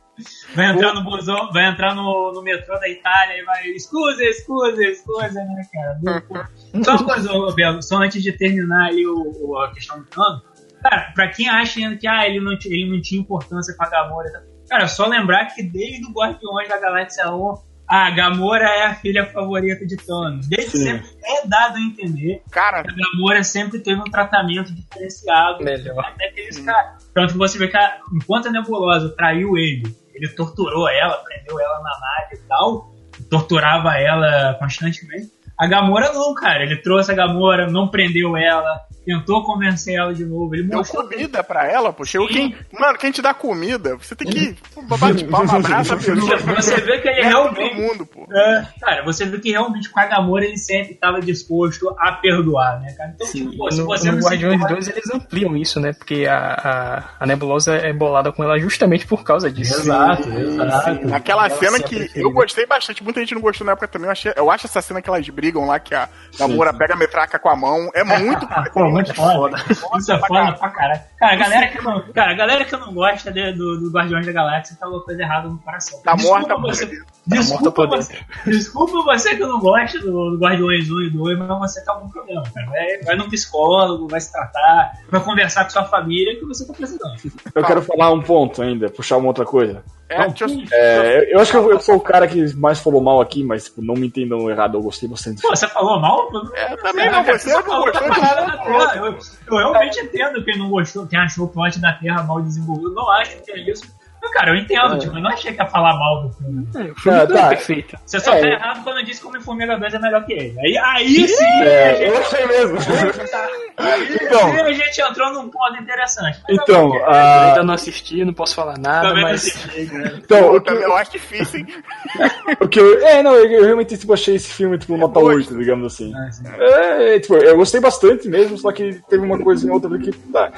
[0.56, 3.68] Vai entrar no busão, vai entrar no, no metrô da Itália e vai.
[3.68, 6.50] Escusa, escusa, escusa, né, cara?
[6.84, 10.42] Só uma coisa, Belo, só antes de terminar ali o, o a questão do cano,
[10.82, 14.30] Cara, pra quem acha que ah, ele, não, ele não tinha importância com a Gamora,
[14.70, 17.54] cara, só lembrar que desde o Guardiões da Galáxia 1,
[17.90, 20.46] a Gamora é a filha favorita de Thanos.
[20.48, 20.84] Desde Sim.
[20.86, 25.64] sempre é dado a entender Cara, que a Gamora sempre teve um tratamento diferenciado.
[25.64, 26.04] Melhor.
[26.06, 27.10] Até aqueles caras.
[27.14, 29.84] Tanto que você vê que a- enquanto a Nebulosa traiu ele,
[30.14, 32.92] ele torturou ela, prendeu ela na nave e tal,
[33.30, 35.32] torturava ela constantemente.
[35.58, 36.64] A Gamora não, cara.
[36.64, 40.54] Ele trouxe a Gamora, não prendeu ela, tentou convencer ela de novo.
[40.54, 42.04] Ele deu comida pra ela, pô.
[42.04, 42.34] Chegou Sim.
[42.34, 42.56] quem.
[42.80, 44.56] Mano, quem te dá comida, você tem que.
[45.00, 46.38] Bate palma, abraça a pessoa.
[46.56, 47.76] Você vê que ele É realmente.
[47.76, 48.28] mundo, pô.
[48.32, 52.80] É, cara, você viu que realmente com a Gamora ele sempre estava disposto a perdoar,
[52.82, 53.12] né, cara?
[53.16, 55.94] Então, Sim, tipo, pô, se você no não Guardiões importa- 2 eles ampliam isso, né?
[55.94, 59.74] Porque a, a, a Nebulosa é bolada com ela justamente por causa disso.
[59.82, 61.14] Exato, exato.
[61.14, 62.20] Aquela Ela cena que preferida.
[62.20, 64.08] eu gostei bastante, muita gente não gostou na época também.
[64.08, 66.98] Eu, achei, eu acho essa cena que elas brigam lá, que a Gamora pega a
[66.98, 67.90] metraca com a mão.
[67.94, 68.46] É muito.
[69.14, 69.98] Pô, muito foda.
[70.00, 71.02] Isso é foda pra caralho.
[71.20, 74.26] Cara, a galera que não, cara, a galera que não gosta de- do, do Guardiões
[74.26, 76.00] da Galáxia tá uma coisa errada no coração.
[76.04, 77.06] Tá Desculpa morta você, dentro.
[77.28, 81.48] desculpa, morta você, desculpa você que não gosta do, do Guardiões 1 e 2, mas
[81.60, 82.68] você tá com algum problema, cara.
[82.68, 86.74] Vai, vai no psicólogo, vai se tratar, vai conversar com sua família que você tá
[86.74, 87.14] precisando.
[87.56, 89.84] Eu quero falar um ponto ainda, puxar uma outra coisa.
[90.10, 93.02] É, deixa eu- É, eu acho que eu, eu sou o cara que mais falou
[93.02, 95.42] mal aqui, mas tipo, não me entendam errado, eu gostei bastante.
[95.42, 96.30] Pô, você falou mal?
[96.54, 98.98] É, também não, você não falou gostou de.
[98.98, 99.06] Eu,
[99.52, 102.94] eu realmente entendo quem não gostou, quem achou o plot da Terra mal desenvolvido.
[102.94, 103.84] Não acho que é isso.
[104.34, 106.68] Cara, eu entendo, tipo, eu não achei que ia falar mal do filme.
[106.76, 107.50] É, o filme não é tá.
[107.50, 107.98] perfeito.
[108.06, 108.42] Você só É.
[108.42, 110.60] tá errado quando diz que Homem-Formiga 2 é melhor que ele.
[110.60, 112.78] Aí, aí sim, É, gente, eu achei mesmo.
[113.78, 114.40] aí então.
[114.52, 116.40] sim a gente entrou num ponto interessante.
[116.50, 117.02] Então, ok.
[117.02, 119.48] Eu ainda não assisti, não posso falar nada, Também mas.
[119.48, 119.82] assisti,
[120.24, 121.68] então Eu o que, eu acho difícil, hein?
[122.62, 125.26] o que eu, é, não, eu, eu realmente tipo, achei esse filme tipo nota bom,
[125.28, 126.14] 8, digamos assim.
[126.16, 126.44] Ah, sim.
[126.60, 130.52] É, tipo, eu gostei bastante mesmo, só que teve uma coisa em outra que tá.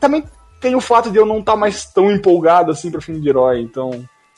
[0.00, 0.24] Também
[0.64, 3.60] tem o fato de eu não estar mais tão empolgado assim pra filme de herói,
[3.60, 3.90] então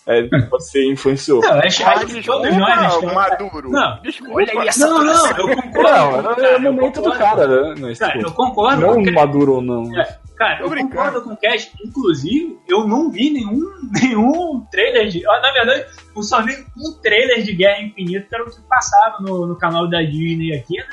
[0.07, 1.41] é, pode ser influenciou.
[1.41, 3.71] Não, acho, Ah, acho que todos nós desculpa, estamos- Maduro.
[3.71, 4.03] Não.
[4.03, 4.35] Desculpa.
[4.35, 6.23] Olha aí essa Não, não, eu concordo.
[6.23, 7.95] Não, cara, é o momento do cara, né?
[7.95, 8.81] Cara, tipo, eu concordo.
[8.81, 9.99] não porque- maduro ou não.
[10.01, 11.71] É, Cara, eu concordo com o Cash.
[11.83, 13.63] Inclusive, eu não vi nenhum,
[14.03, 15.23] nenhum trailer de.
[15.23, 19.17] Na verdade, eu só vi um trailer de Guerra Infinita, que era o que passava
[19.21, 20.85] no, no canal da Disney aqui, né?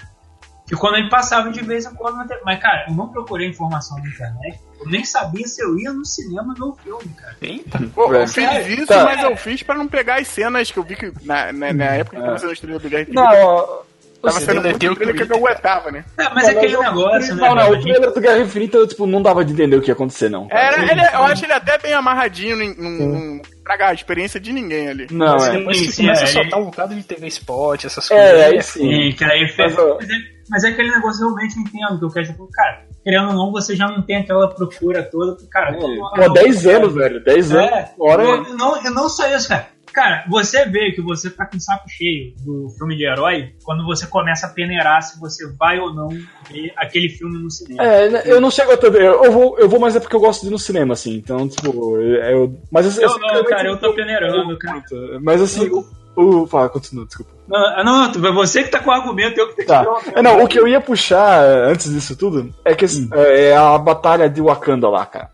[0.65, 2.25] Que quando ele passava de vez em quando.
[2.45, 4.59] Mas, cara, eu não procurei informação na internet.
[4.83, 7.35] Eu nem sabia se eu ia no cinema ver o filme, cara.
[7.41, 7.79] Eita.
[7.93, 9.03] Pô, eu fiz isso, Tá.
[9.03, 11.85] mas eu fiz pra não pegar as cenas que eu vi que na, na, na
[11.85, 13.81] época que tava sendo estrela do Guerra Não, ó,
[14.21, 16.05] tava sendo muito o trailer que eu aguentava, né?
[16.17, 17.41] É, mas é aquele negócio, né?
[17.47, 19.89] Não, não, o trailer do Guerra Infinita, eu, tipo, não dava de entender o que
[19.89, 20.47] ia acontecer, não.
[20.47, 20.61] cara.
[20.77, 25.07] Era, ele, eu acho ele até bem amarradinho, não traga a experiência de ninguém ali.
[25.11, 25.49] Não, Sim.
[25.49, 25.57] é.
[25.57, 28.15] Depois que sim, começa é, a soltar ele- um bocado de TV Spot, essas É,
[28.31, 28.41] coisas.
[28.53, 28.79] aí sim.
[29.11, 29.73] Sim, que aí fez.
[29.75, 30.13] Mas, Mas é,
[30.49, 33.51] mas é aquele negócio realmente eu entendo que eu quero, tipo, cara, querendo ou não,
[33.51, 37.23] você já não tem aquela procura toda, cara, todo- Pô, 10 anos, velho.
[37.23, 37.71] 10 anos.
[37.71, 38.23] É, Fora.
[38.23, 39.67] não, não, e não só isso, cara.
[39.93, 43.85] Cara, você vê que você tá com o saco cheio do filme de herói quando
[43.85, 47.83] você começa a peneirar se você vai ou não ver aquele filme no cinema.
[47.83, 48.97] É, né, eu não chego a tanto.
[48.97, 51.13] Eu vou, eu vou, mas é porque eu gosto de ir no cinema, assim.
[51.13, 52.59] Então, tipo, eu.
[52.71, 54.81] Mas assim, Eu assim, não, cara, eu tô peneirando, cara.
[55.21, 55.85] Mas assim, o.
[56.15, 57.31] o fala, continua, desculpa.
[57.47, 59.83] Não, não, tu- você que tá com o argumento, eu que tenho Tá.
[59.85, 63.09] que É, não, o que eu ia puxar é, antes disso tudo é que Hum.
[63.13, 65.29] é, é a batalha de Wakanda lá, cara.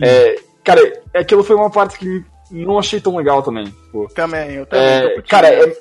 [0.00, 0.80] É, cara,
[1.14, 3.66] aquilo foi uma parte que não achei tão legal também.
[3.66, 5.02] Tipo, Também, eu também.
[5.02, 5.76] tô É, cara, é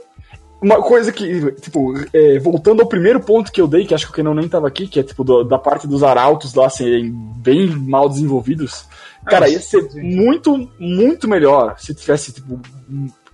[0.62, 4.12] uma coisa que, tipo, é, voltando ao primeiro ponto que eu dei, que acho que
[4.12, 7.12] o Kenan nem tava aqui, que é tipo do- da parte dos arautos lá serem
[7.38, 8.86] bem mal desenvolvidos.
[9.26, 12.60] Cara, ia ser muito, muito melhor se tivesse, tipo,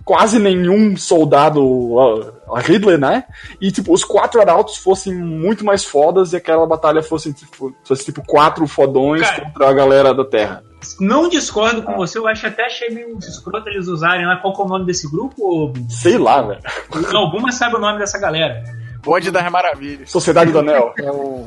[0.08, 3.24] quase nenhum soldado a Ridley, né?
[3.60, 8.06] E, tipo, os quatro arautos fossem muito mais fodas e aquela batalha fosse, tipo, fosse,
[8.06, 9.44] tipo quatro fodões Cara.
[9.44, 10.64] contra a galera da Terra.
[10.98, 14.36] Não discordo com você, eu acho até achei meio escroto eles usarem lá.
[14.36, 15.68] Qual que é o nome desse grupo?
[15.68, 15.90] Buma?
[15.90, 16.62] Sei lá, velho.
[17.30, 18.64] Buma sabe o nome dessa galera.
[19.04, 20.10] Bonde das Maravilhas.
[20.10, 20.94] Sociedade do Anel.
[20.96, 21.46] É o.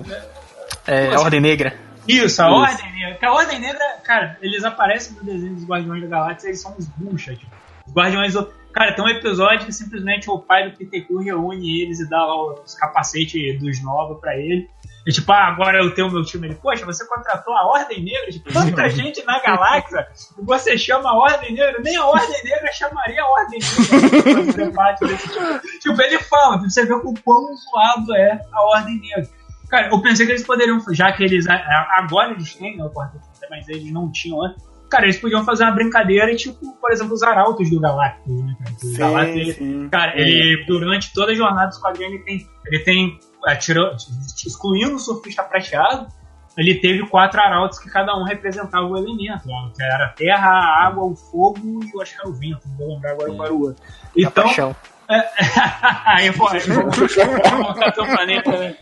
[0.85, 1.73] É, a Ordem Negra.
[2.07, 2.55] Isso, a Isso.
[2.55, 3.15] Ordem Negra.
[3.15, 6.75] Que a Ordem Negra, cara, eles aparecem no desenho dos Guardiões da Galáxia, eles são
[6.77, 7.60] uns buchas, tipo.
[7.93, 8.33] Guardiões.
[8.73, 12.17] Cara, tem um episódio que simplesmente o pai do Peter Quill reúne eles e dá
[12.17, 14.69] lá os capacetes dos Nova pra ele.
[15.05, 16.47] E tipo, ah, agora eu tenho o meu time.
[16.47, 18.31] Ele, poxa, você contratou a Ordem Negra?
[18.31, 20.07] Tipo, tanta gente na galáxia,
[20.37, 25.79] você chama a Ordem Negra, nem a Ordem Negra chamaria a Ordem Negra tipo.
[25.79, 29.27] Tipo, ele fala, você ver o quão zoado é a Ordem Negra.
[29.69, 32.89] Cara, eu pensei que eles poderiam, já que eles agora eles têm né,
[33.49, 34.70] mas eles não tinham antes.
[34.91, 38.55] Cara, eles podiam fazer uma brincadeira e, tipo, por exemplo, os arautos do Galactus, né,
[38.59, 38.75] cara?
[38.75, 39.89] O Sim, Galactus, ele- sim.
[39.89, 43.91] Cara, ele, durante toda a jornada dos quadrinhos, ele tem, ele tem atirou,
[44.45, 46.07] excluindo o surfista prateado,
[46.57, 49.71] ele teve quatro arautos que cada um representava o elemento, né?
[49.75, 52.67] que era a terra, a água, o fogo e eu acho que era o vento,
[52.67, 53.83] não vou lembrar agora qual era o outro.
[54.15, 54.43] Então,
[56.05, 56.49] aí, pô,
[58.05, 58.75] Planeta, né?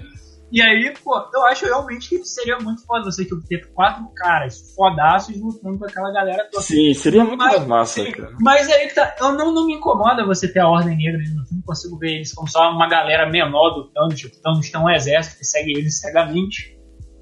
[0.52, 4.74] E aí, pô, eu acho realmente que seria muito foda você tipo, ter quatro caras
[4.76, 6.64] fodaços lutando com aquela galera toda.
[6.64, 8.36] Sim, seria muito Mas- mais massa, sim, cara.
[8.42, 11.46] Mas aí que tá, eu não, não me incomoda você ter a Ordem Negra no
[11.46, 14.90] filme, consigo ver eles como só uma galera menor do Thanos, tipo, Thanos tem um
[14.90, 16.76] exército que segue eles cegamente.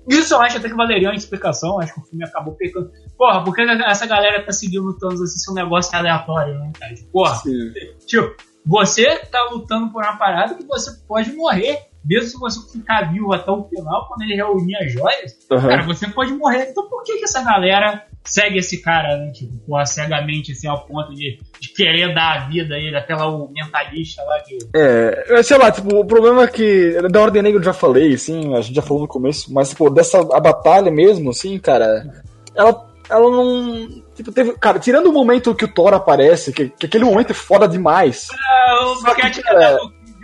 [0.09, 2.89] Isso eu acho até que valeria uma explicação, acho que o filme acabou pecando.
[3.17, 6.57] Porra, por que essa galera tá seguindo o Thanos assim se é um negócio aleatório,
[6.59, 6.93] né, cara?
[6.93, 7.73] Tipo, Porra, Sim.
[8.05, 8.33] Tipo,
[8.65, 11.87] você tá lutando por uma parada que você pode morrer.
[12.07, 15.67] Mesmo se você ficar vivo até o final, quando ele reunir as joias, Aham.
[15.67, 16.69] cara, você pode morrer.
[16.71, 19.31] Então por que, que essa galera segue esse cara, né?
[19.31, 23.15] Tipo, porra, cegamente, assim, ao ponto de, de querer dar a vida a ele, até
[23.15, 24.57] lá o mentalista lá que.
[24.75, 28.53] É, sei lá, tipo, o problema é que da Ordem Negra eu já falei, assim,
[28.55, 32.05] a gente já falou no começo, mas, tipo, dessa a batalha mesmo, assim, cara,
[32.55, 33.87] ela, ela não.
[34.15, 34.53] Tipo, teve.
[34.57, 38.27] Cara, tirando o momento que o Thor aparece, que, que aquele momento é foda demais.
[38.33, 39.77] Ah, o Só que, Boquete cara-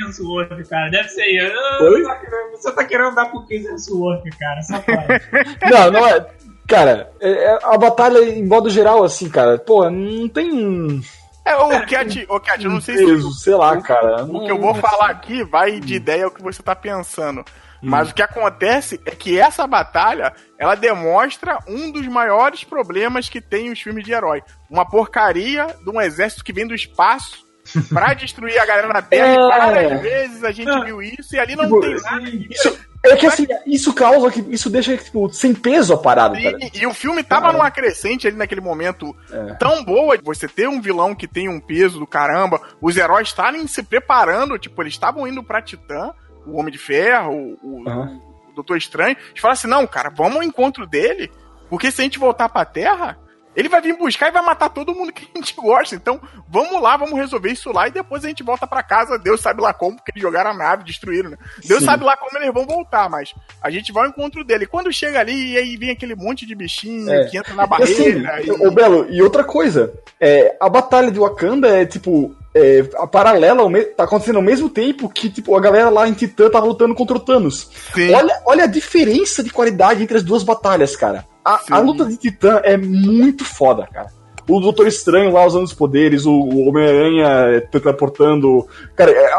[0.06, 0.90] Hemsworth, cara.
[0.90, 1.54] Deve ser isso.
[1.58, 1.90] Ah, Oi?
[2.02, 4.62] você tá querendo- Você tá querendo dar pro Chris Hemsworth, cara.
[4.62, 5.08] Só pode.
[5.72, 6.26] Não, não é.
[6.68, 11.02] Cara, é- é- a batalha, em modo geral, assim, cara, pô, não tem um
[11.46, 14.24] É, o Cat, o Cat, eu não sei se peso, sei lá, cara.
[14.24, 17.44] o que eu vou falar aqui vai de ideia ao que você tá pensando.
[17.82, 23.42] Mas o que acontece é que essa batalha, ela demonstra um dos maiores problemas que
[23.42, 24.42] tem os filmes de herói.
[24.72, 27.44] Uma porcaria de um exército que vem do espaço
[27.90, 29.28] pra destruir a galera na Terra.
[29.28, 29.34] É.
[29.34, 32.30] E várias vezes a gente viu isso e ali não Tipo, tem nada.
[32.30, 34.40] Isso, é que assim, isso causa que.
[34.54, 36.40] Isso deixa, tipo, sem peso a parada.
[36.40, 39.54] E, e o filme tava numa crescente ali naquele momento É.
[39.56, 43.28] tão boa de você ter um vilão que tem um peso do caramba, os heróis
[43.28, 46.12] estarem se preparando, tipo, eles estavam indo pra Titã,
[46.46, 48.20] o Homem de Ferro, o, o- Aham.
[48.50, 51.32] o Doutor Estranho, eles falaram assim, não, cara, vamos ao encontro dele,
[51.70, 53.18] porque se a gente voltar pra Terra,
[53.56, 55.96] ele vai vir buscar e vai matar todo mundo que a gente gosta.
[55.96, 56.20] Então,
[56.50, 59.18] vamos lá, vamos resolver isso lá e depois a gente volta pra casa.
[59.18, 61.38] Deus sabe lá como, porque eles jogaram a nave, destruíram, né?
[61.66, 61.86] Deus Sim.
[61.86, 64.64] sabe lá como eles vão voltar, mas a gente vai ao encontro dele.
[64.64, 67.26] E quando chega ali, e aí vem aquele monte de bichinho É.
[67.26, 68.42] que entra na E assim, barreira.
[68.46, 72.36] e- ô Belo, e outra coisa, é, a batalha de Wakanda é tipo.
[72.56, 73.64] É, a paralela
[73.98, 77.18] tá acontecendo ao mesmo tempo que tipo a galera lá em Titã tava lutando contra
[77.18, 77.68] o Thanos.
[77.96, 78.14] Sim.
[78.14, 81.26] Olha, olha a diferença de qualidade entre as duas batalhas, cara.
[81.44, 84.08] A, a luta de Titã é muito foda, cara.
[84.48, 88.68] O Doutor Estranho lá usando os poderes, o, o Homem-Aranha teleportando.
[88.96, 89.30] Cara, é,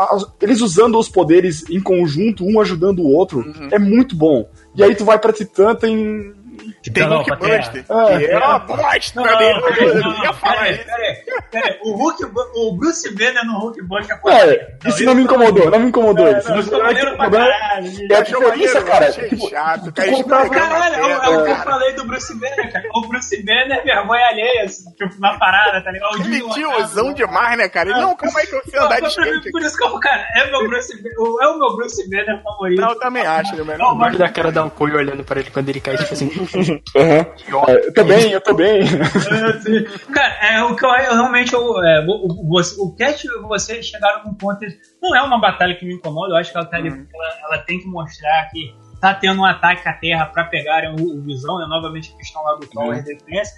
[0.40, 3.68] eles usando os poderes em conjunto, um ajudando o outro, Uhum.
[3.70, 4.48] é muito bom.
[4.74, 6.32] E aí tu vai pra Titã, tem.
[6.92, 7.30] Tem Não, Hulk.
[7.36, 7.84] Buster.
[7.88, 9.60] Ah, que é uma bosta Não, não, dele.
[9.60, 10.56] não, Eu não, ia não, falar
[11.50, 11.78] peraí.
[11.82, 12.24] O Hulk,
[12.54, 16.26] o Bruce Banner no Hulk Buster É, isso não me incomodou, não me incomodou.
[16.26, 17.30] É, isso não, me incomodou.
[17.40, 18.12] caralho.
[18.12, 19.08] É a diferença, cara.
[19.08, 19.88] Achei Tipo, chato.
[19.88, 21.70] a Caralho, é o, é que eu cara.
[21.70, 22.84] falei do Bruce Banner, cara.
[22.94, 26.16] O Bruce Banner é vergonha alheia, assim, tipo, na parada, tá ligado?
[26.20, 27.14] Ele tiozão Wataru.
[27.14, 27.90] demais, né, cara?
[27.90, 29.50] Ele, não, calma aí que eu sei andar de skate.
[29.50, 32.80] Por isso que eu cara, é, meu Bruce, o- é o meu Bruce Banner favorito.
[32.80, 33.78] Não, eu também acho, ele é o melhor.
[33.88, 36.12] Não, mas- Olha da cara da um coio olhando pra ele quando ele cai, tipo
[36.12, 36.43] assim.
[36.96, 37.20] É,
[37.86, 38.82] eu também, eu também.
[40.12, 41.52] Cara, é o que eu, eu realmente.
[41.52, 44.60] Eu, é, o, o, você- o Cat e você chegaram num ponto.
[45.02, 47.06] Não é uma batalha que me incomoda, eu acho que ela, tá ali Uhum.
[47.14, 51.18] ela, ela tem que mostrar que tá tendo um ataque à Terra pra pegarem o,
[51.18, 51.66] o Visão, né?
[51.68, 53.52] Novamente a questão lá do Tower Defense.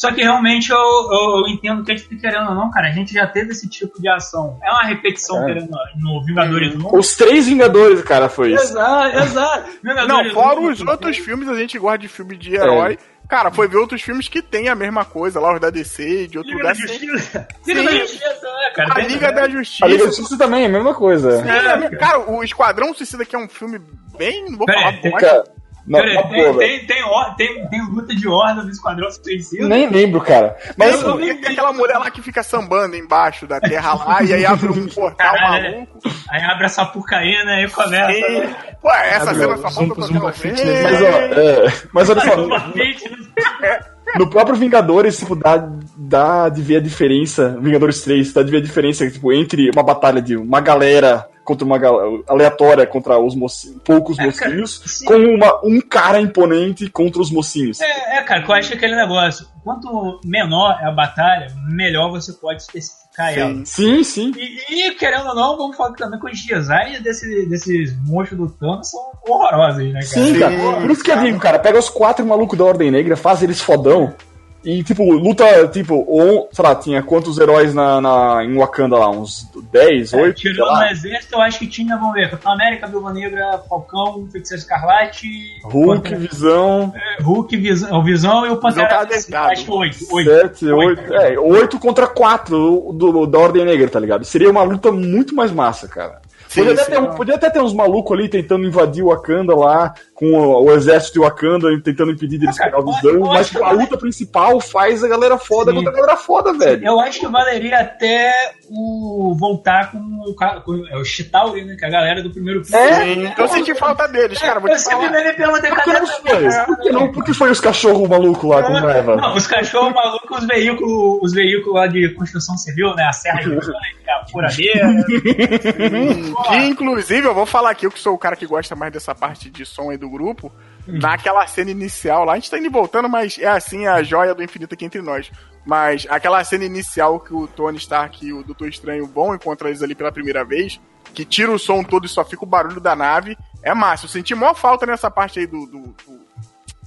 [0.00, 2.88] Só que realmente eu, eu, eu entendo que a gente tá querendo ou não, cara,
[2.88, 4.58] a gente já teve esse tipo de ação.
[4.64, 5.44] É uma repetição É.
[5.52, 5.68] querendo
[5.98, 6.96] no Vingadores 1.
[6.98, 8.64] Os três Vingadores, cara, foi isso.
[8.64, 9.70] Exato, exato.
[10.08, 12.98] Não, fora 1, os outros filmes, a gente gosta de filme de herói.
[13.28, 16.38] Cara, foi ver outros filmes que tem a mesma coisa, lá os da DC, de
[16.38, 16.88] outro Liga da lugar.
[16.88, 17.06] Sim.
[17.06, 17.48] Justiça.
[17.66, 18.94] Liga da Justiça, né, cara?
[18.94, 19.86] A Liga da A Liga Justiça.
[19.86, 21.44] da Justiça também, é a mesma coisa.
[21.46, 23.78] É, cara, o Esquadrão Suicida, que é um filme
[24.16, 24.46] bem.
[24.50, 25.18] Não vou Pera falar bosta.
[25.26, 25.44] Cara,
[25.90, 27.04] não, Peraí, na tem, tem, tem,
[27.36, 29.66] tem, tem luta de horda do Esquadrão Suicida?
[29.68, 30.56] Nem lembro, cara.
[30.76, 34.32] Mas Mas assim, tem aquela mulher lá que fica sambando embaixo da terra lá, e
[34.32, 35.98] aí abre um portal Caralho, maluco.
[36.30, 38.12] Aí abre essa porcaína e começa.
[38.12, 38.56] E, né?
[38.80, 40.82] pô, essa Abre cena só Zumba, falta Zumba tocar Fit, o- né?
[40.84, 43.80] mas, ó, é, mas olha só, né?
[44.16, 48.58] no próprio Vingadores, tipo, dá, dá de ver a diferença, Vingadores 3, dá de ver
[48.58, 53.34] a diferença, tipo, entre uma batalha de uma galera contra uma gal- aleatória contra os
[53.34, 55.04] moci- poucos É, cara, mocinhos, sim.
[55.04, 57.80] com uma, um cara imponente contra os mocinhos.
[57.80, 59.46] É, é, cara, eu acho que aquele negócio.
[59.64, 63.60] Quanto menor é a batalha, melhor você pode especificar ela.
[63.64, 64.32] Sim, sim.
[64.36, 68.48] E, e, querendo ou não, vamos falar também que os designs desse, desses monstros do
[68.48, 70.06] Thanos são horrorosos, né, cara?
[70.06, 70.80] Sim, cara.
[70.80, 73.60] Por isso que eu digo, cara, pega os quatro malucos da Ordem Negra, faz eles
[73.60, 74.14] fodão.
[74.62, 79.08] E, tipo, luta, tipo, ou, sei lá, tinha quantos heróis na, na, em Wakanda lá?
[79.10, 80.26] Uns 10, 8?
[80.26, 84.28] É, tirando o exército, eu acho que tinha, vamos ver, Capitão América, Viúva Negra, Falcão,
[84.30, 85.26] Feiticeiro Escarlate...
[85.64, 86.92] Hulk, Pantera- Visão...
[86.94, 89.06] é, Hulk, Visão, Visão e o Pantera...
[89.06, 90.14] Tá acho que oito.
[90.14, 90.30] oito.
[90.30, 94.24] 7, 8, é, 8 contra 4 do, da Ordem Negra, tá ligado?
[94.26, 96.20] Seria uma luta muito mais massa, cara.
[96.50, 99.54] Sim, podia, até ter, um- podia até ter uns malucos ali tentando invadir o Wakanda
[99.54, 103.10] lá, com o, o exército de Wakanda tentando impedir deles cara, pegar o eu- Visão,
[103.12, 105.76] eu mas que- a luta principal faz a galera foda Sim.
[105.76, 106.84] contra a galera foda, velho.
[106.84, 108.32] Eu acho que valeria até
[108.68, 111.76] o voltar com o, com é o Chitauri, né?
[111.78, 112.84] Que é a galera do primeiro filme.
[112.84, 112.94] É?
[113.04, 114.58] Sim, eu senti falta deles, cara.
[114.58, 115.10] Vou te Você falar.
[115.10, 116.64] me Por que foi?
[116.66, 117.12] Por que não?
[117.12, 119.16] Por que foi os cachorros malucos lá com raiva?
[119.16, 123.04] Não, os cachorros malucos, os veículos, os veículos lá de construção civil, né?
[123.04, 123.76] A Serra de Mecânica,
[124.22, 124.88] a furadeira.
[126.48, 129.14] Que inclusive eu vou falar aqui, eu que sou o cara que gosta mais dessa
[129.14, 130.52] parte de som aí do grupo.
[130.86, 134.34] Naquela cena inicial lá, a gente tá indo e voltando, mas é assim a joia
[134.34, 135.30] do infinito aqui entre nós.
[135.64, 139.82] Mas aquela cena inicial que o Tony Stark e o Doutor Estranho vão encontrar eles
[139.82, 140.80] ali pela primeira vez,
[141.14, 144.06] que tira o som todo e só fica o barulho da nave, é massa.
[144.06, 145.66] Eu senti maior falta nessa parte aí do.
[145.66, 146.30] do- do-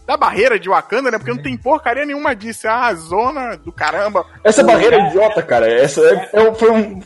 [0.05, 1.17] da barreira de Wakanda, né?
[1.17, 2.67] Porque não tem porcaria nenhuma disso.
[2.67, 4.25] É a zona do caramba.
[4.43, 5.65] Essa barreira é idiota, cara.
[5.71, 7.01] Essa é, é- foi um.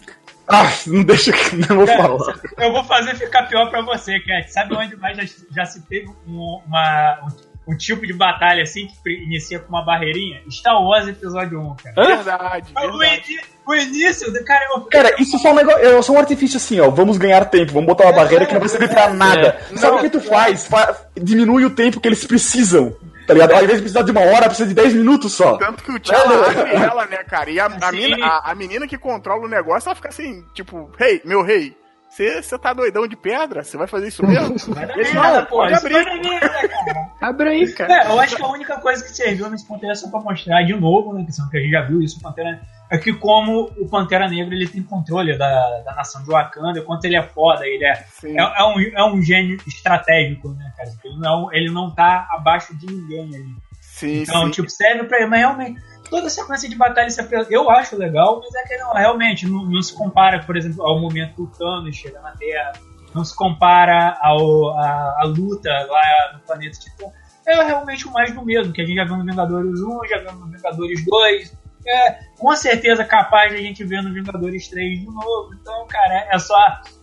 [0.48, 1.56] Ah, não deixa que.
[1.56, 2.40] Não vou falar.
[2.58, 4.52] Eu vou fazer ficar pior pra você, Cat.
[4.52, 5.24] Sabe onde mais já,
[5.56, 7.20] já se teve um, uma,
[7.68, 10.42] um, um tipo de batalha assim que inicia com uma barreirinha?
[10.50, 11.96] Star Wars Episódio 1, cara.
[11.98, 12.16] Hã?
[12.16, 13.40] Verdade, O, verdade.
[13.68, 16.80] o início, do cara, eu Cara, isso só um negócio, é só um artifício assim,
[16.80, 16.90] ó.
[16.90, 19.60] Vamos ganhar tempo, vamos botar uma barreira que não vai servir pra nada.
[19.76, 20.66] Sabe o que tu faz?
[20.66, 22.96] Fa- diminui o tempo que eles precisam.
[23.28, 23.52] Tá ligado?
[23.52, 25.58] Ao invés de precisar de uma hora, precisa de 10 minutos só.
[25.58, 26.62] Tanto que o T'Challa Velho.
[26.62, 27.50] abre ela, né, cara?
[27.52, 30.90] E a, a, mina, a, a menina que controla o negócio, ela fica assim, tipo,
[30.98, 31.76] rei, meu rei,
[32.10, 33.64] você tá doidão de pedra?
[33.64, 34.56] Você vai fazer isso mesmo?
[34.74, 35.94] Vai dar Ele, não, pode Isso abrir.
[35.94, 37.08] vai dar merda, cara.
[37.22, 37.94] Abre aí, cara.
[37.94, 40.64] É, eu acho que a única coisa que serviu nesse ponto é só pra mostrar
[40.64, 41.26] de novo, né?
[41.26, 44.56] Que são- que a gente já viu isso, Pantera, é que como o Pantera Negra
[44.56, 48.06] ele tem controle da, da nação de Wakanda, o quanto ele é foda, ele é,
[48.24, 50.90] é, é um, é um gênio estratégico, né, cara?
[51.04, 53.56] Ele não, ele não tá abaixo de ninguém ali.
[53.82, 54.52] Sim, Então, sim.
[54.52, 57.08] tipo, serve pra ele, mas realmente, toda a sequência de batalha
[57.50, 61.00] eu acho legal, mas é que não, realmente, não, não se compara, por exemplo, ao
[61.00, 62.74] momento que o Thanos chega na Terra,
[63.14, 67.06] não se compara ao, a, a luta lá no planeta Titã.
[67.46, 70.18] É realmente o mais do mesmo, que a gente já viu no Vingadores 1, já
[70.20, 71.58] viu no Vingadores 2,
[71.90, 75.54] é com certeza capaz de a gente ver no Vingadores 3 de novo.
[75.60, 76.56] Então, cara, é só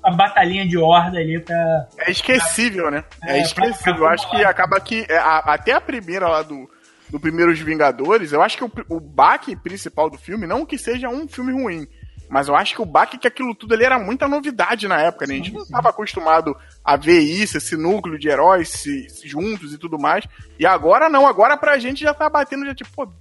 [0.03, 1.89] a batalhinha de horda ali pra.
[1.99, 3.05] É esquecível, né?
[3.23, 3.75] É, É, esquecível.
[3.83, 6.69] pra- pra Eu acho que acaba que é, a- até a primeira lá do,
[7.11, 11.09] do Primeiros Vingadores, eu acho que o, o baque principal do filme, não que seja
[11.09, 11.87] um filme ruim,
[12.29, 15.27] mas eu acho que o baque que aquilo tudo ali era muita novidade na época,
[15.27, 15.35] né?
[15.35, 19.73] A gente não estava acostumado a ver isso, esse núcleo de heróis se, se juntos
[19.75, 20.25] e tudo mais.
[20.59, 23.13] E agora não, agora pra gente já tá batendo, já tipo, pô,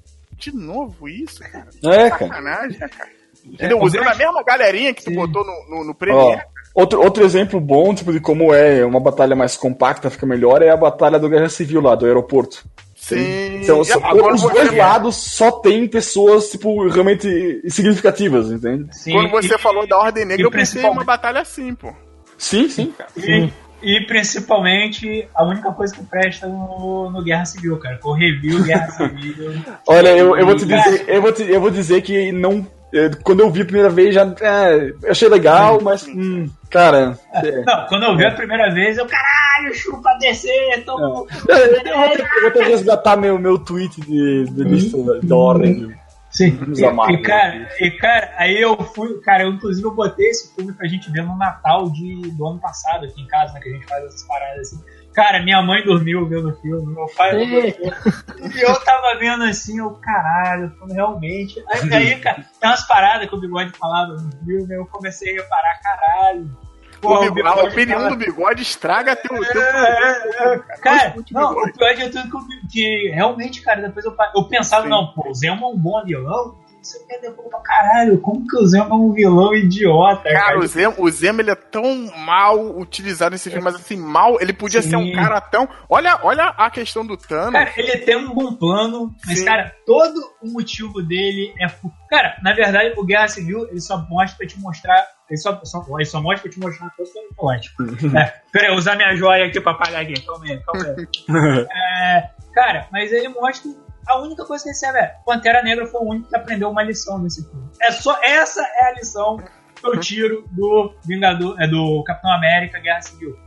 [0.52, 1.68] de novo isso, cara?
[1.86, 2.28] É, cara.
[2.28, 3.10] Sacanagem, né, cara?
[3.46, 3.80] Entendeu?
[3.82, 6.42] Usando a mesma galerinha que tu botou no, no, no Ó, Premiere.
[6.74, 10.70] outro, outro exemplo bom, tipo, de como é uma batalha mais compacta, fica melhor, é
[10.70, 12.64] a batalha do Guerra Civil lá, do aeroporto.
[12.96, 13.62] Sim.
[13.62, 18.88] Então, só- agora os dois lados só tem pessoas, tipo, realmente significativas, entende?
[18.96, 21.92] Sim, Quando você e- falou da Ordem Negra, eu pensei em uma batalha assim, pô.
[22.38, 23.10] Sim, sim, cara.
[23.18, 23.52] E,
[23.84, 27.98] e principalmente a única coisa que presta no, no Guerra Civil, cara.
[27.98, 29.54] Que eu revi o Guerra Civil.
[29.88, 32.66] Olha, eu, eu vou te dizer, eu vou, te, eu vou dizer que não.
[32.94, 36.08] eh, Quando eu vi a primeira vez, já é, eu achei legal, mas.
[36.08, 37.18] Hum, cara.
[37.34, 37.64] é.
[37.66, 40.98] Não, quando eu vi a primeira vez, eu, caralho, chupa descer, tô.
[41.00, 41.68] Eu, eu
[42.00, 45.36] vou ter, eu vou ter que resgatar meu, meu tweet de, de lista da, da
[45.36, 45.94] ordem.
[46.34, 50.56] Sim, e, e, cara, e cara, aí eu fui, cara, eu inclusive eu botei esse
[50.56, 53.70] filme pra gente ver no Natal de, do ano passado aqui em casa, né, que
[53.70, 54.84] a gente faz essas paradas assim.
[55.14, 57.36] Cara, minha mãe dormiu vendo o filme, meu pai.
[57.36, 61.64] E eu tava vendo assim, eu, caralho, realmente.
[61.70, 65.44] Aí, aí, cara, tem umas paradas que o bigode falava no filme, eu comecei a
[65.44, 66.58] reparar, caralho.
[67.04, 69.38] Pô, o a Bigode opinião do bigode estraga teu.
[69.38, 71.70] teu é, é, Cara, Escute o não, Bigode.
[71.72, 72.40] o pior de tudo
[72.72, 74.90] que, realmente, cara, depois eu, eu pensava, Sim.
[74.90, 78.46] não, pô, o Zemo é um bom vilão, isso aqui é depois pra caralho, como
[78.48, 82.08] que o Zemo é um vilão idiota, Cara, o Zemo, o Zemo ele é tão
[82.18, 84.90] mal utilizado nesse filme, mas assim, mal, ele podia Sim.
[84.90, 85.68] ser um cara tão.
[85.90, 87.54] Olha, olha a questão do Thanos.
[87.54, 89.46] Cara, ele tem um bom plano, mas, Sim.
[89.46, 91.68] cara, todo o motivo dele é.
[92.10, 95.06] Cara, na verdade, o Guerra Civil, ele só mostra pra te mostrar.
[95.30, 98.18] Ele só, só, ele só mostra pra te mostrar coisa que é ótimo.
[98.18, 100.20] é, pera aí, eu usar minha joia aqui pra apagar aqui.
[100.22, 101.68] Calma aí, calma aí.
[101.72, 103.72] É, cara, mas ele mostra.
[104.06, 106.84] A única coisa que ele serve é: Pantera Negra foi o único que aprendeu uma
[106.84, 107.70] lição nesse filme.
[107.82, 112.80] É só, essa é a lição que eu tiro do Vingador, é do Capitão América
[112.80, 113.38] Guerra Civil.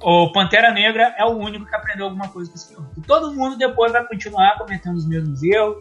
[0.00, 2.88] O Pantera Negra é o único que aprendeu alguma coisa com esse filme.
[2.96, 5.76] E todo mundo depois vai continuar cometendo os mesmos erros.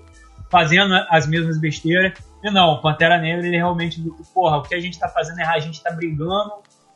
[0.51, 2.13] fazendo as mesmas besteiras.
[2.43, 4.01] E não, o Pantera Negra, ele realmente,
[4.33, 6.51] porra, o que a gente tá fazendo é errado, a gente tá brigando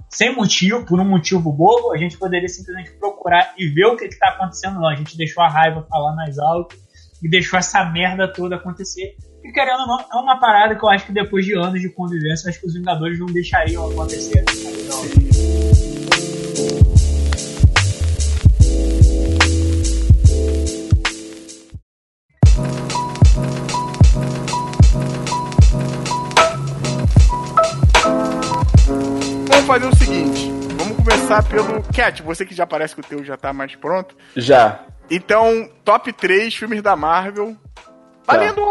[0.09, 4.07] sem motivo, por um motivo bobo, a gente poderia simplesmente procurar e ver o que,
[4.07, 4.75] que tá acontecendo.
[4.75, 6.75] Não, a gente deixou a raiva falar mais alto
[7.21, 9.15] e deixou essa merda toda acontecer.
[9.43, 11.89] E querendo ou não, é uma parada que eu acho que depois de anos de
[11.89, 14.43] convivência, acho que os Vingadores não deixariam acontecer.
[14.49, 15.74] Então,
[29.65, 30.51] Vamos fazer o seguinte.
[30.77, 34.15] Vamos começar pelo Cat, você que já parece que o teu já tá mais pronto.
[34.35, 34.81] Já.
[35.09, 37.55] Então, top 3 filmes da Marvel.
[38.27, 38.61] Valendo!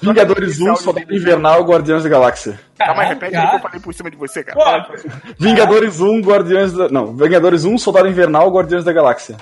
[0.00, 2.58] Vingadores 1, Soldado Invernal, Guardiões da Galáxia.
[2.78, 4.84] Calma aí, Caralho, repete aí que eu falei por cima de você, cara.
[4.84, 4.94] Pô.
[5.38, 6.88] Vingadores 1, Guardiões da.
[6.88, 9.36] Não, Vingadores 1, Soldado Invernal, Guardiões da Galáxia.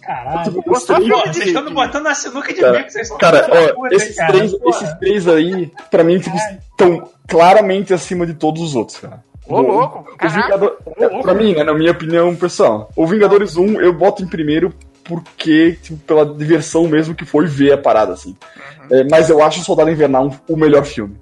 [0.00, 0.50] Caralho.
[0.52, 3.46] De- vocês estão me botando na sinuca de Cara, bico, vocês são Cara,
[3.76, 4.32] ó, esses, cara.
[4.32, 4.76] três, Porra.
[4.76, 9.22] esses três aí, pra mim, tipo, estão claramente acima de todos os outros, cara.
[9.46, 10.32] Ô, louco, Os.
[10.32, 10.76] Vingador...
[11.22, 14.72] Pra mim, né, na minha opinião pessoal, o Vingadores 1 eu boto em primeiro
[15.04, 18.36] porque, tipo, pela diversão mesmo que foi ver a parada, assim.
[18.90, 18.96] Uhum.
[18.96, 21.16] É, mas eu acho o Soldado Invernal o melhor filme.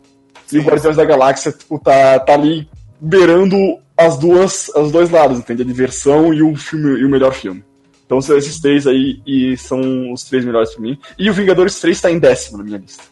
[0.53, 2.69] E o Guardiões da Galáxia, tipo, tá, tá ali
[3.01, 3.57] beirando
[3.97, 5.63] as duas, os dois lados, entende?
[5.63, 7.65] A diversão e o filme e o melhor filme.
[8.07, 10.99] Então são esses três aí e são os três melhores pra mim.
[11.19, 13.05] E o Vingadores 3 tá em décimo na minha lista.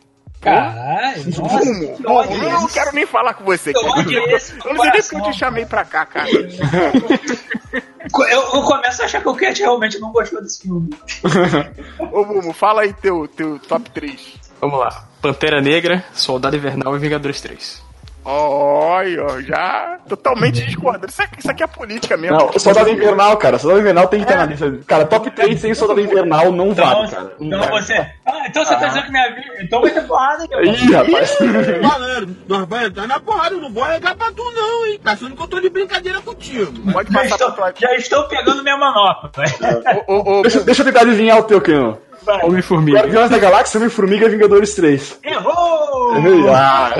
[0.50, 4.00] Caralho, nossa, ódio Eu não quero nem falar com você, Que cara.
[4.00, 6.28] ódio esse Eu não sei nem porque eu te chamei pra cá, cara.
[6.30, 6.48] Eu,
[8.30, 10.88] eu começo a achar que o Cat realmente não gostou desse filme.
[12.12, 14.34] Ô, Bumo, fala aí teu, teu top 3.
[14.60, 15.04] Vamos lá.
[15.20, 17.82] Pantera Negra, Soldado Invernal e Vingadores 3.
[18.28, 21.06] Olha, já totalmente discordando.
[21.08, 22.36] Isso aqui, isso aqui é política mesmo.
[22.36, 23.56] Não, o Soldado Invernal, cara.
[23.56, 24.80] Soldado Invernal tem que ter na lista.
[24.84, 27.32] Cara, top 3 sem Soldado Invernal não vale, cara.
[27.38, 27.94] Então você.
[28.26, 29.54] Ah, então você tá dizendo que minha vida.
[29.62, 30.54] Então vai ter porrada aqui.
[30.56, 31.36] Ih, rapaz.
[31.36, 35.00] Falando, nós vamos entrar na porrada, eu não vou arregar pra tu não, hein?
[35.04, 36.72] Tá achando que eu tô de brincadeira contigo.
[36.92, 39.30] Pode Já passar estou, já estou pegando minha manopla.
[40.08, 41.96] Ô, ô, ô, Deixa, deixa eu tentar adivinhar o teu, Keno.
[42.42, 42.98] Homem-Formiga.
[42.98, 45.20] Guardiões da Galáxia, Homem-Formiga e Vingadores 3.
[45.22, 46.14] Errou!
[46.52, 46.90] Ah.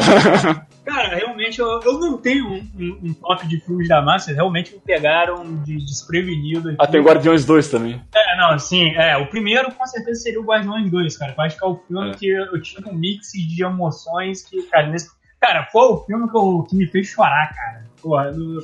[0.87, 4.73] Cara, realmente eu, eu não tenho um, um- um top de filmes da massa, realmente
[4.73, 6.69] me pegaram de desprevenido.
[6.71, 6.77] aqui.
[6.81, 8.01] Ah, tem Guardiões 2 também.
[8.15, 9.17] É, não, sim, é.
[9.17, 11.35] O primeiro com certeza seria o Guardiões 2, cara.
[11.37, 12.15] Eu acho que é o filme É.
[12.15, 15.09] que eu tinha um mix de emoções que, cara, nesse.
[15.41, 17.85] Cara, foi o filme que, eu- que me fez chorar, cara.
[18.01, 18.61] Porra, não,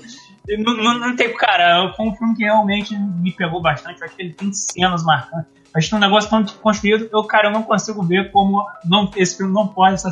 [0.58, 1.34] não, não, não tem.
[1.36, 4.00] Cara, foi um filme que realmente me pegou bastante.
[4.00, 5.50] Eu acho que ele tem cenas marcantes.
[5.74, 8.62] Eu Acho que é um negócio tão construído, eu, cara, eu não consigo ver como
[8.84, 10.10] não, esse filme não pode ser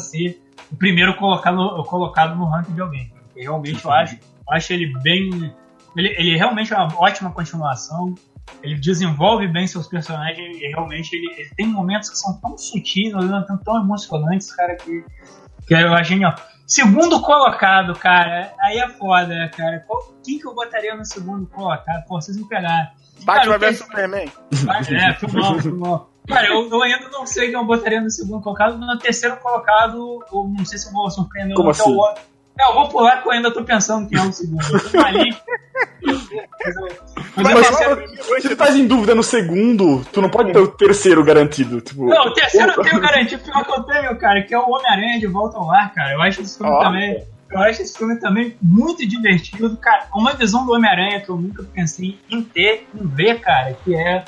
[0.70, 3.12] o primeiro colocado, colocado no ranking de alguém.
[3.24, 5.54] Porque realmente eu acho, eu acho ele bem.
[5.96, 8.14] Ele, ele realmente é uma ótima continuação.
[8.62, 13.12] Ele desenvolve bem seus personagens e realmente ele, ele tem momentos que são tão sutis,
[13.12, 15.04] tempo tão emocionantes, cara, que,
[15.66, 16.34] que eu acho genial.
[16.66, 19.80] Segundo colocado, cara, aí é foda, cara.
[19.86, 22.04] Qual, quem que eu botaria no segundo colocado?
[22.06, 22.90] Pô, vocês me pegaram.
[23.24, 24.30] Batman vs Superman.
[24.88, 26.09] É, filmão, filmão.
[26.30, 28.78] Cara, eu, eu ainda não sei quem eu botaria no segundo colocado.
[28.78, 31.92] No terceiro colocado, eu não sei se eu vou surpreender Como ou não, que é
[31.92, 32.00] o assim?
[32.08, 32.22] outro.
[32.58, 34.62] É, eu vou pular porque eu ainda tô pensando quem é o segundo.
[34.72, 35.36] Eu tô ali.
[37.36, 40.58] Mas eu- eu terceiro- Se tu tá em dúvida no segundo, tu não pode ter
[40.58, 41.80] o terceiro garantido.
[41.80, 44.68] Tipo, Não, o terceiro eu tenho garantido pior que eu tenho, cara, que é o
[44.70, 46.12] Homem-Aranha de Volta ao Lar, cara.
[46.12, 46.80] Eu acho esse filme Ó.
[46.82, 47.24] também.
[47.50, 50.06] Eu acho esse filme também muito divertido, cara.
[50.14, 54.24] Uma visão do Homem-Aranha que eu nunca pensei em ter, em ver, cara, que é.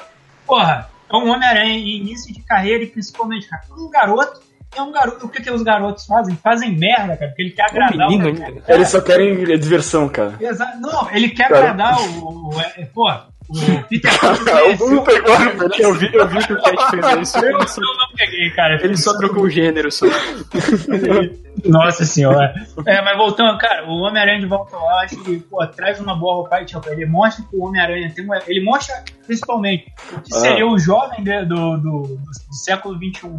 [0.47, 4.41] Porra, é um Homem-Aranha em início de carreira e principalmente, cara, um garoto.
[4.75, 5.27] É um garoto.
[5.27, 6.35] O que, que os garotos fazem?
[6.37, 8.29] Fazem merda, cara, porque ele quer agradar menino o.
[8.29, 8.63] ainda.
[8.67, 10.35] Eles só querem diversão, cara.
[10.41, 10.81] Exato.
[10.81, 11.71] Não, ele quer Cara.
[11.71, 12.49] agradar o.
[12.49, 13.07] o é, pô,
[13.93, 15.83] conheceu- Bruno pegou a referência.
[15.83, 17.39] Eu vi, eu vi que o Cat fez isso.
[17.45, 18.85] Eu, Ele só, eu não peguei, cara.
[18.85, 19.91] ele só trocou o gênero.
[19.93, 20.07] Só.
[21.65, 22.55] Nossa senhora.
[22.87, 26.15] É, mas voltando, cara, o Homem-Aranha de volta lá, eu acho que, pô, traz uma
[26.17, 28.95] boa roupagem, tipo, ele mostra que o Homem-Aranha tem uma, Ele mostra,
[29.27, 30.39] principalmente, o que Ah.
[30.41, 33.31] seria o jovem de- do, do, do, do século XXI.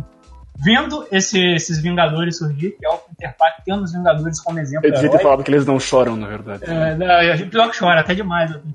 [0.63, 4.87] Vendo esse- esses Vingadores surgir, que é o Peter Parker, tendo os Vingadores como exemplo.
[4.87, 6.63] Eu devia ter falado que eles não choram, na verdade.
[6.65, 8.51] É, não, a gente pior que chora, até demais.
[8.51, 8.73] assim.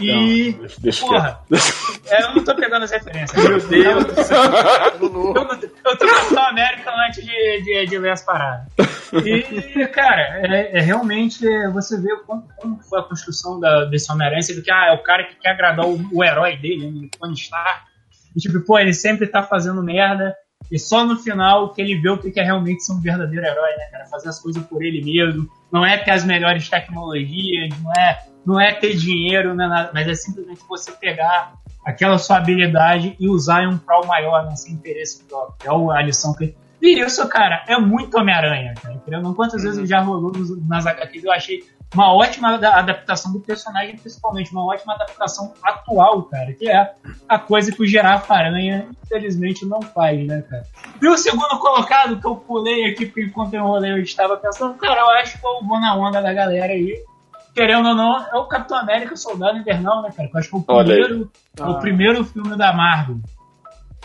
[0.00, 0.52] E.
[0.52, 1.40] Não, deixa- deixa porra,
[2.06, 3.42] é, eu não tô pegando as referências.
[3.42, 4.42] Meu Deus do céu.
[5.00, 5.34] Eu,
[5.92, 8.66] eu tô Capitão América antes de, de, de ler as paradas.
[9.24, 14.10] E, cara, é, é realmente é, você vê como, como foi a construção da, desse
[14.12, 14.42] Homem-Aranha.
[14.42, 17.06] Você vê que ah, é o cara que quer agradar o, o herói dele, né,
[17.14, 17.82] o Tony Stark.
[18.36, 20.34] E tipo, pô, ele sempre tá fazendo merda.
[20.70, 23.44] E só no final que ele vê o que que é realmente ser um verdadeiro
[23.46, 24.04] herói, né, cara?
[24.06, 25.48] Fazer as coisas por ele mesmo.
[25.72, 28.18] Não é ter as melhores tecnologias, não é,
[28.48, 31.52] não é ter dinheiro, não é nada, mas é simplesmente você pegar
[31.84, 35.92] aquela sua habilidade e usar em um prol maior, né, sem interesse próprio.
[35.92, 38.94] É a lição que, E isso, cara, é muito Homem-Aranha, cara.
[38.94, 39.34] Entendeu?
[39.34, 40.32] Quantas vezes já rolou
[40.66, 41.62] nas HQs, eu achei
[41.94, 46.92] uma ótima ada- adaptação do personagem, principalmente uma ótima adaptação atual, cara, que é
[47.28, 50.64] a coisa que o Girafa Aranha, infelizmente, não faz, né, cara?
[51.02, 54.74] E o segundo colocado, que eu pulei aqui, porque enquanto eu enrolei eu estava pensando,
[54.74, 56.94] cara, eu acho que eu vou na onda da galera aí.
[57.54, 60.28] Querendo ou não, é o Capitão América Soldado Invernal, né, cara?
[60.28, 63.18] Que eu acho que é o primeiro, é o primeiro filme da Marvel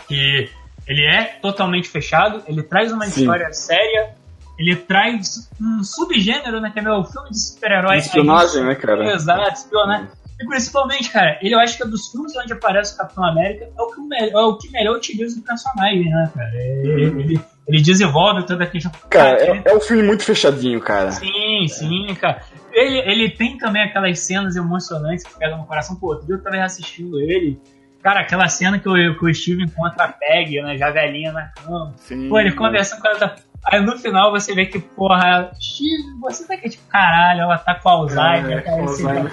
[0.08, 0.50] que
[0.86, 3.20] ele é totalmente fechado, ele traz uma Sim.
[3.22, 4.10] história séria,
[4.58, 7.96] ele traz um subgênero, né, que é meu filme de super-herói.
[7.98, 9.12] Espionagem, né, cara?
[9.14, 10.08] Exato, espionagem.
[10.38, 13.66] E principalmente, cara, ele eu acho que é dos filmes onde aparece o Capitão América
[13.76, 16.50] é o que, me- é o que melhor utiliza o personagem, né, cara?
[16.54, 18.92] Ele, ele, ele desenvolve toda a questão.
[18.92, 19.08] Uhum.
[19.10, 21.10] Cara, ele- é, é um filme muito fechadinho, cara.
[21.12, 22.42] Sim, sim, cara.
[22.72, 25.96] Ele, ele tem também aquelas cenas emocionantes que pegam no coração.
[25.96, 27.58] Pô, outro dia eu tava assistindo ele.
[28.02, 31.46] Cara, aquela cena que o, que o Steve encontra a Peg, né, já velhinha na
[31.48, 31.94] cama.
[31.96, 32.28] Sim.
[32.28, 33.18] Pô, ele conversando com ela.
[33.18, 33.36] tá-
[33.66, 37.74] Aí no final você vê que, porra, Steve, você tá aqui, tipo, caralho, ela tá
[37.76, 38.84] com Alzheimer, É, cara.
[38.84, 39.32] esse- Alzheimer.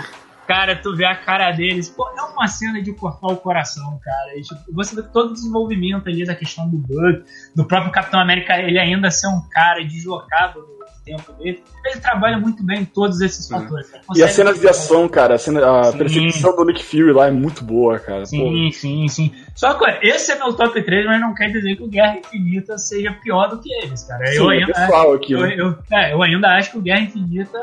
[0.51, 4.37] Cara, tu vê a cara deles, pô, é uma cena de cortar o coração, cara.
[4.37, 7.23] E, tipo, você vê todo o desenvolvimento ali da questão do Bug,
[7.55, 11.63] do próprio Capitão América, ele ainda ser um cara deslocado no tempo dele.
[11.85, 13.89] Ele trabalha muito bem em todos esses fatores.
[13.89, 14.03] cara.
[14.03, 15.97] E Consegue- as cenas de ação, cara, a, cena, a Sim.
[15.97, 18.19] perseguição do Nick Fury lá é muito boa, cara.
[18.19, 19.31] Pô, Sim, sim, sim.
[19.55, 22.77] Só que esse é meu top 3, mas não quer dizer que o Guerra Infinita
[22.77, 24.25] seja pior do que eles, cara.
[24.27, 25.55] sim, eu é ainda pessoal aqui, eu, né?
[25.57, 27.57] eu, é, eu ainda acho que o Guerra Infinita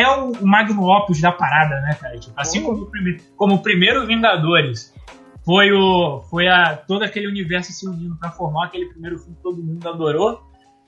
[0.00, 2.18] é o, magnum opus da parada, né, cara?
[2.18, 2.90] Tipo, assim como
[3.36, 4.94] como o primeiro Vingadores
[5.44, 9.42] foi o foi a todo aquele universo se unindo pra formar aquele primeiro filme que
[9.42, 10.40] todo mundo adorou.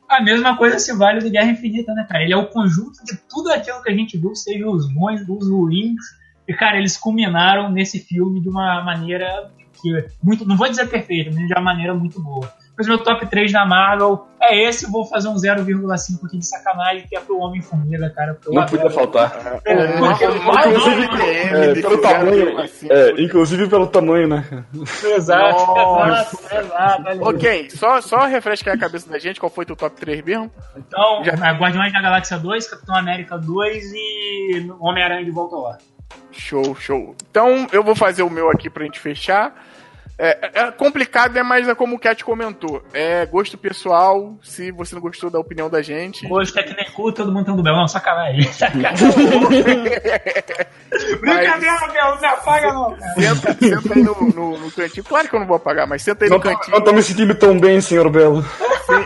[0.08, 2.22] A mesma coisa se vale do Guerra Infinita, né, cara?
[2.22, 5.48] Ele é o conjunto de tudo aquilo que a gente viu, seja os bons, os
[5.48, 6.00] ruins.
[6.46, 11.30] E, cara, eles culminaram nesse filme de uma maneira que muito, não vou dizer perfeita,
[11.32, 12.52] mas de uma maneira muito boa.
[12.76, 17.06] Mas meu top 3 da Marvel é esse, vou fazer um 0,5 aqui de sacanagem,
[17.06, 18.36] que é pro Homem-Formiga, cara.
[18.48, 19.60] Não podia faltar.
[19.64, 24.64] É, Inclusive, é, pelo tamanho, é, inclusive pelo tamanho, né?
[25.04, 26.56] Exato, Nossa.
[26.58, 27.22] exato.
[27.28, 30.50] Ok, só, só refrescar a cabeça da gente, qual foi teu top 3 mesmo?
[30.76, 35.62] Então, Já- é, Guardiões da Galáxia 2, Capitão América 2 e Homem-Aranha de Volta ao
[35.62, 35.78] Lar.
[36.30, 37.14] Show, show.
[37.30, 39.54] Então eu vou fazer o meu aqui pra gente fechar.
[40.18, 41.42] É, é complicado, né?
[41.42, 42.82] Mas é como o Cat comentou.
[42.92, 44.38] É gosto pessoal.
[44.42, 46.26] Se você não gostou da opinião da gente.
[46.30, 47.78] Hoje, Tecnecu, todo mundo tendo belo.
[47.78, 48.44] Não, sacanagem.
[48.52, 49.08] sacanagem.
[51.20, 53.12] Brincadeira, Belo, não apaga não, cara.
[53.14, 55.04] Senta, senta aí no, no, no cantinho.
[55.04, 56.76] Claro que eu não vou apagar, mas senta aí Não, no cantinho.
[56.76, 58.44] não tô me sentindo tão bem, senhor Belo.
[58.60, 59.02] Eu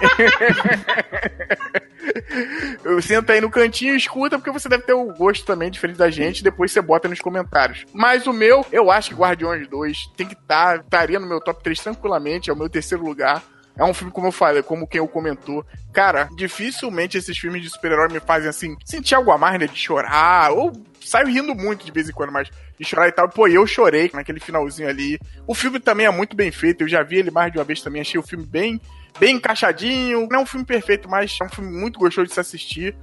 [3.02, 6.10] senta aí no cantinho e escuta, porque você deve ter o gosto também diferente da
[6.10, 6.42] gente.
[6.42, 7.84] Depois você bota nos comentários.
[7.92, 10.80] Mas o meu, eu acho que Guardiões 2 tem que estar.
[10.80, 12.50] estaria no meu top 3 tranquilamente.
[12.50, 13.42] É o meu terceiro lugar.
[13.78, 15.64] É um filme, como eu falei, como quem eu comentou.
[15.92, 19.66] Cara, dificilmente esses filmes de super-herói me fazem assim, sentir algo a mais, né?
[19.66, 20.50] De chorar.
[20.52, 23.28] Ou saio rindo muito de vez em quando, mas de chorar e tal.
[23.28, 25.18] Pô, eu chorei naquele finalzinho ali.
[25.46, 26.82] O filme também é muito bem feito.
[26.82, 28.00] Eu já vi ele mais de uma vez também.
[28.00, 28.80] Achei o filme bem,
[29.18, 30.26] bem encaixadinho.
[30.30, 32.96] Não é um filme perfeito, mas é um filme muito gostoso de se assistir.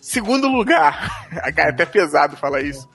[0.00, 1.26] Segundo lugar,
[1.56, 2.88] é até pesado falar isso.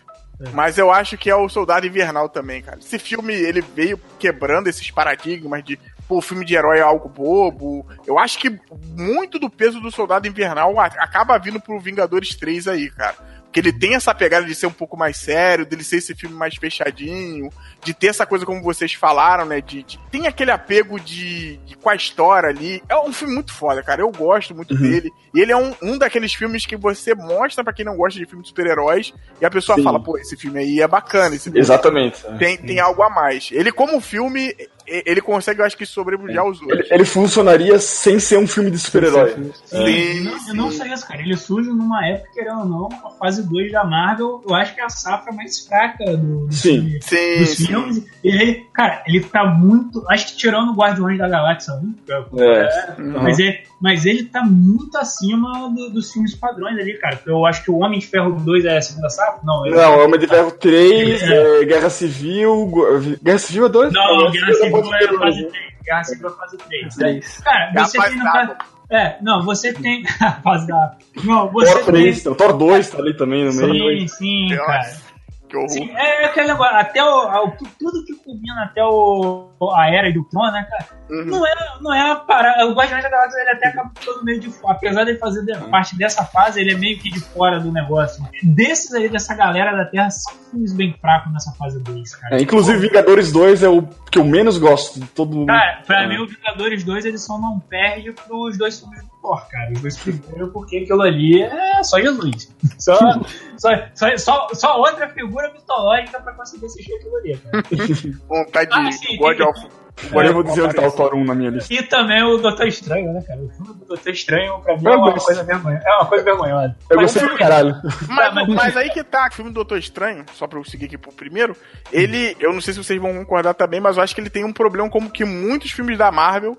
[0.53, 2.77] Mas eu acho que é o Soldado Invernal também, cara.
[2.77, 7.09] Esse filme, ele veio quebrando esses paradigmas de, pô, o filme de herói é algo
[7.09, 7.88] bobo.
[8.05, 8.59] Eu acho que
[8.95, 13.15] muito do peso do Soldado Invernal acaba vindo pro Vingadores 3 aí, cara.
[13.57, 16.35] Porque ele tem essa pegada de ser um pouco mais sério, dele ser esse filme
[16.35, 17.49] mais fechadinho,
[17.84, 19.61] de ter essa coisa como vocês falaram, né?
[19.61, 22.84] De, de- tem aquele apego de, de com a história ali.
[22.88, 24.01] É um filme muito foda, cara.
[24.01, 25.09] Eu gosto muito dele.
[25.34, 28.25] E ele é um, um daqueles filmes que você mostra pra quem não gosta de
[28.27, 29.11] filme de super-heróis
[29.41, 29.84] e a pessoa Sim.
[29.84, 31.34] fala, pô, esse filme aí é bacana.
[31.35, 32.23] Esse filme Exatamente.
[32.27, 32.38] é.
[32.38, 33.49] tem, tem algo a mais.
[33.51, 34.53] Ele, como filme,
[34.88, 36.91] ele consegue, eu acho que, sobrepujar os Ele, outros.
[36.91, 39.35] ele funcionaria sem ser um filme de super-herói.
[39.73, 41.22] E não, e não só isso, cara.
[41.22, 44.81] Ele surge numa época, querendo ou não, a fase 2 da Marvel, eu acho que
[44.81, 46.81] é a safra mais fraca do, do Sim.
[46.81, 47.65] filme- Sim, dos sim.
[47.68, 48.05] filmes.
[48.23, 50.03] E ele, cara, ele tá muito.
[50.09, 52.95] Acho que tirando o Guardiões da Galáxia 1, que é- É.
[53.22, 57.19] mas, ele, mas ele tá muito acima do- dos filmes padrões ali, cara.
[57.26, 59.41] Eu acho que o Homem de Ferro 2 é a segunda safra?
[59.43, 62.68] Não, ele- Não, Homem de Ferro 3, é, Guerra Civil.
[62.68, 63.93] Gu- Guerra Civil é 2?
[63.93, 65.54] Não, Guerra Civil é a fase fase 3.
[65.84, 66.95] Guerra Civil é a fase 3.
[66.95, 67.38] Três.
[67.40, 68.28] Cara, É a você fase tem.
[68.28, 68.58] água.
[68.90, 70.04] É, não, você tem.
[70.44, 70.95] fase da.
[71.24, 74.08] Não, você Thor 3, o Thor 2 tá ali também no meio.
[74.08, 75.06] Sim, sim, cara.
[75.48, 75.69] Que horror.
[75.69, 80.24] Sim, é aquele negócio, até o, ao- tudo que culmina até o, a era do
[80.26, 80.98] Tron, né, cara?
[81.26, 82.68] não é, não é a parada.
[82.68, 84.74] O Guardiões da Galáxia ele até acaba ficando meio de fora.
[84.74, 88.22] Apesar de fazer de- parte dessa fase, ele é meio que de fora do negócio.
[88.44, 92.36] Desses aí, dessa galera da Terra, são filmes bem fracos nessa fase 2, cara.
[92.38, 96.07] É, inclusive, Vingadores 2 é o que eu menos gosto de todo Cara, pra É.
[96.07, 99.72] mim, o Vingadores 2 ele só não perde pros dois filmes do Thor, cara.
[99.74, 102.49] Os dois primeiros, porque aquilo ali é só Jesus.
[102.80, 102.95] Só,
[103.58, 107.64] só, só, só, só outra figura mitológica pra conseguir assistir aquilo ali, cara.
[108.28, 109.68] Vontade Ah, de sim, God of
[110.12, 111.74] Agora eu vou dizer onde tá o Thor 1 na minha lista.
[111.74, 113.40] E também o Doutor Estranho, né, cara?
[113.41, 115.26] O filme do Doutor Estranho, pra mim, é uma gosto.
[115.26, 115.84] coisa vergonhosa.
[115.84, 116.76] É uma coisa vergonhosa.
[116.88, 117.76] Eu gostei pra caralho.
[118.08, 120.86] Mas, mas- mas aí que tá, o filme do Doutor Estranho, só pra eu seguir
[120.86, 121.56] aqui pro primeiro,
[121.91, 124.45] ele, eu não sei se vocês vão concordar também, mas eu acho que ele tem
[124.45, 126.56] um problema como que muitos filmes da Marvel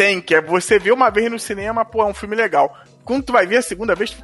[0.00, 2.74] tem, que é você ver uma vez no cinema, pô, é um filme legal.
[3.04, 4.16] Quando tu vai ver a segunda vez,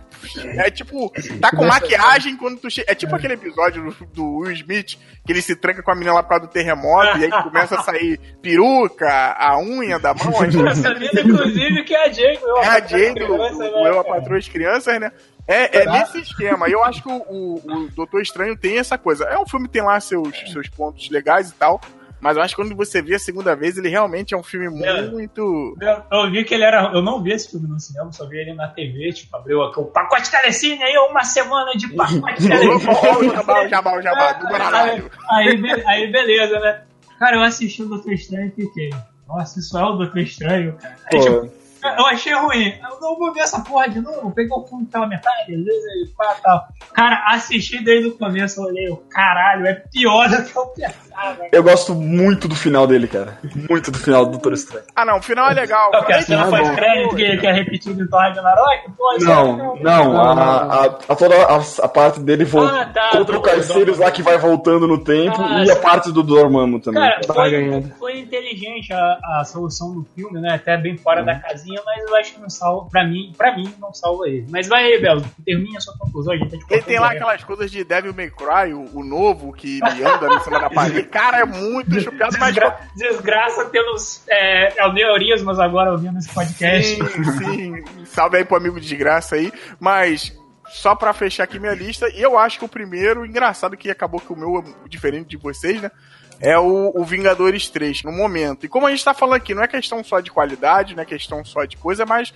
[0.56, 2.90] é tipo, tá com maquiagem quando tu chega.
[2.90, 4.96] É tipo aquele episódio do, do Will Smith,
[5.26, 7.78] que ele se tranca com a menina lá por causa do terremoto, e aí começa
[7.78, 9.06] a sair peruca,
[9.38, 10.32] a unha da mão,
[10.70, 12.38] Essa vida, inclusive, que é a Jay.
[12.40, 14.04] eu- é a criança, do né, cara?
[14.04, 15.12] Patroa as Crianças, né?
[15.48, 16.68] É, é nesse esquema.
[16.68, 19.24] E eu acho que o, o, o Doutor Estranho tem essa coisa.
[19.24, 21.80] É um filme que tem lá seus, seus pontos legais e tal.
[22.20, 24.68] Mas eu acho que quando você vê a segunda vez, ele realmente é um filme
[24.68, 25.76] muito.
[25.80, 26.90] Eu, eu vi que ele era.
[26.94, 29.78] Eu não vi esse filme no cinema, só vi ele na TV, tipo, abriu aqui
[29.80, 33.68] o pacote telecine aí, uma semana de pacote telecine.
[33.68, 36.82] Jabá, o jabá, do aí, aí, be- aí, beleza, né?
[37.18, 38.90] Cara, eu assisti o Doutor Estranho e fiquei.
[39.28, 40.96] Nossa, isso é o Doutor Estranho, cara.
[41.12, 41.24] Aí, Pô.
[41.24, 41.56] tipo,
[41.98, 42.74] eu achei ruim.
[42.82, 44.32] Eu não vou ver essa porra de novo.
[44.32, 46.66] Peguei o filme pela metade, às vezes ele pá, tal.
[46.92, 51.05] Cara, assisti desde o começo, eu olhei, caralho, é pior do que eu pensava.
[51.52, 53.38] Eu gosto muito do final dele, cara.
[53.68, 54.84] Muito do final do Doutor Estranho.
[54.94, 55.90] Ah, não, o final é legal.
[56.08, 58.90] É cena tem- faz crédito que, que é repetido em Thor Ragnarok?
[58.96, 62.84] Pô, isso Não, é- não, a, a, a toda a, a parte dele vol- Ah,
[62.92, 66.22] tá, contra o Carceiros lá que vai voltando no tempo Ah, e a parte do
[66.22, 67.02] Dormammu também.
[67.02, 67.92] Cara, Tá foi, ganhando.
[67.98, 70.54] foi inteligente a, a solução do filme, né?
[70.54, 71.26] Até bem fora Uhum.
[71.26, 72.88] da casinha, mas eu acho que não salva.
[72.90, 74.46] Pra mim, pra mim, não salva ele.
[74.50, 76.34] Mas vai aí, Belo, termina a sua conclusão.
[76.34, 79.04] A gente tá te Ele tem lá aquelas coisas de Devil May Cry, o, o
[79.04, 81.05] novo, que ele anda em cima da parede.
[81.10, 82.54] Cara, é muito chupado, mas.
[82.54, 86.96] Desgra desgraça pelos é, aneurismas agora ouvindo esse podcast.
[86.96, 88.04] Sim, sim.
[88.04, 89.52] Salve aí pro amigo de desgraça aí.
[89.78, 90.36] Mas,
[90.68, 94.32] só pra fechar aqui minha lista, eu acho que o primeiro, engraçado que acabou que
[94.32, 95.90] o meu é diferente de vocês, né?
[96.38, 98.66] É o, o Vingadores 3, no momento.
[98.66, 101.06] E como a gente tá falando aqui, não é questão só de qualidade, não é
[101.06, 102.34] questão só de coisa, mas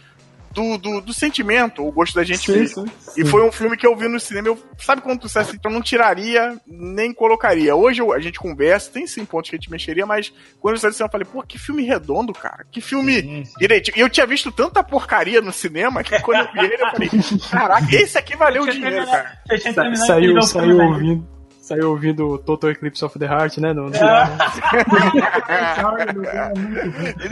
[0.52, 2.86] do, do, do sentimento, o gosto da gente Sim, mesmo.
[2.98, 4.48] sim, E foi um filme que eu vi no cinema.
[4.48, 7.74] Eu, sabe quando tu disse assim, então não tiraria, nem colocaria.
[7.77, 10.81] Hoje eu- a gente conversa, tem sim pontos que a gente mexeria, mas quando eu
[10.81, 12.64] saí do cinema, eu falei, pô, que filme redondo, cara.
[12.70, 13.97] Que filme direitinho.
[13.97, 17.09] E eu tinha visto tanta porcaria no cinema que quando eu vi ele, eu falei,
[17.51, 19.39] caraca, esse aqui valeu o dinheiro, cara.
[19.72, 20.85] Sa- saiu, saiu né?
[20.85, 21.39] ouvindo.
[21.70, 23.72] Saiu ouvindo Total Eclipse of the Heart, né?
[23.72, 23.97] No, no-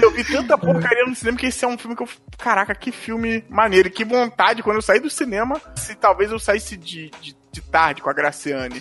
[0.00, 2.08] eu vi tanta porcaria no cinema que esse é um filme que eu.
[2.38, 3.88] Caraca, que filme maneiro.
[3.88, 5.60] E que vontade quando eu saí do cinema.
[5.74, 8.80] Se talvez eu saísse de, de, de tarde com a Graciane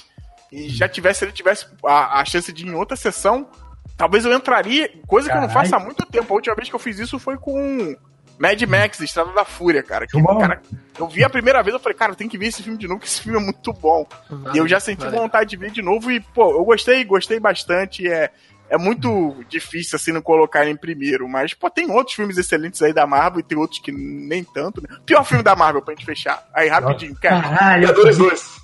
[0.52, 3.50] e já tivesse, ele tivesse a, a chance de ir em outra sessão,
[3.98, 4.90] talvez eu entraria.
[5.08, 6.32] Coisa que eu não faço há muito tempo.
[6.34, 7.96] A última vez que eu fiz isso foi com.
[8.40, 10.06] Mad Max, Estrada da Fúria, cara.
[10.08, 10.40] Que, bom.
[10.40, 10.62] cara.
[10.98, 13.00] Eu vi a primeira vez, eu falei, cara, tem que ver esse filme de novo,
[13.00, 14.06] que esse filme é muito bom.
[14.54, 15.22] E eu já senti Valeu.
[15.22, 18.08] vontade de ver de novo e, pô, eu gostei, gostei bastante.
[18.08, 18.30] É,
[18.70, 21.28] é muito difícil, assim, não colocar ele em primeiro.
[21.28, 24.82] Mas, pô, tem outros filmes excelentes aí da Marvel e tem outros que nem tanto,
[24.82, 24.90] né?
[25.06, 26.48] Pior filme da Marvel pra gente fechar.
[26.54, 27.42] Aí, rapidinho, cara.
[27.42, 28.58] Caralho, Vingadores 2.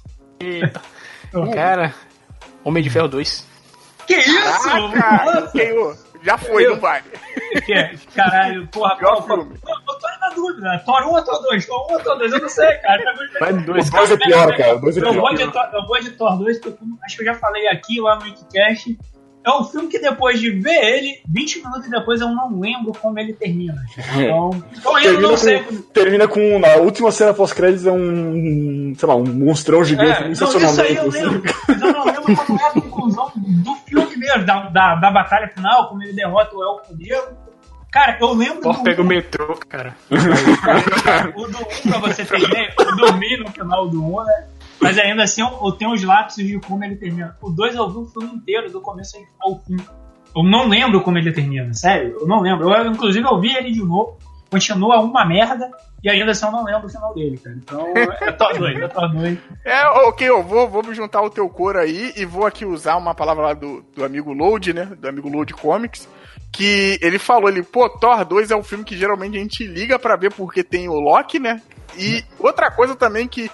[1.54, 1.94] Cara,
[2.64, 3.46] Homem de Ferro 2.
[4.08, 4.64] que isso?
[4.64, 7.04] Caraca, quem, ô, já foi, não vale.
[7.66, 7.94] Que é?
[8.16, 9.56] Caralho, porra, Pior qual- filme.
[9.68, 10.82] Eu, eu tô na dúvida.
[10.84, 11.66] Thor 1 ou Thor 2?
[11.68, 12.34] Thor 1 ou Thor 2?
[12.34, 13.04] Eu não sei, cara.
[13.40, 13.88] Vai dois.
[13.88, 14.76] O 2 é pior, cara.
[14.80, 15.38] 2 é Eu vou, pior.
[15.38, 18.16] de Thor, eu vou de Thor 2, porque acho que eu já falei aqui lá
[18.16, 18.98] no Wikicast.
[19.46, 23.20] É um filme que depois de ver ele, 20 minutos depois eu não lembro como
[23.20, 23.76] ele termina.
[24.18, 25.60] Então, então eu Termina não sei.
[25.64, 26.60] com, termina com.
[26.60, 28.94] Na última cena pós-créditos é um.
[28.98, 31.20] sei lá, um monstrão gigante É, não, isso aí eu assim.
[31.24, 32.72] lembro, mas eu não lembro como é
[34.40, 37.38] da, da, da batalha final, como ele derrota o Elfo Negro.
[37.92, 39.96] Cara, eu lembro Thor do pega o metrô, cara.
[41.36, 44.48] o do 1 pra você ter ideia, eu dormi no final do 1, né?
[44.82, 47.38] Mas ainda assim eu, eu tenho os lapsos de como ele termina.
[47.40, 49.78] O 2 eu vi o filme inteiro, do começo ao fim.
[50.36, 52.74] Eu não lembro como ele termina, sério, eu não lembro.
[52.74, 54.18] Eu, inclusive eu vi ele de novo,
[54.54, 55.72] continua uma merda,
[56.04, 57.56] e ainda assim eu não lembro o final dele, cara.
[57.56, 57.88] Então
[58.22, 59.38] é Thor 2, é Thor 2.
[59.66, 62.98] É, ok, eu vou, vou me juntar ao teu coro aí e vou aqui usar
[62.98, 64.86] uma palavra lá do, do amigo Load, né?
[64.86, 66.08] Do amigo Load Comics.
[66.52, 69.98] Que ele falou, ele, pô, Thor 2 é um filme que geralmente a gente liga
[69.98, 71.60] pra ver porque tem o Loki, né?
[71.98, 73.50] E outra coisa também que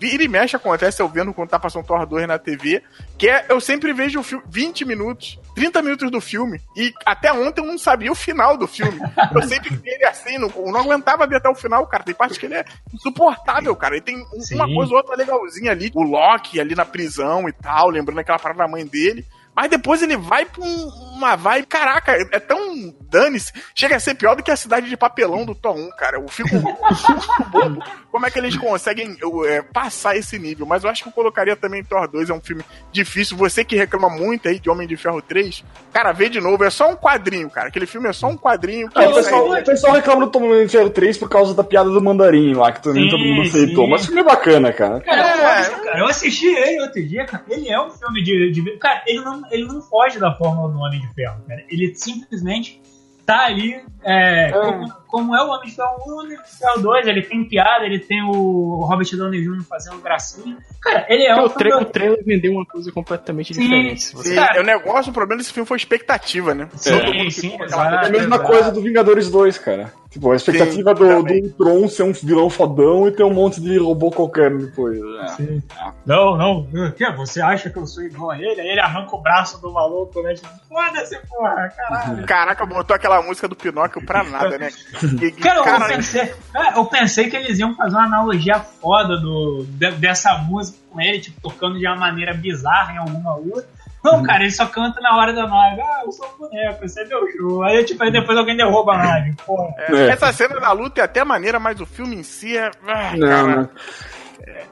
[0.00, 2.82] vira e mexe acontece eu vendo quando tá passando Thor 2 na TV,
[3.18, 7.30] que é, eu sempre vejo o filme 20 minutos, 30 minutos do filme, e até
[7.32, 8.98] ontem eu não sabia o final do filme.
[9.34, 12.02] Eu sempre vi ele assim, não, não aguentava ver até o final, cara.
[12.02, 13.96] Tem parte que ele é insuportável, cara.
[13.96, 17.52] E tem um- uma coisa ou outra legalzinha ali, o Loki ali na prisão e
[17.52, 19.24] tal, lembrando aquela parada da mãe dele.
[19.54, 21.66] Mas depois ele vai pra um- uma vibe.
[21.66, 23.52] Caraca, é tão dane-se.
[23.74, 26.16] Chega a ser pior do que a cidade de papelão do Tom 1, cara.
[26.18, 27.82] Eu fico, eu fico bobo.
[28.10, 30.64] Como é que eles conseguem eu, é, passar esse nível?
[30.66, 32.30] Mas eu acho que eu colocaria também Thor 2.
[32.30, 33.36] É um filme difícil.
[33.36, 35.62] Você que reclama muito aí de Homem de Ferro 3,
[35.92, 36.64] cara, vê de novo.
[36.64, 37.68] É só um quadrinho, cara.
[37.68, 38.88] Aquele filme é só um quadrinho.
[38.88, 42.54] Que o, pessoal, pessoal reclama do Tom Ferro 3 por causa da piada do mandarim
[42.54, 43.84] lá, que também Sim, todo mundo aceitou.
[43.84, 43.90] sim.
[43.90, 45.00] Mas o filme é bacana, cara.
[45.00, 46.00] Cara, eu, É.
[46.00, 47.44] eu assisti ele outro dia, cara.
[47.48, 48.52] Ele é um filme de.
[48.52, 51.64] de- cara, ele não, ele não foge da fórmula do Homem de Ferro, cara.
[51.68, 52.80] Ele simplesmente
[53.24, 53.84] tá ali.
[54.02, 57.22] é, Como, como é o Homem de Ferro 1, o Homem de Ferro 2, ele
[57.22, 59.62] tem piada, ele tem o Robert Downey Jr.
[59.64, 60.56] fazendo gracinha.
[60.80, 64.02] Cara, ele é um o, tra o trailer vendeu uma coisa completamente Sim, diferente.
[64.02, 66.68] Sim, Cara- o negócio, o problema desse filme foi a expectativa, né?
[66.74, 67.94] Sim, Todo mundo sim, ficou exato.
[67.94, 68.50] É a mesma exato.
[68.50, 69.92] coisa do Vingadores 2, cara.
[70.10, 73.60] Tipo, a expectativa Sim, do, do Tron ser um vilão fodão e ter um monte
[73.60, 74.98] de robô qualquer depois.
[74.98, 75.62] É.
[76.04, 76.60] Não, não.
[76.62, 77.08] O quê?
[77.12, 78.60] Você acha que eu sou igual a ele?
[78.60, 80.34] Aí ele arranca o braço do maluco, né?
[80.34, 82.26] Tipo, foda-se, porra, caralho.
[82.26, 84.70] Caraca, botou aquela música do Pinóquio pra nada, né?
[85.42, 86.34] Cara, cara, eu, pensei,
[86.76, 91.20] eu pensei que eles iam fazer uma analogia foda do, de- dessa música com ele,
[91.20, 93.66] tipo, tocando de uma maneira bizarra em alguma luta.
[94.02, 95.80] Não, cara, ele só canta na hora da nave.
[95.82, 97.62] Ah, eu sou um boneco, esse é meu show.
[97.62, 99.74] Aí, tipo, aí depois alguém derruba a nave, porra.
[99.76, 100.08] é, É.
[100.10, 102.70] essa cena da luta é até maneira, mas o filme em si é.
[102.88, 103.68] ah, Não, cara, não.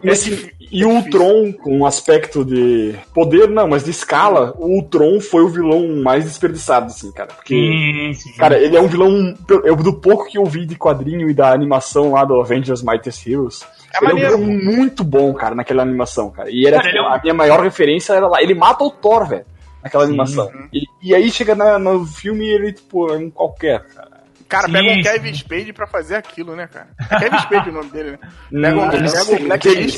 [0.02, 0.90] Esse- difí- e é o.
[0.90, 6.02] Ultron, com um aspecto de poder, não, mas de escala, o Ultron foi o vilão
[6.02, 7.28] mais desperdiçado, assim, cara.
[7.34, 8.32] Porque, Sim, sim.
[8.38, 9.34] cara, ele é um vilão.
[9.64, 13.26] Eu, do pouco que eu vi de quadrinho e da animação lá do Avengers Mightiest
[13.26, 13.62] Heroes.
[13.94, 14.36] É ele é maneiro.
[14.36, 16.50] um vilão muito bom, cara, naquela animação, cara.
[16.50, 18.42] E era, Cara, tipo, é um- a minha maior referência era lá.
[18.42, 19.46] Ele mata o Thor, velho,
[19.82, 20.50] naquela animação.
[20.72, 24.17] E, e aí chega na- no filme e ele, tipo, é um qualquer, cara.
[24.48, 25.02] Cara, pega um.
[25.02, 26.88] Kevin Spade pra fazer aquilo, né, cara?
[27.10, 28.18] É Kevin Spade o nome dele, né?
[28.18, 28.28] Pega
[28.76, 29.10] um, Não, pega não um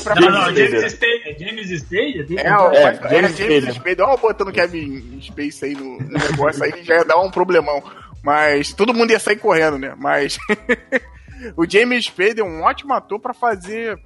[0.03, 0.31] pra Não, fazer.
[0.31, 0.93] não, James James.
[0.93, 1.21] Spade.
[1.25, 2.37] é James Spade?
[2.39, 3.75] É, ó, É, é, James James.
[3.75, 4.01] Spade.
[4.01, 7.81] Ó, botando Kevin Space aí no, no negócio aí, já ia dar um problemão.
[8.23, 9.93] Mas todo mundo ia sair correndo, né?
[9.97, 10.37] Mas.
[11.57, 13.97] O James Spade é um ótimo ator pra fazer,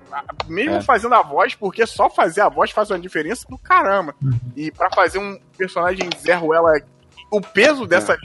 [0.47, 0.81] mesmo É.
[0.81, 4.15] fazendo a voz, porque só fazer a voz faz uma diferença do caramba.
[4.55, 6.71] E pra fazer um personagem Zé Ruela,
[7.29, 8.17] o peso dessas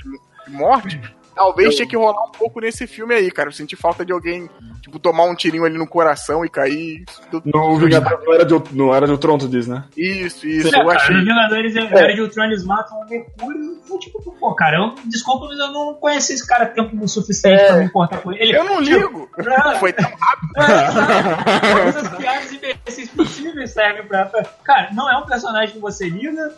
[0.47, 1.01] mortes,
[1.45, 3.49] talvez tinha que rolar um pouco nesse filme aí, cara.
[3.49, 4.49] Eu senti falta de alguém,
[4.83, 7.05] tipo, tomar um tirinho ali no coração e cair.
[7.45, 8.55] No Vingador não era de,
[8.95, 9.85] era de Ultron, tu diz, né?
[9.97, 11.17] Isso, isso, Não, eu cara, achei.
[11.17, 11.81] Os Vingadores é.
[11.81, 13.81] Era de Ultron, eles matam o Mercúrio.
[13.91, 17.65] Eu, tipo, pô, cara, eu, desculpa, mas eu não conheci esse cara tempo o suficiente
[17.67, 18.57] pra me importar com ele.
[18.57, 19.29] Eu não ligo.
[19.39, 19.75] É.
[19.81, 20.51] Foi tão rápido.
[20.57, 24.31] É, Todas as piadas imbecis possíveis servem pra-
[24.65, 26.55] Cara, não é um personagem que você liga.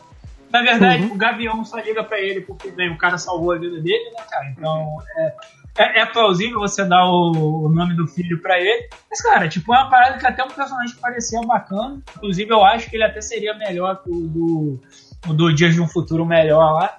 [0.52, 3.80] Na verdade, o Gavião só liga pra ele porque bem, o cara salvou a vida
[3.80, 4.50] dele, né, cara?
[4.50, 5.34] Então, é,
[5.78, 8.86] é, é plausível você dar o, o nome do filho pra ele.
[9.08, 12.02] Mas, cara, tipo, é uma parada que até um personagem que parecia bacana.
[12.16, 14.80] Inclusive, eu acho que ele até seria melhor que o do,
[15.26, 16.98] o do Dias de um Futuro Melhor lá.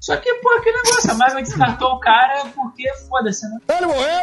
[0.00, 3.58] Só que, pô, aquele negócio, a Marvel descartou o cara porque, foda-se, né?
[3.76, 4.20] Ele morreu!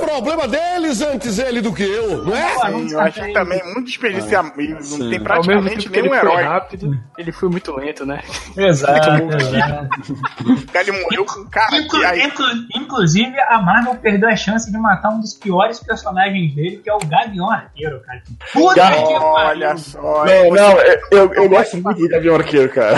[0.00, 2.48] Problema deles antes ele do que eu, não é?
[2.50, 3.32] Sim, eu achei descartar ele.
[3.34, 4.60] também muito desperdiciado.
[4.60, 5.10] E não Sim.
[5.10, 6.42] tem praticamente que nenhum foi herói.
[6.42, 8.20] rápido, ele foi muito lento, né?
[8.56, 9.88] Exato, exato.
[10.50, 12.22] O cara ele morreu com cara Inclu- que aí.
[12.24, 16.90] inclu- inclusive, a Marvel perdeu a chance de matar um dos piores personagens dele, que
[16.90, 18.22] é o Gavião Arqueiro, cara.
[18.52, 19.78] Puta Gavião, que Olha pariu.
[19.78, 20.24] só.
[20.24, 22.96] Não, não, eu, eu, eu gosto muito do Gavião Arqueiro, cara.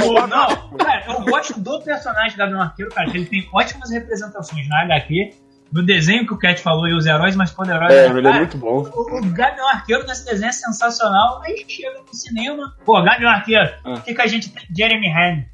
[0.00, 0.35] Pô, Não,
[0.78, 5.30] cara, eu gosto do personagem Gavião Arqueiro, cara, que ele tem ótimas representações na HQ,
[5.72, 7.92] no desenho que o Cat falou, e os heróis mais poderosos.
[7.96, 8.88] É, Cara, ele é muito bom.
[8.94, 11.42] O, o Gavião Arqueiro nesse desenho é sensacional.
[11.42, 12.72] Aí chega no cinema.
[12.84, 14.00] Pô, Gavião Arqueiro, o Ah.
[14.00, 14.62] que, que a gente tem?
[14.76, 15.48] Jeremy Renner.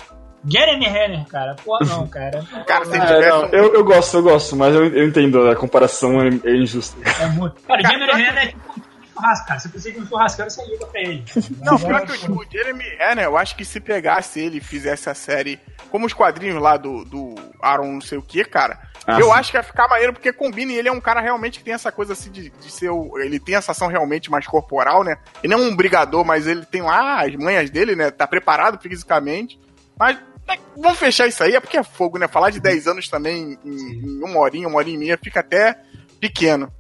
[0.45, 1.55] Jeremy Renner, cara.
[1.65, 2.43] Pô, não, cara.
[2.67, 6.21] Cara, se É, não, eu, eu gosto, eu gosto, mas eu, eu entendo, a comparação
[6.21, 6.97] é, é injusta.
[7.23, 7.63] É muito.
[7.63, 8.72] Cara, Jeremy Renner é tipo
[9.23, 9.61] churrasco, cara.
[9.61, 11.25] Você precisa de um churrasqueiro, você liga pra ele.
[11.63, 15.09] Não, pior que o, o Jeremy Renner, eu acho que se pegasse ele e fizesse
[15.09, 19.21] a série como os quadrinhos lá do, do Aaron não sei o que, cara, Ah,
[19.21, 19.33] eu sim.
[19.33, 21.75] acho que ia ficar maneiro, porque combina e ele é um cara realmente que tem
[21.75, 25.17] essa coisa assim de, de ser o, Ele tem essa ação realmente mais corporal, né?
[25.43, 28.11] Ele não é um brigador, mas ele tem lá as manhas dele, né?
[28.11, 29.61] Tá preparado fisicamente.
[29.99, 30.17] Mas
[30.49, 32.27] né, vamos fechar isso aí, é porque é fogo, né?
[32.27, 35.79] Falar de 10 anos também em, em uma horinha, uma horinha e meia, fica até
[36.19, 36.73] pequeno.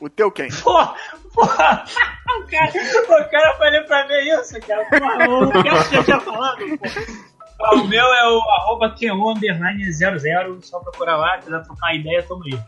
[0.00, 0.48] o teu quem?
[0.50, 0.94] Porra,
[1.34, 1.84] porra.
[2.28, 4.84] O cara, o cara falou pra ver isso, cara.
[4.84, 7.06] Porra, o cara já tinha falado, porra.
[7.60, 12.22] Ah, O meu é o arroba Keon underline 00, só procurar lá, quiser trocar ideia,
[12.22, 12.58] tamo aí.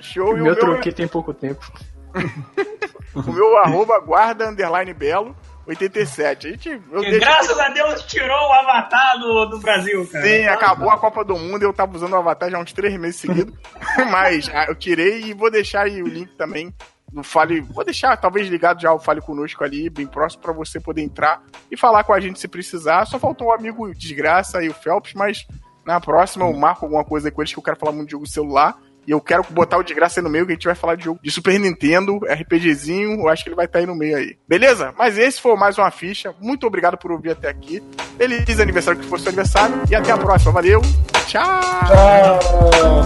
[0.00, 1.70] Show O o meu meu, troquei tem pouco tempo.
[3.14, 5.36] o meu arroba guarda underline belo
[5.70, 6.46] 87.
[6.46, 10.24] A gente, Porque, deixo- graças a Deus tirou o avatar do, do Brasil, cara.
[10.24, 12.72] Sim, acabou a Copa do Mundo e eu tava usando o Avatar já há uns
[12.72, 13.54] três meses seguidos.
[14.10, 16.74] Mas ah, eu tirei e vou deixar aí o link também
[17.12, 17.60] no Fale.
[17.60, 21.42] Vou deixar talvez ligado já o Fale Conosco ali, bem próximo, pra você poder entrar
[21.70, 23.04] e falar com a gente se precisar.
[23.06, 25.46] Só faltou o amigo Desgraça aí, o Phelps, mas
[25.84, 28.26] na próxima eu marco alguma coisa com eles que eu quero falar muito de jogo
[28.26, 28.76] celular.
[29.10, 31.06] E eu quero botar o Desgraça aí no meio, que a gente vai falar de
[31.06, 34.36] jogo de Super Nintendo, RPGzinho, eu acho que ele vai estar aí no meio aí.
[34.46, 34.94] Beleza?
[34.96, 36.32] Mas esse foi mais uma ficha.
[36.40, 37.82] Muito obrigado por ouvir até aqui.
[38.16, 39.82] Feliz aniversário que for seu aniversário.
[39.90, 40.52] E até a próxima.
[40.52, 40.80] Valeu.
[41.26, 41.60] Tchau.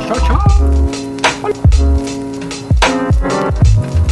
[0.07, 0.21] Tchau,
[3.89, 4.04] tchau.